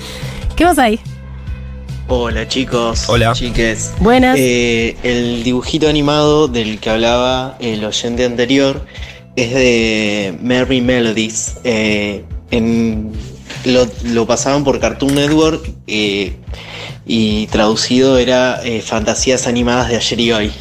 ¿Qué 0.56 0.64
más 0.64 0.80
hay? 0.80 1.02
Hola 2.08 2.48
chicos, 2.48 3.06
Hola. 3.10 3.34
chiques. 3.34 3.94
Buenas. 4.00 4.38
Eh, 4.40 4.96
el 5.04 5.44
dibujito 5.44 5.90
animado 5.90 6.48
del 6.48 6.80
que 6.80 6.90
hablaba 6.92 7.58
el 7.60 7.84
oyente 7.84 8.26
anterior 8.26 8.86
es 9.36 9.52
de 9.54 10.38
Merry 10.42 10.82
Melodies. 10.82 11.58
Eh, 11.64 12.24
en- 12.52 13.12
lo, 13.66 13.88
lo 14.04 14.28
pasaban 14.28 14.64
por 14.64 14.80
Cartoon 14.80 15.16
Network 15.16 15.68
eh, 15.88 16.36
y 17.08 17.48
traducido 17.48 18.20
era 18.20 18.62
eh, 18.64 18.82
Fantasías 18.82 19.48
animadas 19.48 19.90
de 19.90 19.96
ayer 19.96 20.20
y 20.20 20.32
hoy. 20.32 20.52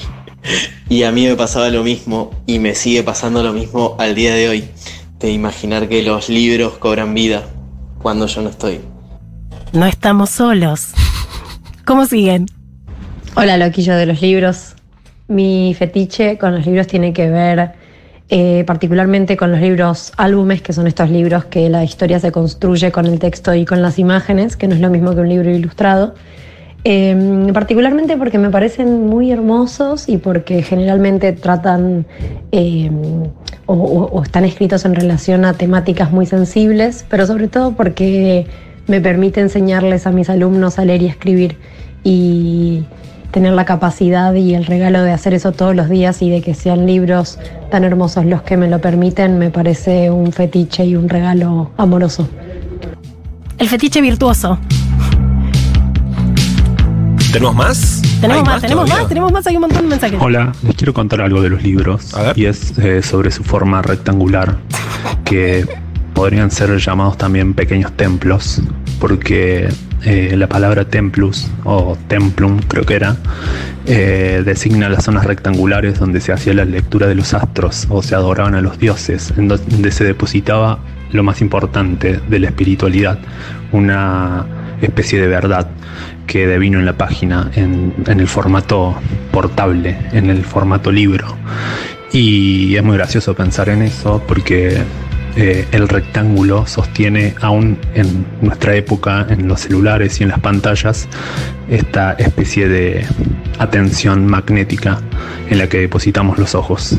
Y 0.89 1.03
a 1.03 1.13
mí 1.13 1.27
me 1.27 1.37
pasaba 1.37 1.69
lo 1.69 1.83
mismo 1.83 2.31
y 2.47 2.59
me 2.59 2.75
sigue 2.75 3.03
pasando 3.03 3.43
lo 3.43 3.53
mismo 3.53 3.97
al 3.99 4.15
día 4.15 4.35
de 4.35 4.49
hoy. 4.49 4.65
De 5.19 5.31
imaginar 5.31 5.89
que 5.89 6.03
los 6.03 6.31
libros 6.31 6.79
cobran 6.79 7.13
vida 7.15 7.45
cuando 8.01 8.27
yo 8.27 8.41
no 8.41 8.49
estoy. 8.49 8.81
no 9.73 9.85
estamos 9.87 10.31
solos. 10.31 10.89
¿Cómo 11.85 12.07
siguen? 12.07 12.47
Hola, 13.37 13.59
loquillo 13.59 13.95
de 13.95 14.07
los 14.07 14.23
libros. 14.23 14.75
Mi 15.29 15.75
fetiche 15.79 16.39
con 16.39 16.55
los 16.55 16.65
libros 16.65 16.87
tiene 16.87 17.13
que 17.13 17.29
ver 17.29 17.73
eh, 18.31 18.65
particularmente 18.67 19.37
con 19.37 19.53
los 19.53 19.61
libros 19.61 20.11
álbumes, 20.17 20.63
que 20.63 20.73
son 20.73 20.87
estos 20.87 21.11
libros 21.11 21.45
que 21.45 21.69
la 21.69 21.85
historia 21.85 22.19
se 22.21 22.33
construye 22.33 22.91
con 22.91 23.05
el 23.05 23.19
texto 23.19 23.53
y 23.55 23.67
con 23.67 23.83
las 23.83 23.99
imágenes, 23.99 24.57
que 24.57 24.67
no 24.67 24.75
es 24.75 24.81
lo 24.81 24.89
mismo 24.89 25.15
que 25.15 25.21
un 25.21 25.29
libro 25.29 25.51
ilustrado. 25.51 26.15
Eh, 26.85 27.51
particularmente 27.53 28.17
porque 28.17 28.39
me 28.39 28.49
parecen 28.49 29.07
muy 29.07 29.31
hermosos 29.31 30.09
y 30.09 30.17
porque 30.17 30.63
generalmente 30.63 31.33
tratan 31.33 32.07
eh, 32.51 32.91
o, 33.67 33.75
o 33.75 34.23
están 34.23 34.47
escritos 34.47 34.87
en 34.87 34.95
relación 34.95 35.45
a 35.45 35.53
temáticas 35.53 36.11
muy 36.13 36.25
sensibles, 36.25 37.05
pero 37.11 37.27
sobre 37.27 37.49
todo 37.49 37.73
porque 37.73 38.47
me 38.87 39.01
permite 39.01 39.41
enseñarles 39.41 40.07
a 40.07 40.11
mis 40.11 40.29
alumnos 40.31 40.79
a 40.79 40.85
leer 40.85 41.03
y 41.03 41.07
escribir 41.07 41.57
y 42.03 42.85
tener 43.31 43.53
la 43.53 43.65
capacidad 43.65 44.33
y 44.35 44.55
el 44.55 44.65
regalo 44.65 45.03
de 45.03 45.13
hacer 45.13 45.35
eso 45.35 45.53
todos 45.53 45.75
los 45.75 45.89
días 45.89 46.23
y 46.23 46.31
de 46.31 46.41
que 46.41 46.55
sean 46.55 46.87
libros 46.87 47.39
tan 47.71 47.83
hermosos 47.83 48.25
los 48.27 48.43
que 48.43 48.57
me 48.57 48.69
lo 48.69 48.81
permiten, 48.81 49.39
me 49.39 49.51
parece 49.51 50.11
un 50.11 50.33
fetiche 50.33 50.85
y 50.85 50.95
un 50.95 51.09
regalo 51.09 51.71
amoroso. 51.77 52.29
El 53.59 53.69
fetiche 53.69 54.01
virtuoso. 54.01 54.59
¿Tenemos 57.33 57.57
más? 57.57 58.03
Tenemos 58.21 58.39
¿Hay 58.39 58.55
más, 58.55 58.63
tenemos 58.63 58.85
todavía? 58.85 59.03
más, 59.03 59.09
tenemos 59.09 59.33
más, 59.33 59.47
hay 59.49 59.55
un 59.57 59.61
montón 59.63 59.83
de 59.83 59.89
mensajes. 59.89 60.21
Hola, 60.23 60.53
les 60.63 60.77
quiero 60.77 60.95
contar 60.95 61.21
algo 61.21 61.43
de 61.43 61.51
los 61.51 61.63
libros 61.65 62.15
y 62.37 62.45
es 62.45 62.79
eh, 62.79 63.03
sobre 63.03 63.33
su 63.33 63.43
forma 63.43 63.83
rectangular, 63.83 64.59
que 65.25 65.67
podrían 66.15 66.51
ser 66.51 66.77
llamados 66.79 67.19
también 67.19 67.55
pequeños 67.55 67.93
templos, 67.93 68.63
porque 69.01 69.69
eh, 70.05 70.35
la 70.37 70.47
palabra 70.47 70.85
templus 70.85 71.49
o 71.65 71.99
templum 72.09 72.61
creo 72.69 72.85
que 72.85 72.95
era, 72.95 73.17
eh, 73.87 74.43
designa 74.45 74.89
las 74.89 75.05
zonas 75.05 75.27
rectangulares 75.27 75.99
donde 75.99 76.21
se 76.21 76.33
hacía 76.33 76.55
la 76.55 76.65
lectura 76.65 77.07
de 77.07 77.15
los 77.15 77.35
astros 77.35 77.87
o 77.91 78.03
se 78.03 78.15
adoraban 78.15 78.55
a 78.55 78.61
los 78.61 78.79
dioses, 78.79 79.33
en 79.37 79.49
donde 79.49 79.91
se 79.91 80.05
depositaba 80.05 80.79
lo 81.11 81.23
más 81.23 81.41
importante 81.41 82.21
de 82.29 82.39
la 82.39 82.47
espiritualidad, 82.49 83.19
una 83.73 84.47
especie 84.81 85.21
de 85.21 85.27
verdad 85.27 85.69
que 86.27 86.47
devino 86.47 86.79
en 86.79 86.87
la 86.87 86.95
página 86.95 87.51
en, 87.55 87.95
en 88.07 88.21
el 88.21 88.29
formato 88.29 88.95
portable, 89.33 89.97
en 90.13 90.31
el 90.31 90.45
formato 90.45 90.91
libro. 90.91 91.37
Y 92.13 92.77
es 92.77 92.83
muy 92.85 92.97
gracioso 92.97 93.35
pensar 93.35 93.69
en 93.69 93.83
eso 93.83 94.23
porque 94.27 94.83
eh, 95.37 95.67
el 95.73 95.89
rectángulo 95.89 96.67
sostiene 96.67 97.35
aún 97.41 97.79
en 97.95 98.25
nuestra 98.41 98.77
época, 98.77 99.27
en 99.29 99.49
los 99.49 99.61
celulares 99.61 100.21
y 100.21 100.23
en 100.23 100.31
las 100.31 100.41
pantallas, 100.41 101.09
esta 101.69 102.13
especie 102.13 102.69
de 102.69 103.05
atención 103.59 104.27
magnética 104.27 105.01
en 105.51 105.59
la 105.59 105.69
que 105.69 105.81
depositamos 105.81 106.39
los 106.39 106.55
ojos. 106.55 106.97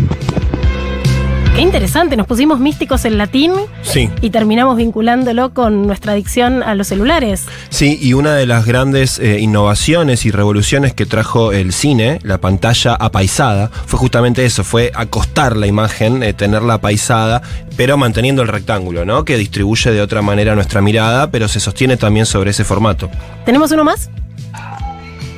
Qué 1.56 1.62
interesante, 1.62 2.18
nos 2.18 2.28
pusimos 2.28 2.60
místicos 2.60 3.06
en 3.06 3.18
latín 3.18 3.54
Sí. 3.82 4.10
y 4.20 4.30
terminamos 4.30 4.76
vinculándolo 4.76 5.54
con 5.54 5.88
nuestra 5.88 6.12
adicción 6.12 6.62
a 6.62 6.76
los 6.76 6.88
celulares. 6.88 7.46
Sí, 7.70 7.98
y 8.02 8.12
una 8.12 8.36
de 8.36 8.46
las 8.46 8.66
grandes 8.66 9.20
eh, 9.20 9.40
innovaciones 9.40 10.26
y 10.26 10.32
revoluciones 10.32 10.94
que 10.94 11.06
trajo 11.06 11.54
el 11.54 11.72
cine, 11.72 12.20
la 12.24 12.40
pantalla 12.40 12.96
apaisada, 12.96 13.72
fue 13.86 13.98
justamente 13.98 14.44
eso, 14.44 14.66
fue 14.66 14.92
acostar 14.94 15.56
la 15.56 15.66
imagen, 15.66 16.24
eh, 16.24 16.34
tenerla 16.34 16.74
apaisada, 16.74 17.42
pero 17.78 17.96
manteniendo 17.96 18.42
el 18.42 18.50
rectángulo, 18.50 19.06
¿no? 19.06 19.24
Que 19.24 19.38
distribuye 19.38 19.92
de 19.92 20.02
otra 20.02 20.22
manera 20.22 20.56
nuestra 20.56 20.82
mirada, 20.82 21.32
pero 21.32 21.48
se 21.48 21.62
sostiene 21.62 21.96
también 21.96 22.26
sobre 22.26 22.52
ese 22.52 22.66
formato. 22.66 23.10
¿Tenemos 23.46 23.72
uno 23.72 23.86
más? 23.86 24.10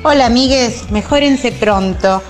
Hola 0.02 0.26
amigues, 0.26 0.90
mejórense 0.90 1.52
pronto. 1.52 2.20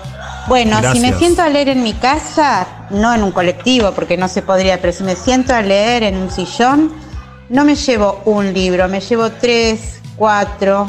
Bueno, 0.49 0.81
si 0.95 1.01
me 1.01 1.13
siento 1.13 1.43
a 1.43 1.49
leer 1.51 1.69
en 1.69 1.83
mi 1.83 1.93
casa, 1.93 2.67
no 2.89 3.15
en 3.15 3.23
un 3.23 3.33
colectivo 3.33 3.93
porque 3.93 4.17
no 4.17 4.29
se 4.29 4.41
podría, 4.41 4.81
pero 4.81 4.95
si 4.95 5.05
me 5.05 5.15
siento 5.15 5.55
a 5.55 5.61
leer 5.61 6.03
en 6.03 6.17
un 6.17 6.31
sillón, 6.31 6.91
no 7.51 7.67
me 7.67 7.75
llevo 7.75 8.23
un 8.25 8.55
libro, 8.55 8.89
me 8.89 9.01
llevo 9.01 9.31
tres, 9.31 10.01
cuatro. 10.17 10.89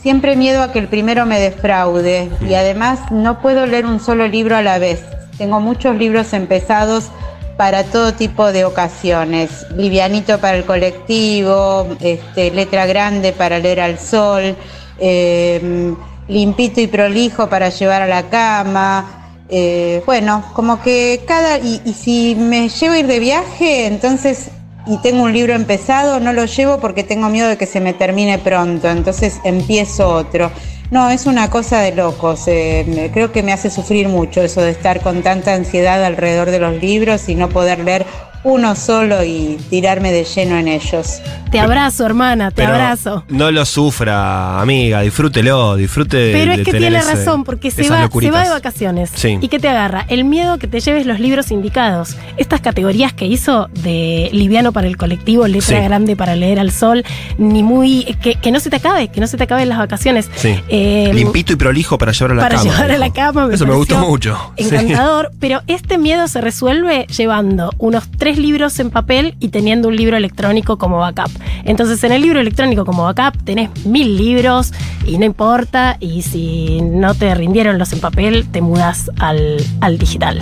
Siempre 0.00 0.36
miedo 0.36 0.62
a 0.62 0.72
que 0.72 0.78
el 0.78 0.86
primero 0.86 1.26
me 1.26 1.40
defraude 1.40 2.30
y 2.48 2.54
además 2.54 3.00
no 3.10 3.40
puedo 3.40 3.66
leer 3.66 3.84
un 3.84 3.98
solo 3.98 4.28
libro 4.28 4.56
a 4.56 4.62
la 4.62 4.78
vez. 4.78 5.02
Tengo 5.38 5.58
muchos 5.58 5.96
libros 5.96 6.32
empezados 6.32 7.10
para 7.56 7.82
todo 7.82 8.14
tipo 8.14 8.52
de 8.52 8.64
ocasiones. 8.64 9.66
Livianito 9.76 10.38
para 10.38 10.56
el 10.56 10.64
colectivo, 10.64 11.88
este, 12.00 12.52
letra 12.52 12.86
grande 12.86 13.32
para 13.32 13.58
leer 13.58 13.80
al 13.80 13.98
sol, 13.98 14.56
eh, 14.98 15.94
limpito 16.30 16.80
y 16.80 16.86
prolijo 16.86 17.48
para 17.48 17.68
llevar 17.68 18.02
a 18.02 18.06
la 18.06 18.30
cama. 18.30 19.32
eh, 19.48 20.02
bueno, 20.06 20.44
como 20.54 20.80
que 20.80 21.22
cada... 21.26 21.58
Y, 21.58 21.80
si 21.92 22.36
me 22.36 22.68
llevo 22.68 22.94
a 22.94 22.98
ir 22.98 23.06
de 23.06 23.18
viaje, 23.18 23.86
entonces... 23.86 24.50
Y 24.86 24.96
tengo 25.02 25.24
un 25.24 25.32
libro 25.32 25.52
empezado, 25.52 26.20
no 26.20 26.32
lo 26.32 26.46
llevo 26.46 26.78
porque 26.78 27.04
tengo 27.04 27.28
miedo 27.28 27.48
de 27.48 27.58
que 27.58 27.66
se 27.66 27.80
me 27.80 27.92
termine 27.92 28.38
pronto, 28.38 28.88
entonces 28.88 29.38
empiezo 29.44 30.08
otro. 30.08 30.50
No, 30.90 31.10
es 31.10 31.26
una 31.26 31.50
cosa 31.50 31.80
de 31.80 31.94
locos. 31.94 32.44
eh, 32.48 33.10
creo 33.12 33.30
que 33.30 33.42
me 33.42 33.52
hace 33.52 33.70
sufrir 33.70 34.08
mucho 34.08 34.40
eso 34.40 34.62
de 34.62 34.70
estar 34.70 35.02
con 35.02 35.22
tanta 35.22 35.54
ansiedad 35.54 36.02
alrededor 36.02 36.50
de 36.50 36.60
los 36.60 36.80
libros 36.80 37.28
y 37.28 37.34
no 37.34 37.50
poder 37.50 37.80
leer 37.80 38.06
uno 38.42 38.74
solo 38.74 39.22
y 39.24 39.58
tirarme 39.68 40.12
de 40.12 40.24
lleno 40.24 40.56
en 40.58 40.68
ellos. 40.68 41.20
Te 41.50 41.58
abrazo, 41.58 42.06
hermana, 42.06 42.50
te 42.50 42.56
Pero 42.62 42.72
abrazo. 42.74 43.24
No 43.28 43.50
lo 43.50 43.64
sufra, 43.64 44.60
amiga, 44.60 45.00
disfrútelo, 45.00 45.74
disfrute 45.76 46.16
de 46.16 46.32
Pero 46.32 46.52
de 46.54 46.62
es 46.62 46.64
que 46.64 46.72
tener 46.72 46.90
tiene 46.92 46.98
ese- 47.04 47.16
razón, 47.16 47.42
porque 47.44 47.70
se 47.72 47.82
va, 47.90 48.08
se 48.08 48.30
va 48.30 48.44
de 48.44 48.50
vacaciones. 48.50 49.10
Sí. 49.14 49.36
¿Y 49.40 49.48
qué 49.48 49.58
te 49.58 49.68
agarra? 49.68 50.06
El 50.08 50.24
miedo 50.24 50.58
que 50.58 50.68
te 50.68 50.78
lleves 50.80 51.06
los 51.06 51.18
libros 51.18 51.50
indicados. 51.50 52.16
Estas 52.36 52.60
categorías 52.60 53.12
que 53.12 53.26
hizo 53.26 53.68
de 53.82 54.30
liviano 54.32 54.72
para 54.72 54.86
el 54.86 54.96
colectivo, 54.96 55.46
letra 55.48 55.78
Sí. 55.80 55.84
grande 55.84 56.14
para 56.16 56.36
leer 56.36 56.60
al 56.60 56.70
sol, 56.70 57.04
ni 57.36 57.62
muy. 57.62 58.04
Que, 58.22 58.36
que 58.36 58.52
no 58.52 58.60
se 58.60 58.70
te 58.70 58.76
acabe, 58.76 59.08
que 59.08 59.20
no 59.20 59.26
se 59.26 59.36
te 59.36 59.44
acaben 59.44 59.68
las 59.68 59.78
vacaciones. 59.78 60.30
Sí. 60.36 60.54
Eh, 60.68 61.10
Limpito 61.12 61.52
y 61.52 61.56
prolijo 61.56 61.98
para 61.98 62.12
llevar 62.12 62.30
a 62.30 62.34
la 62.36 62.42
para 62.42 62.56
cama. 62.58 62.70
llevar 62.72 62.90
a 62.92 62.98
la 62.98 63.12
cama. 63.12 63.46
Me 63.48 63.54
Eso 63.56 63.66
me 63.66 63.74
gustó 63.74 63.98
mucho. 63.98 64.38
Sí. 64.56 64.64
Encantador, 64.72 65.32
pero 65.40 65.62
este 65.66 65.98
miedo 65.98 66.28
se 66.28 66.40
resuelve 66.40 67.06
llevando 67.08 67.70
unos 67.78 68.04
tres 68.16 68.29
libros 68.38 68.78
en 68.80 68.90
papel 68.90 69.34
y 69.40 69.48
teniendo 69.48 69.88
un 69.88 69.96
libro 69.96 70.16
electrónico 70.16 70.78
como 70.78 70.98
backup. 70.98 71.30
Entonces, 71.64 72.02
en 72.04 72.12
el 72.12 72.22
libro 72.22 72.40
electrónico 72.40 72.84
como 72.84 73.04
backup 73.04 73.42
tenés 73.44 73.70
mil 73.84 74.16
libros 74.16 74.72
y 75.06 75.18
no 75.18 75.24
importa. 75.24 75.96
Y 76.00 76.22
si 76.22 76.80
no 76.82 77.14
te 77.14 77.34
rindieron 77.34 77.78
los 77.78 77.92
en 77.92 78.00
papel, 78.00 78.46
te 78.50 78.60
mudas 78.60 79.10
al, 79.18 79.56
al 79.80 79.98
digital. 79.98 80.40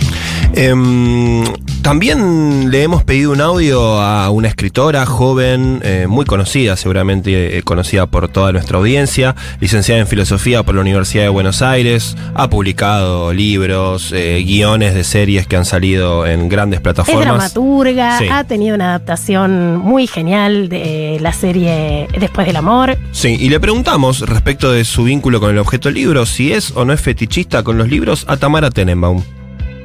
Em, 0.53 1.43
también 1.89 2.69
le 2.69 2.83
hemos 2.83 3.03
pedido 3.03 3.31
un 3.31 3.41
audio 3.41 3.99
a 3.99 4.29
una 4.29 4.47
escritora 4.47 5.07
joven, 5.07 5.81
eh, 5.83 6.05
muy 6.07 6.23
conocida, 6.23 6.75
seguramente 6.75 7.57
eh, 7.57 7.63
conocida 7.63 8.05
por 8.05 8.29
toda 8.29 8.51
nuestra 8.51 8.77
audiencia, 8.77 9.35
licenciada 9.59 9.99
en 9.99 10.05
filosofía 10.05 10.61
por 10.61 10.75
la 10.75 10.81
Universidad 10.81 11.23
de 11.23 11.29
Buenos 11.29 11.63
Aires, 11.63 12.15
ha 12.35 12.47
publicado 12.47 13.33
libros, 13.33 14.11
eh, 14.15 14.43
guiones 14.45 14.93
de 14.93 15.03
series 15.03 15.47
que 15.47 15.55
han 15.55 15.65
salido 15.65 16.27
en 16.27 16.47
grandes 16.47 16.77
Es 16.77 16.83
plataformas. 16.83 17.25
dramaturga, 17.25 18.19
Sí. 18.19 18.27
ha 18.31 18.43
tenido 18.43 18.75
una 18.75 18.89
adaptación 18.89 19.77
muy 19.77 20.05
genial 20.05 20.69
de 20.69 21.17
la 21.19 21.33
serie 21.33 22.07
Después 22.19 22.45
del 22.45 22.57
Amor. 22.57 22.99
Sí, 23.13 23.35
y 23.39 23.49
le 23.49 23.59
preguntamos 23.59 24.19
respecto 24.29 24.71
de 24.71 24.85
su 24.85 25.05
vínculo 25.05 25.39
con 25.39 25.49
el 25.49 25.57
objeto 25.57 25.89
libro, 25.89 26.27
si 26.27 26.53
es 26.53 26.69
o 26.75 26.85
no 26.85 26.93
es 26.93 27.01
fetichista 27.01 27.63
con 27.63 27.79
los 27.79 27.89
libros, 27.89 28.25
a 28.27 28.37
Tamara 28.37 28.69
Tenenbaum. 28.69 29.23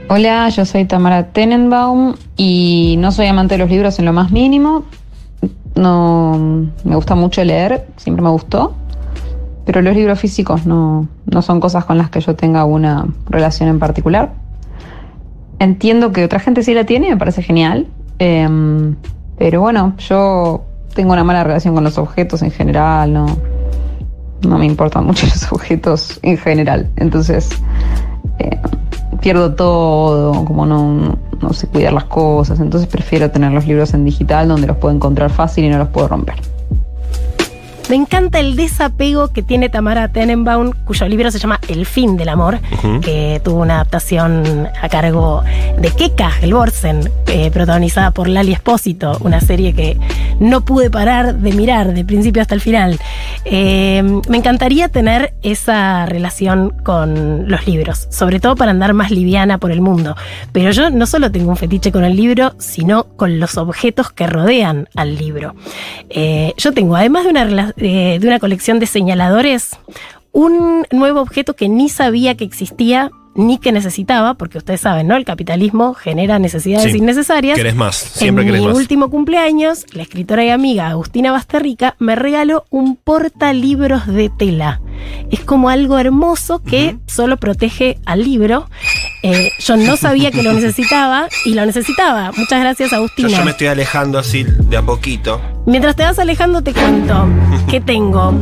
Hola, 0.07 0.50
yo 0.50 0.66
soy 0.66 0.84
Tamara 0.84 1.28
Tenenbaum 1.28 2.14
y 2.36 2.96
no 2.98 3.11
soy 3.11 3.26
amante 3.26 3.55
de 3.55 3.59
los 3.59 3.70
libros 3.70 3.98
en 3.98 4.05
lo 4.05 4.12
más 4.12 4.30
mínimo. 4.30 4.84
No 5.74 6.68
me 6.84 6.94
gusta 6.94 7.14
mucho 7.14 7.42
leer, 7.42 7.86
siempre 7.96 8.22
me 8.22 8.28
gustó. 8.28 8.74
Pero 9.64 9.80
los 9.80 9.96
libros 9.96 10.20
físicos 10.20 10.66
no, 10.66 11.09
no 11.24 11.40
son 11.40 11.59
cosas 11.59 11.86
con 11.86 11.96
las 11.96 12.11
que 12.11 12.20
yo 12.20 12.36
tenga 12.36 12.66
una 12.66 13.07
relación 13.30 13.70
en 13.70 13.78
particular. 13.78 14.34
Entiendo 15.59 16.12
que 16.12 16.22
otra 16.22 16.38
gente 16.38 16.62
sí 16.62 16.74
la 16.74 16.84
tiene, 16.84 17.09
me 17.09 17.16
parece 17.16 17.42
genial. 17.42 17.86
Em, 18.18 18.96
pero 19.38 19.62
bueno, 19.62 19.94
yo 19.96 20.64
tengo 20.94 21.14
una 21.14 21.24
mala 21.24 21.44
relación 21.44 21.74
con 21.74 21.82
los 21.82 21.96
objetos 21.96 22.42
en 22.42 22.50
general, 22.50 23.11
no, 23.11 23.26
no 24.46 24.59
me 24.59 24.66
importan 24.66 25.07
mucho 25.07 25.26
los 25.32 25.50
objetos 25.50 26.20
en 26.22 26.36
general. 26.36 26.90
Entonces, 26.96 27.48
eh, 28.38 28.61
pierdo 29.25 29.55
todo, 29.55 30.45
como 30.45 30.66
no, 30.66 31.16
no 31.41 31.53
sé 31.55 31.66
cuidar 31.66 31.95
las 31.95 32.05
cosas. 32.05 32.61
Entonces 32.61 32.87
prefiero 32.87 33.31
tener 33.31 33.53
los 33.53 33.66
libros 33.66 33.95
en 33.95 34.05
digital 34.05 34.49
donde 34.49 34.66
los 34.66 34.77
puedo 34.77 34.95
encontrar 34.95 35.31
fácil 35.31 35.64
y 35.64 35.70
no 35.70 35.79
los 35.79 35.89
puedo 35.89 36.09
romper. 36.09 36.37
Me 37.91 37.97
encanta 37.97 38.41
el 38.41 38.57
desapego 38.57 39.28
que 39.28 39.43
tiene 39.43 39.68
Tamara 39.68 40.09
Tenenbaum, 40.09 40.72
cuyo 40.85 41.07
libro 41.07 41.30
se 41.30 41.39
llama 41.39 41.61
El 41.68 41.85
fin 41.85 42.16
del 42.16 42.30
amor, 42.30 42.59
que 43.03 43.43
tuvo 43.45 43.61
una 43.61 43.74
adaptación 43.74 44.68
a 44.80 44.89
cargo 44.89 45.45
de 45.78 45.91
Keka 45.91 46.32
Elborsen, 46.41 47.11
eh, 47.26 47.51
protagonizada 47.51 48.11
por 48.11 48.28
Lali 48.28 48.53
Espósito, 48.53 49.18
una 49.20 49.41
serie 49.41 49.74
que 49.74 49.99
no 50.41 50.64
pude 50.64 50.91
parar 50.91 51.35
de 51.35 51.53
mirar 51.53 51.93
de 51.93 52.05
principio 52.07 52.41
hasta 52.41 52.55
el 52.55 52.62
final. 52.62 52.99
Eh, 53.45 54.03
me 54.28 54.39
encantaría 54.39 54.89
tener 54.89 55.35
esa 55.43 56.07
relación 56.07 56.70
con 56.70 57.51
los 57.51 57.66
libros, 57.66 58.09
sobre 58.11 58.41
todo 58.41 58.57
para 58.57 58.70
andar 58.70 58.95
más 58.95 59.11
liviana 59.11 59.59
por 59.59 59.70
el 59.70 59.82
mundo. 59.82 60.16
Pero 60.53 60.70
yo 60.70 60.89
no 60.89 61.05
solo 61.05 61.30
tengo 61.30 61.51
un 61.51 61.57
fetiche 61.57 61.93
con 61.93 62.05
el 62.05 62.16
libro, 62.16 62.55
sino 62.59 63.05
con 63.16 63.39
los 63.39 63.59
objetos 63.59 64.11
que 64.11 64.26
rodean 64.26 64.89
al 64.95 65.16
libro. 65.16 65.55
Eh, 66.09 66.55
yo 66.57 66.72
tengo, 66.72 66.97
además 66.97 67.24
de 67.24 67.30
una, 67.30 67.74
de 67.77 68.20
una 68.22 68.39
colección 68.39 68.79
de 68.79 68.87
señaladores, 68.87 69.77
un 70.33 70.87
nuevo 70.91 71.20
objeto 71.20 71.55
que 71.55 71.68
ni 71.68 71.89
sabía 71.89 72.37
que 72.37 72.45
existía 72.45 73.11
ni 73.37 73.59
que 73.59 73.72
necesitaba, 73.72 74.35
porque 74.35 74.59
ustedes 74.59 74.80
saben, 74.80 75.09
¿no? 75.09 75.16
El 75.16 75.24
capitalismo 75.24 75.95
genera 75.95 76.39
necesidades 76.39 76.93
Sí. 76.93 76.99
innecesarias. 76.99 77.57
Querés 77.57 77.74
más, 77.74 77.97
siempre 77.97 78.43
en 78.45 78.49
querés 78.49 78.61
mi 78.62 78.68
más. 78.68 78.76
último 78.76 79.11
cumpleaños, 79.11 79.87
la 79.93 80.03
escritora 80.03 80.45
y 80.45 80.51
amiga 80.51 80.89
Agustina 80.89 81.32
Basterrica 81.32 81.97
me 81.99 82.14
regaló 82.14 82.64
un 82.70 82.97
portalibros 82.97 84.07
de 84.07 84.28
tela. 84.30 84.80
Es 85.30 85.41
como 85.41 85.68
algo 85.68 85.99
hermoso 85.99 86.62
que 86.62 86.97
solo 87.07 87.37
protege 87.37 87.99
al 88.07 88.22
libro. 88.24 88.68
Eh, 89.22 89.51
yo 89.59 89.76
no 89.76 89.97
sabía 89.97 90.30
que 90.30 90.43
lo 90.43 90.53
necesitaba 90.55 91.28
y 91.45 91.55
lo 91.55 91.64
necesitaba. 91.66 92.30
Muchas 92.37 92.61
gracias, 92.61 92.91
Yo, 92.91 92.97
Agustina. 92.99 93.28
yo 93.30 93.45
me 93.45 93.51
estoy 93.51 93.66
alejando 93.68 94.18
así 94.18 94.45
de 94.45 94.76
a 94.76 94.82
poquito. 94.82 95.41
Mientras 95.66 95.97
te 95.97 96.03
vas 96.05 96.18
alejando, 96.18 96.62
te 96.62 96.72
cuento 96.72 97.26
que 97.68 97.80
tengo 97.80 98.32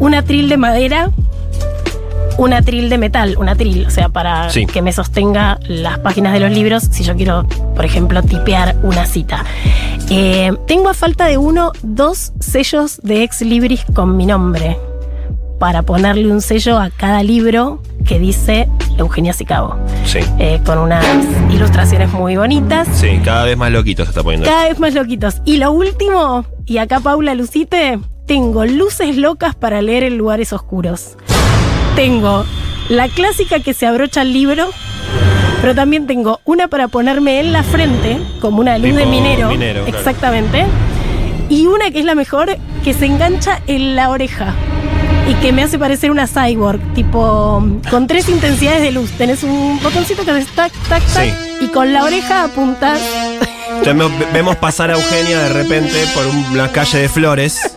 un 0.00 0.14
atril 0.14 0.48
de 0.48 0.56
madera, 0.56 1.10
un 2.38 2.52
atril 2.54 2.88
de 2.88 2.96
metal, 2.98 3.36
un 3.38 3.48
atril, 3.50 3.84
o 3.86 3.90
sea, 3.90 4.08
para 4.08 4.48
Sí. 4.48 4.64
que 4.64 4.80
me 4.80 4.92
sostenga 4.92 5.58
las 5.66 5.98
páginas 5.98 6.32
de 6.32 6.40
los 6.40 6.50
libros 6.50 6.84
si 6.90 7.04
yo 7.04 7.14
quiero, 7.16 7.44
por 7.74 7.84
ejemplo, 7.84 8.22
tipear 8.22 8.76
una 8.82 9.04
cita. 9.04 9.44
Eh, 10.08 10.52
tengo 10.66 10.88
a 10.88 10.94
falta 10.94 11.26
de 11.26 11.36
uno, 11.36 11.72
dos 11.82 12.32
sellos 12.40 13.00
de 13.02 13.22
ex 13.24 13.42
libris 13.42 13.84
con 13.92 14.16
mi 14.16 14.24
nombre 14.24 14.78
para 15.58 15.82
ponerle 15.82 16.30
un 16.32 16.40
sello 16.40 16.78
a 16.78 16.88
cada 16.90 17.22
libro 17.24 17.82
que 18.06 18.18
dice 18.20 18.68
Eugenia 18.96 19.32
Sicabo, 19.32 19.76
Sí. 20.04 20.20
eh, 20.38 20.60
con 20.64 20.78
unas 20.78 21.04
ilustraciones 21.50 22.10
muy 22.12 22.36
bonitas. 22.36 22.86
Sí, 22.94 23.20
cada 23.24 23.44
vez 23.44 23.56
más 23.56 23.72
loquito 23.72 24.04
se 24.04 24.10
está 24.10 24.22
poniendo. 24.22 24.46
Cada 24.48 24.68
vez 24.68 24.78
más 24.78 24.94
loquitos. 24.94 25.42
Y 25.44 25.56
lo 25.56 25.72
último, 25.72 26.46
y 26.64 26.78
acá 26.78 27.00
Paula 27.00 27.34
Lucite, 27.34 27.98
tengo 28.26 28.64
luces 28.64 29.16
locas 29.16 29.56
para 29.56 29.82
leer 29.82 30.04
en 30.04 30.16
lugares 30.16 30.52
oscuros. 30.52 31.16
Tengo 31.98 32.46
la 32.88 33.08
clásica 33.08 33.58
que 33.58 33.74
se 33.74 33.84
abrocha 33.84 34.22
el 34.22 34.32
libro, 34.32 34.70
pero 35.60 35.74
también 35.74 36.06
tengo 36.06 36.40
una 36.44 36.68
para 36.68 36.86
ponerme 36.86 37.40
en 37.40 37.52
la 37.52 37.64
frente, 37.64 38.20
como 38.40 38.60
una 38.60 38.78
luz 38.78 38.86
Tipo 38.90 38.98
de 38.98 39.06
minero. 39.06 39.48
minero, 39.48 39.84
claro. 39.84 39.98
exactamente. 39.98 40.64
Y 41.48 41.66
una 41.66 41.90
que 41.90 41.98
es 41.98 42.04
la 42.04 42.14
mejor, 42.14 42.56
que 42.84 42.94
se 42.94 43.06
engancha 43.06 43.60
en 43.66 43.96
la 43.96 44.10
oreja. 44.10 44.54
Y 45.28 45.34
que 45.42 45.52
me 45.52 45.64
hace 45.64 45.76
parecer 45.76 46.12
una 46.12 46.28
cyborg, 46.28 46.78
tipo 46.94 47.66
con 47.90 48.06
tres 48.06 48.28
intensidades 48.28 48.80
de 48.80 48.92
luz. 48.92 49.10
Tenés 49.18 49.42
un 49.42 49.80
botoncito 49.82 50.24
que 50.24 50.30
hace 50.30 50.44
tac, 50.54 50.72
tac, 50.88 51.02
tac, 51.02 51.24
Sí. 51.24 51.64
y 51.64 51.66
con 51.66 51.92
la 51.92 52.04
oreja 52.04 52.44
apuntás 52.44 53.00
Ya 53.84 53.92
vemos 54.32 54.54
pasar 54.54 54.90
a 54.90 54.94
Eugenia 54.94 55.40
de 55.40 55.48
repente 55.52 55.96
por 56.14 56.24
una 56.52 56.70
calle 56.70 56.98
de 57.00 57.08
flores 57.08 57.76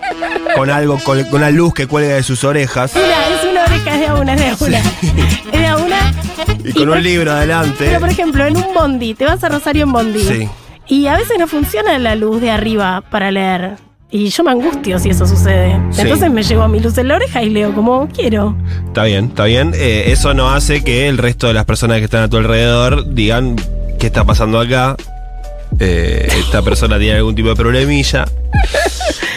con 0.55 0.69
algo, 0.69 0.99
con, 1.03 1.25
una 1.31 1.49
luz 1.49 1.73
que 1.73 1.87
cuelga 1.87 2.13
de 2.15 2.23
sus 2.23 2.43
orejas 2.43 2.93
Una, 2.95 3.27
es 3.27 3.43
una 3.49 3.60
es 3.75 3.99
de 3.99 4.07
a 4.07 4.15
una, 4.15 4.33
es 4.33 4.39
de 4.39 4.47
a 4.47 4.55
una. 4.59 4.77
Es 4.79 5.59
de 5.59 5.67
a 5.67 5.77
una. 5.77 6.13
y 6.63 6.73
con 6.73 6.89
un 6.89 7.03
libro 7.03 7.31
adelante. 7.31 7.85
Pero 7.85 7.99
por 7.99 8.09
ejemplo, 8.09 8.45
en 8.45 8.57
un 8.57 8.73
bondi, 8.73 9.13
te 9.13 9.25
vas 9.25 9.43
a 9.43 9.49
Rosario 9.49 9.83
en 9.83 9.91
bondi. 9.91 10.23
Sí. 10.23 10.49
Y 10.87 11.07
a 11.07 11.15
veces 11.15 11.37
no 11.39 11.47
funciona 11.47 11.97
la 11.99 12.15
luz 12.15 12.41
de 12.41 12.51
arriba 12.51 13.03
para 13.09 13.31
leer. 13.31 13.75
Y 14.13 14.27
yo 14.27 14.43
me 14.43 14.51
angustio 14.51 14.99
si 14.99 15.09
eso 15.09 15.25
sucede. 15.25 15.79
Sí. 15.91 16.01
Entonces 16.01 16.29
me 16.29 16.43
llevo 16.43 16.67
mi 16.67 16.81
luz 16.81 16.97
en 16.97 17.07
la 17.07 17.15
oreja 17.15 17.43
y 17.43 17.49
leo 17.49 17.73
como 17.73 18.09
quiero. 18.09 18.57
Está 18.87 19.05
bien, 19.05 19.25
está 19.25 19.45
bien. 19.45 19.71
Eh, 19.73 20.05
eso 20.07 20.33
no 20.33 20.51
hace 20.51 20.83
que 20.83 21.07
el 21.07 21.17
resto 21.17 21.47
de 21.47 21.53
las 21.53 21.63
personas 21.65 21.99
que 21.99 22.05
están 22.05 22.23
a 22.23 22.29
tu 22.29 22.37
alrededor 22.37 23.13
digan 23.13 23.55
qué 23.99 24.07
está 24.07 24.25
pasando 24.25 24.59
acá. 24.59 24.97
Eh, 25.79 26.27
esta 26.39 26.61
persona 26.61 26.99
tiene 26.99 27.17
algún 27.17 27.35
tipo 27.35 27.47
de 27.47 27.55
problemilla. 27.55 28.25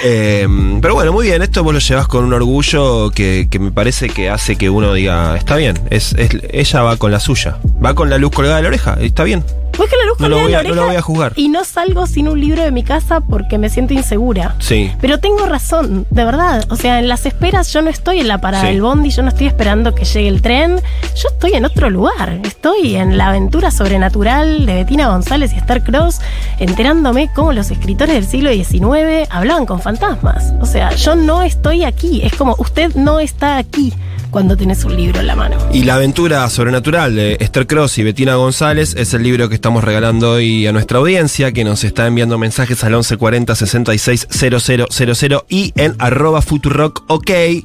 Eh, 0.07 0.47
pero 0.83 0.95
bueno, 0.95 1.13
muy 1.13 1.27
bien, 1.27 1.43
esto 1.43 1.65
vos 1.65 1.73
lo 1.73 1.79
llevas 1.81 2.07
con 2.09 2.25
un 2.25 2.33
orgullo 2.35 3.11
que, 3.11 3.49
que 3.51 3.59
me 3.59 3.71
parece 3.73 4.11
que 4.11 4.29
hace 4.29 4.57
que 4.57 4.69
uno 4.69 4.93
diga, 4.93 5.37
está 5.37 5.57
bien, 5.57 5.79
es, 5.91 6.13
es- 6.19 6.37
ella 6.51 6.83
va 6.83 6.97
con 6.99 7.11
la 7.11 7.21
suya, 7.21 7.57
va 7.85 7.95
con 7.95 8.11
la 8.11 8.19
luz 8.19 8.31
colgada 8.33 8.57
de 8.57 8.63
la 8.63 8.69
oreja, 8.69 8.99
está 9.01 9.25
bien. 9.25 9.43
Voy 9.77 9.89
con 9.89 9.99
la 9.99 10.05
luz 10.07 10.21
No 10.21 10.29
lo 10.29 10.37
colgada 10.37 10.41
en 10.41 10.45
voy 10.45 10.53
la 10.53 10.59
a- 10.59 10.63
no 10.63 10.69
oreja 10.69 10.81
lo 10.83 10.87
voy 10.87 10.97
a 10.97 11.03
juzgar. 11.03 11.33
Y 11.35 11.49
no 11.49 11.65
salgo 11.65 12.07
sin 12.07 12.29
un 12.29 12.41
libro 12.41 12.63
de 12.63 12.71
mi 12.71 12.85
casa 12.85 13.21
porque 13.21 13.59
me 13.59 13.69
siento 13.71 13.93
insegura. 13.93 14.55
Sí. 14.61 14.93
Pero 15.01 15.19
tengo 15.19 15.47
razón, 15.47 16.07
de 16.11 16.25
verdad. 16.25 16.65
O 16.69 16.77
sea, 16.77 17.01
en 17.01 17.09
las 17.09 17.27
esperas 17.27 17.73
yo 17.73 17.83
no 17.83 17.91
estoy 17.91 18.21
en 18.21 18.29
la 18.29 18.41
parada 18.41 18.63
Sí. 18.63 18.69
del 18.71 18.83
bondi, 18.83 19.11
yo 19.11 19.23
no 19.25 19.31
estoy 19.31 19.49
esperando 19.49 19.93
que 19.93 20.05
llegue 20.05 20.29
el 20.29 20.43
tren. 20.43 20.77
Yo 21.17 21.29
estoy 21.29 21.55
en 21.55 21.65
otro 21.65 21.91
lugar. 21.91 22.39
Estoy 22.45 22.95
en 22.95 23.19
la 23.19 23.31
aventura 23.31 23.73
sobrenatural 23.73 24.65
de 24.65 24.75
Bettina 24.75 25.09
González 25.09 25.53
y 25.53 25.57
Esther 25.57 25.83
Cross, 25.83 26.21
enterándome 26.61 27.29
cómo 27.35 27.53
los 27.53 27.73
escritores 27.73 28.15
del 28.15 28.27
siglo 28.29 28.53
XIX 28.53 29.04
hablaban 29.31 29.67
con 29.67 29.81
fantasmas. 29.81 30.53
O 30.61 30.67
sea, 30.67 30.95
yo 30.95 31.15
no 31.15 31.43
estoy 31.43 31.85
aquí. 31.85 32.23
Es 32.23 32.35
como 32.35 32.55
usted 32.59 32.95
no 32.95 33.21
está 33.21 33.57
aquí 33.57 33.93
cuando 34.35 34.57
tenés 34.57 34.85
un 34.85 34.97
libro 34.97 35.21
en 35.21 35.29
la 35.29 35.37
mano. 35.37 35.57
Y 35.73 35.85
la 35.85 35.95
aventura 35.95 36.51
sobrenatural 36.51 37.15
de 37.15 37.37
Esther 37.39 37.69
Cross 37.69 37.99
y 37.99 38.03
Bettina 38.03 38.35
González 38.35 38.97
es 38.99 39.15
el 39.15 39.23
libro 39.23 39.49
que 39.49 39.55
estamos 39.55 39.85
regalando 39.85 40.33
hoy 40.33 40.67
a 40.67 40.73
nuestra 40.73 40.99
audiencia, 40.99 41.53
que 41.53 41.63
nos 41.63 41.85
está 41.85 42.09
enviando 42.09 42.37
mensajes 42.37 42.83
al 42.83 42.95
1140 42.95 43.55
66 43.55 44.27
000 44.31 45.45
y 45.49 45.73
en 45.77 45.95
arroba 46.01 46.43
futurock 46.43 47.05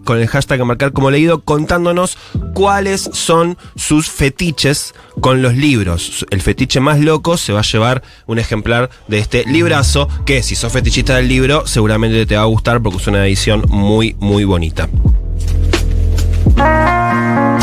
con 0.03 0.19
el 0.19 0.27
hashtag 0.27 0.61
a 0.61 0.65
marcar 0.65 0.93
como 0.93 1.09
leído, 1.09 1.41
contándonos 1.43 2.19
cuáles 2.53 3.09
son 3.13 3.57
sus 3.75 4.07
fetiches 4.07 4.93
con 5.21 5.41
los 5.41 5.55
libros. 5.55 6.27
El 6.29 6.41
fetiche 6.41 6.79
más 6.79 6.99
loco 6.99 7.37
se 7.37 7.51
va 7.51 7.61
a 7.61 7.63
llevar 7.63 8.03
un 8.27 8.37
ejemplar 8.37 8.91
de 9.07 9.17
este 9.17 9.43
librazo, 9.45 10.07
que 10.23 10.43
si 10.43 10.55
sos 10.55 10.71
fetichista 10.71 11.15
del 11.15 11.28
libro, 11.29 11.65
seguramente 11.67 12.25
te 12.25 12.35
va 12.35 12.41
a 12.41 12.45
gustar 12.45 12.81
porque 12.81 12.97
es 12.97 13.07
una 13.07 13.25
edición 13.25 13.63
muy, 13.69 14.15
muy 14.19 14.43
bonita. 14.43 14.89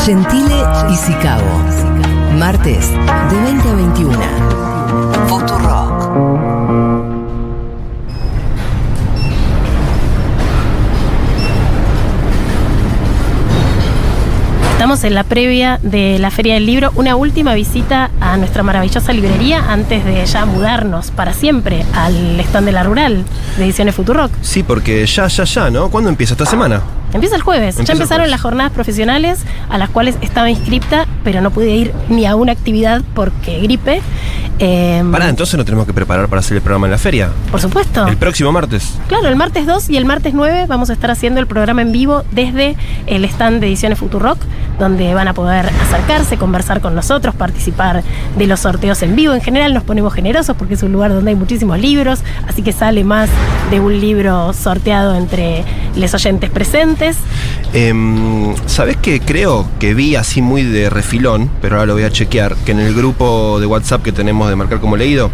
Gentile 0.05 0.63
y 0.89 0.95
Sicabo. 0.95 1.43
Martes 2.39 2.91
de 3.29 3.41
20 3.41 3.69
a 3.69 3.73
21. 3.75 4.19
Futurock. 5.27 6.36
En 15.03 15.13
la 15.13 15.23
previa 15.23 15.79
de 15.83 16.17
la 16.17 16.31
Feria 16.31 16.55
del 16.55 16.65
Libro, 16.65 16.91
una 16.95 17.15
última 17.15 17.53
visita 17.53 18.09
a 18.19 18.35
nuestra 18.35 18.63
maravillosa 18.63 19.13
librería 19.13 19.71
antes 19.71 20.03
de 20.03 20.25
ya 20.25 20.45
mudarnos 20.45 21.11
para 21.11 21.33
siempre 21.33 21.85
al 21.93 22.39
stand 22.39 22.65
de 22.65 22.71
la 22.71 22.83
Rural 22.83 23.23
de 23.57 23.63
Ediciones 23.63 23.93
Futurock. 23.93 24.31
Sí, 24.41 24.63
porque 24.63 25.05
ya, 25.05 25.27
ya, 25.27 25.43
ya, 25.43 25.69
¿no? 25.69 25.89
¿Cuándo 25.89 26.09
empieza 26.09 26.33
esta 26.33 26.47
semana? 26.47 26.81
Empieza 27.13 27.35
el 27.35 27.41
jueves. 27.43 27.75
Empieza 27.75 27.93
ya 27.93 27.93
empezaron 27.93 28.23
jueves. 28.23 28.31
las 28.31 28.41
jornadas 28.41 28.71
profesionales 28.71 29.39
a 29.69 29.77
las 29.77 29.89
cuales 29.89 30.17
estaba 30.21 30.49
inscripta, 30.49 31.05
pero 31.23 31.41
no 31.41 31.51
pude 31.51 31.69
ir 31.69 31.93
ni 32.09 32.25
a 32.25 32.35
una 32.35 32.51
actividad 32.51 33.01
porque 33.13 33.59
gripe. 33.61 34.01
Eh, 34.59 35.03
Pará, 35.11 35.29
entonces 35.29 35.55
nos 35.55 35.65
tenemos 35.65 35.85
que 35.85 35.93
preparar 35.93 36.27
para 36.27 36.39
hacer 36.39 36.57
el 36.57 36.63
programa 36.63 36.87
en 36.87 36.91
la 36.91 36.97
feria. 36.97 37.29
Por 37.51 37.61
supuesto. 37.61 38.07
El 38.07 38.17
próximo 38.17 38.51
martes. 38.51 38.97
Claro, 39.07 39.27
el 39.27 39.35
martes 39.35 39.65
2 39.65 39.89
y 39.89 39.97
el 39.97 40.05
martes 40.05 40.33
9 40.33 40.65
vamos 40.67 40.89
a 40.89 40.93
estar 40.93 41.11
haciendo 41.11 41.39
el 41.39 41.47
programa 41.47 41.81
en 41.81 41.91
vivo 41.91 42.23
desde 42.31 42.75
el 43.05 43.23
stand 43.25 43.61
de 43.61 43.67
Ediciones 43.67 43.99
Futurock, 43.99 44.39
donde 44.79 45.13
van 45.13 45.27
a 45.27 45.33
poder 45.33 45.67
acercarse, 45.81 46.37
conversar 46.37 46.81
con 46.81 46.95
nosotros, 46.95 47.35
participar 47.35 48.03
de 48.37 48.47
los 48.47 48.61
sorteos 48.61 49.01
en 49.03 49.15
vivo. 49.15 49.33
En 49.33 49.41
general 49.41 49.73
nos 49.73 49.83
ponemos 49.83 50.13
generosos 50.13 50.55
porque 50.55 50.73
es 50.73 50.83
un 50.83 50.91
lugar 50.91 51.13
donde 51.13 51.31
hay 51.31 51.37
muchísimos 51.37 51.79
libros, 51.79 52.19
así 52.47 52.61
que 52.63 52.71
sale 52.71 53.03
más 53.03 53.29
de 53.69 53.79
un 53.79 53.99
libro 53.99 54.53
sorteado 54.53 55.15
entre 55.15 55.63
los 55.95 56.13
oyentes 56.13 56.49
presentes. 56.49 57.17
Em, 57.73 58.55
¿Sabés 58.65 58.97
qué? 58.97 59.19
Creo 59.19 59.67
que 59.79 59.93
vi 59.93 60.15
así 60.15 60.41
muy 60.41 60.63
de 60.63 60.89
refilón, 60.89 61.49
pero 61.61 61.75
ahora 61.75 61.87
lo 61.87 61.93
voy 61.93 62.03
a 62.03 62.11
chequear, 62.11 62.55
que 62.65 62.71
en 62.71 62.79
el 62.79 62.93
grupo 62.93 63.59
de 63.59 63.65
WhatsApp 63.65 64.03
que 64.03 64.11
tenemos 64.11 64.46
de 64.49 64.55
Marcar 64.55 64.79
como 64.79 64.95
Leído, 64.97 65.29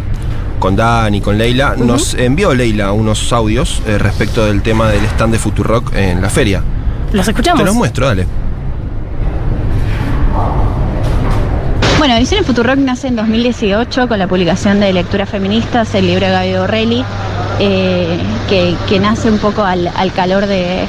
con 0.58 0.76
Dan 0.76 1.14
y 1.14 1.20
con 1.20 1.36
Leila, 1.38 1.74
nos 1.76 2.14
envió 2.14 2.54
Leila 2.54 2.92
unos 2.92 3.32
audios 3.32 3.82
eh, 3.86 3.98
respecto 3.98 4.46
del 4.46 4.62
tema 4.62 4.88
del 4.88 5.04
stand 5.04 5.32
de 5.32 5.38
Futurock 5.38 5.94
en 5.94 6.22
la 6.22 6.30
feria. 6.30 6.62
¿Los 7.12 7.28
escuchamos? 7.28 7.60
Te 7.60 7.66
los 7.66 7.74
muestro, 7.74 8.06
dale. 8.06 8.26
Bueno, 11.98 12.16
Ediciones 12.16 12.46
Futurock 12.46 12.76
nace 12.76 13.08
en 13.08 13.16
2018 13.16 14.08
con 14.08 14.18
la 14.18 14.26
publicación 14.26 14.80
de 14.80 14.92
Lecturas 14.92 15.28
Feministas, 15.28 15.94
el 15.94 16.06
libro 16.06 16.26
de 16.26 16.32
Gaby 16.32 16.52
Borrelli. 16.58 17.04
eh, 17.60 18.18
que, 18.48 18.74
que 18.88 18.98
nace 18.98 19.30
un 19.30 19.38
poco 19.38 19.62
al, 19.64 19.88
al 19.96 20.12
calor 20.12 20.46
de, 20.46 20.86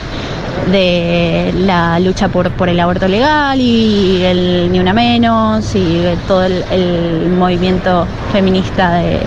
de 0.71 1.53
la 1.57 1.99
lucha 1.99 2.29
por, 2.29 2.51
por 2.51 2.69
el 2.69 2.79
aborto 2.79 3.07
legal 3.07 3.59
y 3.59 4.23
el 4.23 4.71
Ni 4.71 4.79
Una 4.79 4.93
Menos 4.93 5.75
y 5.75 6.03
todo 6.27 6.43
el, 6.43 7.29
movimiento 7.37 8.07
feminista 8.31 8.95
de, 8.95 9.19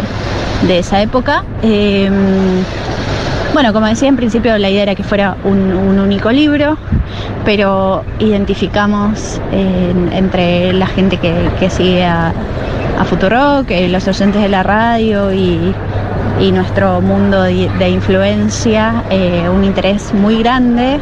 de 0.66 0.78
esa 0.78 1.00
época. 1.02 1.44
Eh, 1.62 2.10
bueno, 3.52 3.72
como 3.72 3.86
decía 3.86 4.08
en 4.08 4.16
principio 4.16 4.56
la 4.58 4.70
idea 4.70 4.82
era 4.82 4.94
que 4.94 5.02
fuera 5.02 5.36
un, 5.44 5.98
único 5.98 6.30
libro, 6.30 6.76
pero 7.44 8.04
identificamos 8.18 9.40
entre 9.52 10.72
la 10.72 10.86
gente 10.86 11.16
que, 11.16 11.34
que 11.58 11.70
sigue 11.70 12.04
a, 12.04 12.32
a 12.98 13.04
Futurock, 13.04 13.70
eh, 13.70 13.88
los 13.88 14.06
oyentes 14.08 14.42
de 14.42 14.48
la 14.48 14.62
radio 14.62 15.32
y, 15.32 15.74
y 16.40 16.52
nuestro 16.52 17.00
mundo 17.00 17.42
de, 17.42 17.88
influencia, 17.88 19.04
eh, 19.10 19.48
un 19.48 19.64
interés 19.64 20.12
muy 20.14 20.38
grande 20.42 21.00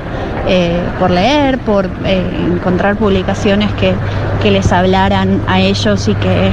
eh, 0.49 0.81
por 0.99 1.11
leer, 1.11 1.59
por 1.59 1.87
eh, 2.05 2.23
encontrar 2.53 2.97
publicaciones 2.97 3.73
que, 3.75 3.95
que 4.43 4.51
les 4.51 4.73
hablaran 4.73 5.43
a 5.47 5.61
ellos 5.61 6.09
y 6.09 6.15
que 6.15 6.53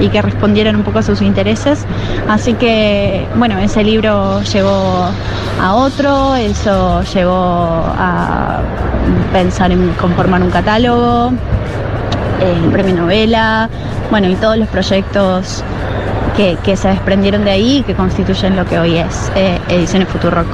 y 0.00 0.08
que 0.08 0.20
respondieran 0.22 0.76
un 0.76 0.82
poco 0.82 0.98
a 0.98 1.02
sus 1.02 1.22
intereses. 1.22 1.86
Así 2.28 2.54
que, 2.54 3.26
bueno, 3.36 3.58
ese 3.58 3.84
libro 3.84 4.42
llevó 4.42 5.08
a 5.60 5.74
otro, 5.74 6.34
eso 6.34 7.02
llevó 7.02 7.84
a 7.96 8.60
pensar 9.32 9.70
en 9.70 9.90
conformar 9.92 10.42
un 10.42 10.50
catálogo, 10.50 11.32
el 12.40 12.70
premio 12.70 12.94
novela, 12.96 13.68
bueno, 14.10 14.28
y 14.28 14.34
todos 14.34 14.56
los 14.56 14.68
proyectos 14.68 15.62
que, 16.36 16.56
que 16.64 16.76
se 16.76 16.88
desprendieron 16.88 17.44
de 17.44 17.50
ahí 17.52 17.78
y 17.78 17.82
que 17.82 17.94
constituyen 17.94 18.56
lo 18.56 18.64
que 18.66 18.78
hoy 18.78 18.96
es 18.98 19.30
eh, 19.36 19.58
Ediciones 19.68 20.08
Futurock. 20.08 20.46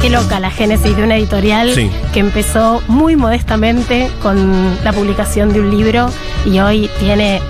Qué 0.00 0.10
loca 0.10 0.38
la 0.38 0.50
génesis 0.50 0.94
de 0.96 1.02
una 1.02 1.16
editorial 1.16 1.70
Sí. 1.74 1.90
que 2.12 2.20
empezó 2.20 2.82
muy 2.88 3.16
modestamente 3.16 4.10
con 4.22 4.76
la 4.84 4.92
publicación 4.92 5.52
de 5.52 5.60
un 5.60 5.70
libro 5.70 6.10
y 6.44 6.58
hoy 6.58 6.90
tiene. 7.00 7.40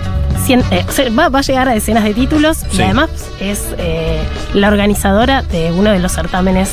cien- 0.46 0.64
eh, 0.70 0.84
o 0.88 0.92
sea, 0.92 1.10
va, 1.10 1.28
va 1.30 1.40
a 1.40 1.42
llegar 1.42 1.68
a 1.68 1.72
decenas 1.74 2.04
de 2.04 2.14
títulos 2.14 2.58
y 2.72 2.80
además 2.82 3.08
es 3.40 3.62
eh, 3.78 4.20
la 4.52 4.68
organizadora 4.68 5.42
de 5.42 5.72
uno 5.72 5.90
de 5.90 5.98
los 5.98 6.12
certámenes 6.12 6.70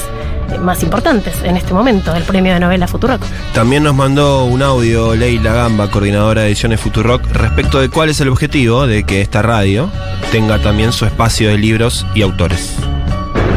más 0.60 0.84
importantes 0.84 1.36
en 1.44 1.58
este 1.58 1.74
momento, 1.74 2.16
el 2.16 2.24
premio 2.24 2.54
de 2.54 2.60
novela 2.60 2.88
Futurock. 2.88 3.24
También 3.54 3.84
nos 3.84 3.96
mandó 3.96 4.46
un 4.46 4.62
audio 4.62 5.16
Leila 5.16 5.54
Gamba, 5.54 5.90
coordinadora 5.90 6.42
de 6.42 6.48
ediciones 6.48 6.80
Futurock, 6.80 7.26
respecto 7.34 7.80
de 7.80 7.90
cuál 7.90 8.10
es 8.10 8.20
el 8.22 8.30
objetivo 8.30 8.88
de 8.88 9.04
que 9.04 9.22
esta 9.22 9.42
radio 9.42 9.90
tenga 10.32 10.60
también 10.60 10.92
su 10.92 11.06
espacio 11.06 11.50
de 11.50 11.58
libros 11.58 12.06
y 12.16 12.22
autores. 12.22 12.76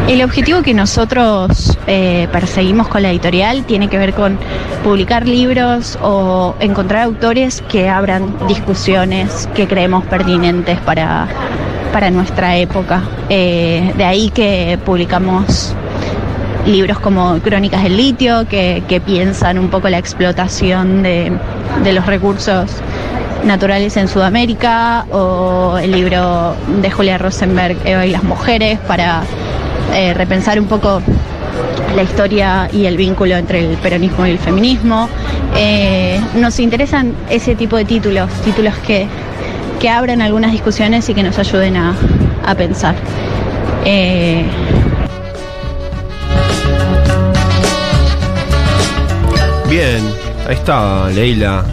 El 0.09 0.22
objetivo 0.22 0.62
que 0.62 0.74
nosotros 0.74 1.78
eh, 1.86 2.28
perseguimos 2.30 2.88
con 2.88 3.01
la 3.03 3.11
editorial 3.11 3.64
tiene 3.64 3.88
que 3.88 3.97
ver 3.97 4.12
con 4.12 4.38
publicar 4.82 5.26
libros 5.26 5.99
o 6.03 6.55
encontrar 6.61 7.05
autores 7.05 7.62
que 7.70 7.88
abran 7.88 8.36
discusiones 8.47 9.49
que 9.55 9.66
creemos 9.66 10.05
pertinentes 10.05 10.78
para, 10.80 11.26
para 11.90 12.11
nuestra 12.11 12.59
época. 12.59 13.03
Eh, 13.30 13.95
de 13.97 14.05
ahí 14.05 14.28
que 14.28 14.78
publicamos 14.84 15.74
libros 16.66 16.98
como 16.98 17.38
Crónicas 17.40 17.82
del 17.82 17.96
Litio, 17.96 18.46
que, 18.48 19.02
piensan 19.04 19.58
un 19.58 19.68
poco 19.68 19.88
la 19.88 19.98
explotación 19.98 21.02
de, 21.02 21.32
de 21.82 21.92
los 21.92 22.06
recursos 22.06 22.70
naturales 23.44 23.96
en 23.96 24.08
Sudamérica, 24.08 25.06
o 25.10 25.76
el 25.78 25.92
libro 25.92 26.54
de 26.80 26.90
Julia 26.90 27.18
Rosenberg, 27.18 27.76
Eva 27.84 28.06
y 28.06 28.10
las 28.10 28.24
mujeres, 28.24 28.78
para 28.80 29.22
eh, 29.92 30.14
repensar 30.14 30.58
un 30.58 30.66
poco 30.66 31.02
la 31.94 32.02
historia 32.02 32.68
y 32.72 32.86
el 32.86 32.96
vínculo 32.96 33.36
entre 33.36 33.70
el 33.70 33.76
peronismo 33.76 34.26
y 34.26 34.30
el 34.30 34.38
feminismo. 34.38 35.08
Eh, 35.56 36.20
nos 36.34 36.58
interesan 36.58 37.14
ese 37.30 37.54
tipo 37.54 37.76
de 37.76 37.84
títulos, 37.84 38.30
títulos 38.44 38.74
que, 38.86 39.06
que 39.78 39.88
abran 39.88 40.22
algunas 40.22 40.52
discusiones 40.52 41.08
y 41.08 41.14
que 41.14 41.22
nos 41.22 41.38
ayuden 41.38 41.76
a, 41.76 41.94
a 42.46 42.54
pensar. 42.54 42.96
Eh, 43.84 44.44
Bien, 49.74 50.04
ahí 50.48 50.54
está 50.54 51.08
Leila, 51.08 51.64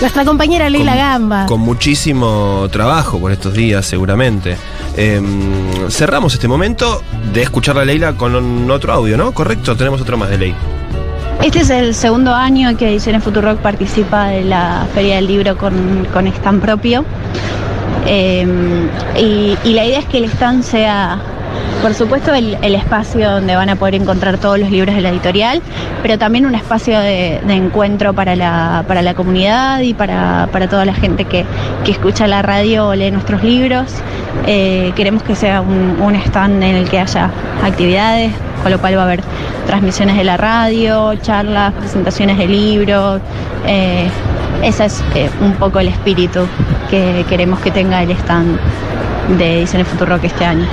Nuestra 0.00 0.24
compañera 0.24 0.68
Leila 0.68 0.90
Con- 0.94 0.98
Gamba. 1.00 1.46
con 1.46 1.60
muchísimo 1.60 2.66
trabajo 2.72 3.20
por 3.20 3.30
estos 3.30 3.54
días 3.54 3.86
seguramente. 3.86 4.56
Em, 4.96 5.88
cerramos 5.88 6.34
este 6.34 6.48
momento 6.48 7.00
de 7.32 7.42
escuchar 7.42 7.78
a 7.78 7.84
Leila 7.84 8.14
con 8.14 8.34
un 8.34 8.68
otro 8.68 8.92
audio, 8.92 9.16
¿no? 9.16 9.30
Correcto, 9.30 9.76
tenemos 9.76 10.00
otro 10.00 10.16
más 10.16 10.28
de 10.28 10.38
Ley. 10.38 10.54
Este 11.40 11.60
es 11.60 11.70
el 11.70 11.94
segundo 11.94 12.34
año 12.34 12.76
que 12.76 12.88
Ediciones 12.90 13.22
Futurock 13.22 13.58
participa 13.60 14.26
de 14.26 14.42
la 14.42 14.84
Feria 14.92 15.14
del 15.14 15.28
Libro 15.28 15.56
con, 15.56 16.04
con 16.12 16.26
stand 16.26 16.60
propio. 16.60 17.04
Eh, 18.06 18.44
y, 19.20 19.56
y 19.62 19.72
la 19.72 19.84
idea 19.84 20.00
es 20.00 20.06
que 20.06 20.18
el 20.18 20.24
stand 20.24 20.64
sea, 20.64 21.20
por 21.82 21.94
supuesto, 21.94 22.34
el, 22.34 22.56
espacio 22.74 23.30
donde 23.30 23.54
van 23.54 23.68
a 23.68 23.76
poder 23.76 23.94
encontrar 23.94 24.38
todos 24.38 24.58
los 24.58 24.70
libros 24.70 24.94
de 24.94 25.02
la 25.02 25.10
editorial, 25.10 25.62
pero 26.02 26.18
también 26.18 26.46
un 26.46 26.54
espacio 26.54 26.98
de, 26.98 27.36
encuentro 27.48 28.12
para 28.12 28.36
la, 28.36 28.84
para 28.88 29.02
la 29.02 29.14
comunidad 29.14 29.80
y 29.80 29.94
para, 29.94 30.48
para 30.52 30.68
toda 30.68 30.84
la 30.84 30.94
gente 30.94 31.24
que, 31.24 31.44
que 31.84 31.92
escucha 31.92 32.26
la 32.26 32.42
radio 32.42 32.88
o 32.88 32.94
lee 32.94 33.10
nuestros 33.10 33.42
libros. 33.42 33.86
Eh, 34.46 34.92
queremos 34.96 35.22
que 35.22 35.34
sea 35.34 35.60
un, 35.60 36.14
stand 36.26 36.62
en 36.62 36.76
el 36.76 36.88
que 36.88 36.98
haya 36.98 37.30
actividades, 37.62 38.32
con 38.62 38.72
lo 38.72 38.78
cual 38.78 38.96
va 38.96 39.02
a 39.02 39.04
haber 39.04 39.20
transmisiones 39.66 40.16
de 40.16 40.24
la 40.24 40.36
radio, 40.36 41.14
charlas, 41.16 41.72
presentaciones 41.74 42.38
de 42.38 42.46
libros. 42.46 43.20
eh, 43.66 44.08
ese 44.62 44.86
es 44.86 45.04
eh, 45.14 45.30
un 45.40 45.52
poco 45.54 45.80
el 45.80 45.88
espíritu 45.88 46.40
que 46.90 47.24
queremos 47.28 47.60
que 47.60 47.70
tenga 47.70 48.02
el 48.02 48.10
stand 48.12 48.58
de 49.38 49.58
Ediciones 49.58 49.86
Futurock 49.88 50.24
este 50.24 50.44
año. 50.44 50.66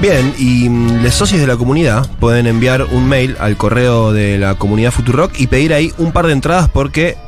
Bien, 0.00 0.32
y 0.38 0.70
mm, 0.70 1.02
los 1.02 1.14
socios 1.14 1.42
de 1.42 1.46
la 1.46 1.58
comunidad 1.58 2.08
pueden 2.18 2.46
enviar 2.46 2.84
un 2.84 3.06
mail 3.06 3.36
al 3.38 3.58
correo 3.58 4.12
de 4.12 4.38
la 4.38 4.54
comunidad 4.54 4.92
Futurock 4.92 5.38
y 5.38 5.46
pedir 5.46 5.74
ahí 5.74 5.92
un 5.98 6.10
par 6.10 6.26
de 6.26 6.32
entradas 6.32 6.70
porque 6.70 7.18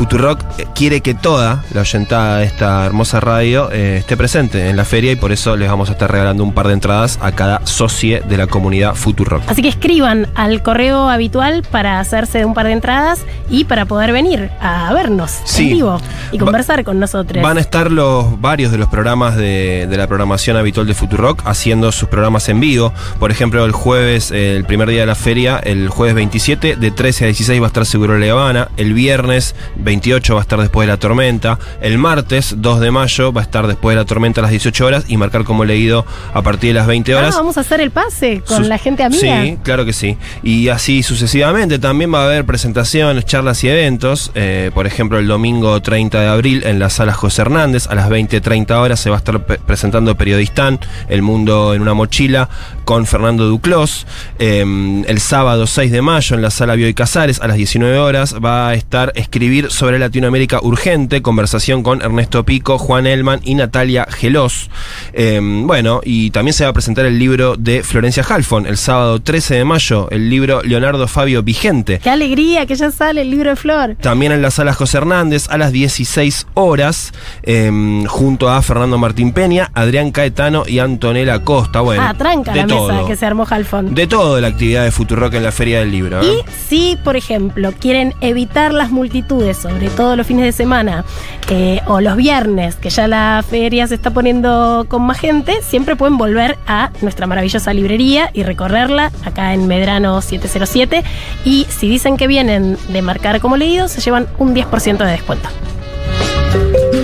Futurock 0.00 0.40
quiere 0.74 1.00
que 1.00 1.14
toda 1.14 1.64
la 1.72 1.80
oyentada 1.80 2.36
de 2.38 2.44
esta 2.44 2.84
hermosa 2.84 3.18
radio 3.18 3.70
eh, 3.72 3.96
esté 3.98 4.14
presente 4.14 4.68
en 4.68 4.76
la 4.76 4.84
feria 4.84 5.12
y 5.12 5.16
por 5.16 5.32
eso 5.32 5.56
les 5.56 5.70
vamos 5.70 5.88
a 5.88 5.92
estar 5.92 6.12
regalando 6.12 6.44
un 6.44 6.52
par 6.52 6.66
de 6.66 6.74
entradas 6.74 7.18
a 7.22 7.32
cada 7.32 7.64
socie 7.64 8.20
de 8.28 8.36
la 8.36 8.46
comunidad 8.46 8.94
Futurock. 8.94 9.42
Así 9.46 9.62
que 9.62 9.68
escriban 9.68 10.28
al 10.34 10.62
correo 10.62 11.08
habitual 11.08 11.62
para 11.70 11.98
hacerse 11.98 12.44
un 12.44 12.52
par 12.52 12.66
de 12.66 12.72
entradas 12.72 13.20
y 13.48 13.64
para 13.64 13.86
poder 13.86 14.12
venir 14.12 14.50
a 14.60 14.92
vernos 14.92 15.30
Sí. 15.44 15.62
en 15.70 15.76
vivo 15.76 16.00
y 16.30 16.36
Va- 16.38 16.44
conversar 16.44 16.84
con 16.84 17.00
nosotros. 17.00 17.42
Van 17.42 17.56
a 17.56 17.60
estar 17.60 17.90
los 17.90 18.38
varios 18.38 18.70
de 18.72 18.76
los 18.76 18.88
programas 18.90 19.34
de, 19.36 19.86
de 19.88 19.96
la 19.96 20.06
programación 20.06 20.58
habitual 20.58 20.86
de 20.86 20.92
Futurock 20.92 21.40
haciendo 21.46 21.90
sus 21.90 22.10
programas 22.10 22.50
en 22.50 22.60
vivo. 22.60 22.92
Por 23.18 23.30
ejemplo, 23.30 23.64
el 23.64 23.72
jueves, 23.72 24.30
el 24.30 24.64
primer 24.66 24.90
día 24.90 25.00
de 25.00 25.06
la 25.06 25.14
feria, 25.14 25.56
el 25.58 25.88
jueves 25.88 26.14
27, 26.16 26.76
de 26.76 26.90
13 26.90 27.24
a 27.24 27.26
16 27.28 27.62
va 27.62 27.64
a 27.64 27.68
estar 27.68 27.86
Seguro 27.86 28.18
La 28.18 28.30
Habana. 28.30 28.68
El 28.76 28.92
viernes 28.92 29.54
28 29.86 30.34
va 30.34 30.40
a 30.40 30.42
estar 30.42 30.60
después 30.60 30.86
de 30.86 30.92
la 30.92 30.98
tormenta. 30.98 31.58
El 31.80 31.96
martes 31.96 32.56
2 32.58 32.80
de 32.80 32.90
mayo 32.90 33.32
va 33.32 33.40
a 33.40 33.44
estar 33.44 33.66
después 33.66 33.94
de 33.96 34.02
la 34.02 34.04
tormenta 34.06 34.40
a 34.40 34.42
las 34.42 34.50
18 34.50 34.84
horas 34.84 35.04
y 35.08 35.16
marcar 35.16 35.44
como 35.44 35.64
leído 35.64 36.04
a 36.34 36.42
partir 36.42 36.70
de 36.70 36.74
las 36.74 36.86
20 36.86 37.14
Ah, 37.14 37.18
horas. 37.18 37.34
vamos 37.36 37.56
a 37.56 37.60
hacer 37.60 37.80
el 37.80 37.90
pase 37.92 38.42
con 38.46 38.58
Sus- 38.58 38.66
la 38.68 38.76
gente 38.78 39.04
amiga. 39.04 39.42
Sí, 39.42 39.56
claro 39.62 39.84
que 39.86 39.92
sí. 39.94 40.18
Y 40.42 40.68
así 40.68 41.02
sucesivamente. 41.02 41.78
También 41.78 42.12
va 42.12 42.22
a 42.22 42.24
haber 42.26 42.44
presentaciones, 42.44 43.24
charlas 43.24 43.62
y 43.64 43.68
eventos. 43.68 44.32
Eh, 44.34 44.70
por 44.74 44.86
ejemplo, 44.86 45.18
el 45.18 45.26
domingo 45.28 45.80
30 45.80 46.20
de 46.20 46.26
abril 46.28 46.62
en 46.66 46.78
la 46.80 46.90
sala 46.90 47.12
José 47.12 47.42
Hernández 47.42 47.86
a 47.86 47.94
las 47.94 48.10
20.30 48.10 48.80
horas 48.80 48.98
se 49.00 49.08
va 49.08 49.16
a 49.16 49.18
estar 49.18 49.40
presentando 49.46 50.16
Periodistán, 50.16 50.80
El 51.08 51.22
Mundo 51.22 51.74
en 51.74 51.82
una 51.82 51.94
Mochila, 51.94 52.48
con 52.84 53.06
Fernando 53.06 53.46
Duclos. 53.46 54.06
Eh, 54.40 54.64
el 55.06 55.20
sábado 55.20 55.66
6 55.66 55.92
de 55.92 56.02
mayo 56.02 56.34
en 56.34 56.42
la 56.42 56.50
sala 56.50 56.74
Bioy 56.74 56.92
Casares 56.94 57.40
a 57.40 57.46
las 57.46 57.56
19 57.56 57.98
horas 57.98 58.34
va 58.44 58.68
a 58.68 58.74
estar 58.74 59.12
Escribir 59.14 59.70
sobre 59.76 59.98
Latinoamérica 59.98 60.58
Urgente, 60.62 61.20
conversación 61.20 61.82
con 61.82 62.00
Ernesto 62.00 62.44
Pico, 62.44 62.78
Juan 62.78 63.06
Elman 63.06 63.40
y 63.44 63.54
Natalia 63.54 64.06
Gelos. 64.10 64.70
Eh, 65.12 65.38
bueno, 65.42 66.00
y 66.02 66.30
también 66.30 66.54
se 66.54 66.64
va 66.64 66.70
a 66.70 66.72
presentar 66.72 67.04
el 67.04 67.18
libro 67.18 67.56
de 67.56 67.82
Florencia 67.82 68.24
Halfon 68.26 68.66
el 68.66 68.78
sábado 68.78 69.20
13 69.20 69.56
de 69.56 69.64
mayo, 69.64 70.08
el 70.10 70.30
libro 70.30 70.62
Leonardo 70.62 71.06
Fabio 71.06 71.42
Vigente. 71.42 71.98
Qué 71.98 72.08
alegría 72.08 72.64
que 72.64 72.74
ya 72.74 72.90
sale 72.90 73.20
el 73.20 73.30
libro 73.30 73.50
de 73.50 73.56
Flor. 73.56 73.96
También 74.00 74.32
en 74.32 74.40
la 74.40 74.50
sala 74.50 74.72
José 74.72 74.96
Hernández 74.96 75.48
a 75.50 75.58
las 75.58 75.72
16 75.72 76.46
horas, 76.54 77.12
eh, 77.42 77.70
junto 78.08 78.48
a 78.48 78.62
Fernando 78.62 78.96
Martín 78.96 79.32
Peña, 79.32 79.70
Adrián 79.74 80.10
Caetano 80.10 80.64
y 80.66 80.78
Antonella 80.78 81.40
Costa. 81.40 81.82
Bueno, 81.82 82.02
ah, 82.02 82.14
tranca 82.14 82.52
de 82.52 82.60
la 82.62 82.66
todo. 82.66 82.92
mesa 82.92 83.06
que 83.06 83.16
se 83.16 83.26
armó 83.26 83.46
Halfon. 83.48 83.94
De 83.94 84.06
todo 84.06 84.40
la 84.40 84.48
actividad 84.48 84.84
de 84.84 84.90
Futurock 84.90 85.34
en 85.34 85.42
la 85.42 85.52
Feria 85.52 85.80
del 85.80 85.90
Libro. 85.90 86.22
¿eh? 86.22 86.26
Y 86.26 86.44
si, 86.68 86.98
por 87.04 87.16
ejemplo, 87.16 87.72
quieren 87.78 88.14
evitar 88.22 88.72
las 88.72 88.90
multitudes 88.90 89.55
sobre 89.60 89.88
todo 89.90 90.16
los 90.16 90.26
fines 90.26 90.44
de 90.44 90.52
semana 90.52 91.04
eh, 91.50 91.80
o 91.86 92.00
los 92.00 92.16
viernes, 92.16 92.76
que 92.76 92.90
ya 92.90 93.08
la 93.08 93.44
feria 93.48 93.86
se 93.86 93.94
está 93.94 94.10
poniendo 94.10 94.86
con 94.88 95.02
más 95.02 95.18
gente, 95.18 95.62
siempre 95.62 95.96
pueden 95.96 96.18
volver 96.18 96.58
a 96.66 96.90
nuestra 97.00 97.26
maravillosa 97.26 97.72
librería 97.72 98.30
y 98.32 98.42
recorrerla 98.42 99.12
acá 99.24 99.54
en 99.54 99.66
Medrano 99.66 100.20
707. 100.20 101.02
Y 101.44 101.66
si 101.68 101.88
dicen 101.88 102.16
que 102.16 102.26
vienen 102.26 102.76
de 102.88 103.02
marcar 103.02 103.40
como 103.40 103.56
leído, 103.56 103.88
se 103.88 104.00
llevan 104.00 104.26
un 104.38 104.54
10% 104.54 104.98
de 104.98 105.10
descuento. 105.10 105.48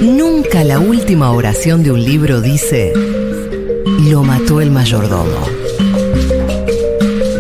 Nunca 0.03 0.65
la 0.65 0.79
última 0.79 1.31
oración 1.31 1.83
de 1.83 1.93
un 1.93 2.03
libro 2.03 2.41
dice, 2.41 2.93
lo 4.09 4.23
mató 4.23 4.61
el 4.61 4.71
mayordomo. 4.71 5.47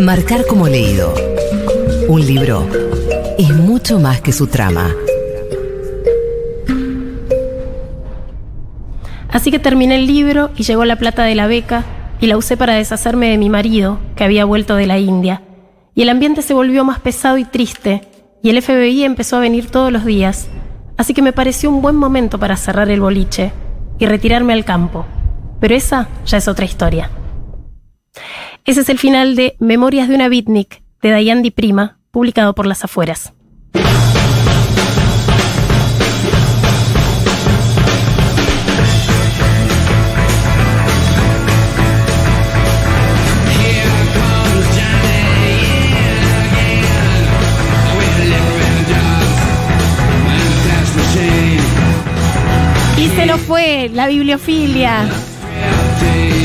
Marcar 0.00 0.46
como 0.46 0.68
leído. 0.68 1.14
Un 2.08 2.26
libro 2.26 2.66
es 3.38 3.54
mucho 3.54 3.98
más 3.98 4.20
que 4.20 4.32
su 4.32 4.46
trama. 4.46 4.94
Así 9.28 9.50
que 9.50 9.58
terminé 9.58 9.96
el 9.96 10.06
libro 10.06 10.50
y 10.56 10.62
llegó 10.64 10.84
la 10.84 10.96
plata 10.96 11.24
de 11.24 11.34
la 11.34 11.46
beca 11.46 11.84
y 12.20 12.26
la 12.26 12.36
usé 12.36 12.56
para 12.56 12.74
deshacerme 12.74 13.30
de 13.30 13.38
mi 13.38 13.48
marido, 13.48 13.98
que 14.14 14.24
había 14.24 14.44
vuelto 14.44 14.76
de 14.76 14.86
la 14.86 14.98
India. 14.98 15.42
Y 15.94 16.02
el 16.02 16.08
ambiente 16.10 16.42
se 16.42 16.54
volvió 16.54 16.84
más 16.84 17.00
pesado 17.00 17.38
y 17.38 17.44
triste, 17.44 18.02
y 18.42 18.50
el 18.50 18.60
FBI 18.62 19.04
empezó 19.04 19.36
a 19.36 19.40
venir 19.40 19.70
todos 19.70 19.90
los 19.90 20.04
días. 20.04 20.48
Así 20.96 21.14
que 21.14 21.22
me 21.22 21.32
pareció 21.32 21.70
un 21.70 21.82
buen 21.82 21.96
momento 21.96 22.38
para 22.38 22.56
cerrar 22.56 22.90
el 22.90 23.00
boliche 23.00 23.52
y 23.98 24.06
retirarme 24.06 24.52
al 24.52 24.64
campo. 24.64 25.06
Pero 25.60 25.74
esa 25.74 26.08
ya 26.26 26.38
es 26.38 26.46
otra 26.46 26.64
historia. 26.64 27.10
Ese 28.64 28.82
es 28.82 28.88
el 28.88 28.98
final 28.98 29.34
de 29.34 29.56
Memorias 29.58 30.08
de 30.08 30.14
una 30.14 30.28
Beatnik 30.28 30.82
de 31.02 31.10
Dayan 31.10 31.42
Di 31.42 31.50
Prima, 31.50 31.98
publicado 32.12 32.54
por 32.54 32.66
Las 32.66 32.84
Afueras. 32.84 33.32
Y 52.98 53.08
se 53.08 53.26
nos 53.26 53.40
fue 53.40 53.90
la 53.92 54.06
bibliofilia, 54.06 55.06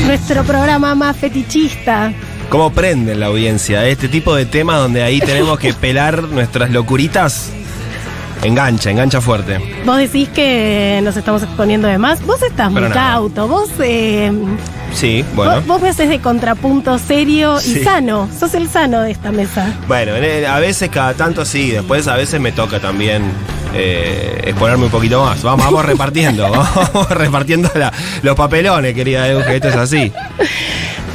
nuestro 0.06 0.44
programa 0.44 0.94
más 0.94 1.14
fetichista. 1.16 2.14
¿Cómo 2.48 2.72
prenden 2.72 3.20
la 3.20 3.26
audiencia? 3.26 3.86
Este 3.86 4.08
tipo 4.08 4.34
de 4.34 4.46
temas 4.46 4.78
donde 4.78 5.02
ahí 5.02 5.20
tenemos 5.20 5.58
que 5.58 5.74
pelar 5.74 6.22
nuestras 6.24 6.70
locuritas. 6.70 7.50
Engancha, 8.42 8.90
engancha 8.92 9.20
fuerte. 9.20 9.58
Vos 9.84 9.98
decís 9.98 10.28
que 10.28 11.00
nos 11.02 11.16
estamos 11.16 11.42
exponiendo 11.42 11.88
de 11.88 11.98
más. 11.98 12.22
Vos 12.24 12.40
estás 12.42 12.70
muy 12.70 12.82
nada. 12.82 12.94
cauto. 12.94 13.48
Vos, 13.48 13.68
eh, 13.82 14.32
Sí, 14.94 15.24
bueno. 15.34 15.56
vos, 15.56 15.66
vos 15.66 15.82
me 15.82 15.88
haces 15.90 16.08
de 16.08 16.20
contrapunto 16.20 16.98
serio 16.98 17.58
Sí. 17.60 17.80
y 17.80 17.84
sano. 17.84 18.28
Sos 18.38 18.54
el 18.54 18.68
sano 18.68 19.02
de 19.02 19.10
esta 19.10 19.32
mesa. 19.32 19.74
Bueno, 19.88 20.14
en- 20.16 20.46
a 20.46 20.58
veces 20.60 20.88
cada 20.88 21.14
tanto 21.14 21.44
sí, 21.44 21.70
después 21.72 22.06
a 22.06 22.14
veces 22.16 22.40
me 22.40 22.52
toca 22.52 22.78
también 22.80 23.24
eh, 23.74 24.40
exponerme 24.44 24.84
un 24.84 24.90
poquito 24.90 25.22
más. 25.22 25.42
Vamos, 25.42 25.66
vamos 25.66 25.84
repartiendo, 25.84 26.48
vamos 26.50 27.10
repartiendo 27.10 27.70
la- 27.74 27.92
los 28.22 28.36
papelones, 28.36 28.94
querida 28.94 29.28
Euge, 29.28 29.56
esto 29.56 29.68
es 29.68 29.76
así. 29.76 30.12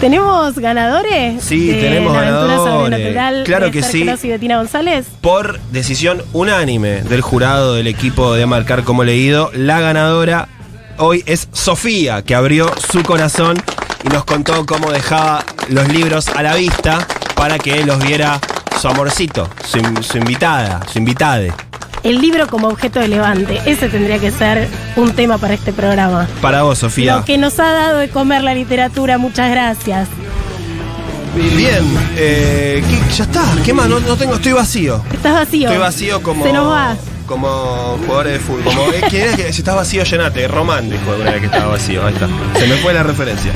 ¿Tenemos 0.03 0.59
ganadores? 0.59 1.41
Sí, 1.41 1.67
de 1.67 1.79
tenemos 1.79 2.13
la 2.13 2.23
ganadores. 2.23 2.57
sobrenatural 2.57 3.43
Claro 3.45 3.65
de 3.67 3.71
que 3.71 3.83
sí. 3.83 4.03
Cross 4.03 4.25
y 4.25 4.29
Betina 4.31 4.57
González. 4.57 5.05
Por 5.21 5.61
decisión 5.71 6.21
unánime 6.33 7.03
del 7.03 7.21
jurado 7.21 7.75
del 7.75 7.87
equipo 7.87 8.33
de 8.33 8.45
Marcar 8.45 8.83
como 8.83 9.05
leído, 9.05 9.49
la 9.53 9.79
ganadora 9.79 10.49
hoy 10.97 11.23
es 11.25 11.47
Sofía, 11.53 12.21
que 12.21 12.35
abrió 12.35 12.69
su 12.91 13.01
corazón 13.01 13.55
y 14.03 14.09
nos 14.09 14.25
contó 14.25 14.65
cómo 14.65 14.91
dejaba 14.91 15.45
los 15.69 15.87
libros 15.87 16.27
a 16.27 16.43
la 16.43 16.55
vista 16.55 17.07
para 17.33 17.57
que 17.57 17.85
los 17.85 18.05
viera 18.05 18.41
su 18.81 18.89
amorcito, 18.89 19.47
su, 19.65 19.79
su 20.03 20.17
invitada, 20.17 20.81
su 20.91 20.99
invitade. 20.99 21.53
El 22.03 22.19
libro 22.21 22.47
como 22.47 22.67
objeto 22.67 22.99
de 22.99 23.07
levante. 23.07 23.61
Ese 23.65 23.87
tendría 23.87 24.19
que 24.19 24.29
ser 24.31 24.67
un 24.97 25.11
tema 25.13 25.37
para 25.37 25.53
este 25.53 25.71
programa. 25.71 26.27
Para 26.41 26.63
vos, 26.63 26.79
Sofía. 26.79 27.17
Lo 27.17 27.25
que 27.25 27.37
nos 27.37 27.57
ha 27.59 27.71
dado 27.71 27.99
de 27.99 28.09
comer 28.09 28.43
la 28.43 28.53
literatura. 28.53 29.17
Muchas 29.17 29.49
gracias. 29.49 30.09
Bien, 31.55 31.83
eh, 32.17 32.83
¿qué- 32.87 33.15
ya 33.15 33.23
está. 33.23 33.43
¿Qué 33.65 33.73
más? 33.73 33.87
No, 33.89 33.99
no 34.01 34.15
tengo, 34.17 34.35
estoy 34.35 34.51
vacío. 34.51 35.01
Estás 35.13 35.33
vacío. 35.33 35.67
Estoy 35.69 35.77
vacío 35.81 36.21
como. 36.21 36.43
Se 36.43 36.51
nos 36.53 36.69
va. 36.71 36.95
Como 37.25 37.47
jugadores 38.05 38.33
de 38.33 38.39
fútbol. 38.39 38.63
Como, 38.65 38.91
eh, 38.91 39.01
¿Quién 39.09 39.29
es 39.29 39.35
que 39.37 39.53
si 39.53 39.61
estás 39.61 39.75
vacío, 39.75 40.03
llenate? 40.03 40.47
Román 40.47 40.89
dijo 40.89 41.09
alguna 41.09 41.31
vez 41.31 41.39
que 41.39 41.45
estaba 41.47 41.67
vacío. 41.67 42.05
Ahí 42.05 42.13
está. 42.13 42.27
Se 42.59 42.67
me 42.67 42.75
fue 42.75 42.93
la 42.93 43.01
referencia. 43.03 43.51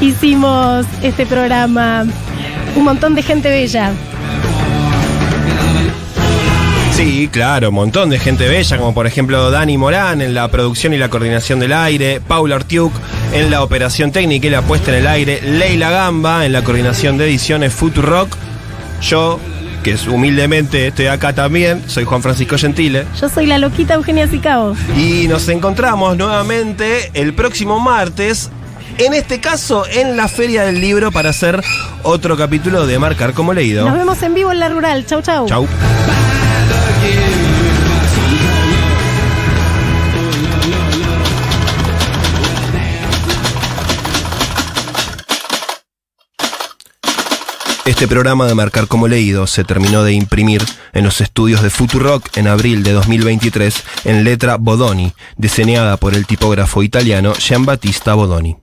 Hicimos 0.00 0.84
este 1.02 1.24
programa. 1.26 2.04
Un 2.76 2.84
montón 2.84 3.14
de 3.14 3.22
gente 3.22 3.48
bella. 3.48 3.92
Sí, 6.98 7.28
claro, 7.30 7.68
un 7.68 7.76
montón 7.76 8.10
de 8.10 8.18
gente 8.18 8.48
bella, 8.48 8.76
como 8.76 8.92
por 8.92 9.06
ejemplo 9.06 9.52
Dani 9.52 9.78
Morán 9.78 10.20
en 10.20 10.34
la 10.34 10.48
producción 10.48 10.92
y 10.92 10.96
la 10.96 11.08
coordinación 11.08 11.60
del 11.60 11.72
aire, 11.72 12.20
Paula 12.20 12.56
Artiuk 12.56 12.92
en 13.32 13.52
la 13.52 13.62
operación 13.62 14.10
técnica 14.10 14.48
y 14.48 14.50
la 14.50 14.62
puesta 14.62 14.90
en 14.90 14.96
el 14.96 15.06
aire, 15.06 15.40
Leila 15.40 15.90
Gamba 15.90 16.44
en 16.44 16.50
la 16.52 16.64
coordinación 16.64 17.16
de 17.16 17.26
ediciones 17.26 17.72
Futurock, 17.72 18.36
yo, 19.00 19.38
que 19.84 19.92
es 19.92 20.08
humildemente 20.08 20.88
estoy 20.88 21.06
acá 21.06 21.32
también, 21.32 21.84
soy 21.86 22.02
Juan 22.02 22.20
Francisco 22.20 22.58
Gentile. 22.58 23.06
Yo 23.20 23.28
soy 23.28 23.46
la 23.46 23.58
loquita 23.58 23.94
Eugenia 23.94 24.26
Sicabo. 24.26 24.74
Y 24.96 25.28
nos 25.28 25.48
encontramos 25.48 26.16
nuevamente 26.16 27.12
el 27.14 27.32
próximo 27.32 27.78
martes, 27.78 28.50
en 28.98 29.14
este 29.14 29.38
caso 29.38 29.84
en 29.86 30.16
la 30.16 30.26
Feria 30.26 30.64
del 30.64 30.80
Libro, 30.80 31.12
para 31.12 31.30
hacer 31.30 31.62
otro 32.02 32.36
capítulo 32.36 32.88
de 32.88 32.98
Marcar 32.98 33.34
como 33.34 33.54
leído. 33.54 33.84
Nos 33.88 33.96
vemos 33.96 34.20
en 34.24 34.34
vivo 34.34 34.50
en 34.50 34.58
la 34.58 34.68
rural. 34.68 35.06
Chau, 35.06 35.22
chau. 35.22 35.46
Chau. 35.46 35.68
Este 47.88 48.06
programa 48.06 48.44
de 48.46 48.54
Marcar 48.54 48.86
como 48.86 49.08
Leído 49.08 49.46
se 49.46 49.64
terminó 49.64 50.04
de 50.04 50.12
imprimir 50.12 50.62
en 50.92 51.04
los 51.04 51.22
estudios 51.22 51.62
de 51.62 51.70
Futurock 51.70 52.36
en 52.36 52.46
abril 52.46 52.82
de 52.82 52.92
2023 52.92 53.82
en 54.04 54.24
letra 54.24 54.58
Bodoni, 54.58 55.14
diseñada 55.38 55.96
por 55.96 56.12
el 56.12 56.26
tipógrafo 56.26 56.82
italiano 56.82 57.32
Giambattista 57.32 58.12
Bodoni. 58.12 58.58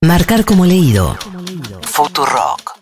Marcar 0.00 0.46
como 0.46 0.64
leído. 0.64 1.18
Futurock. 1.82 2.75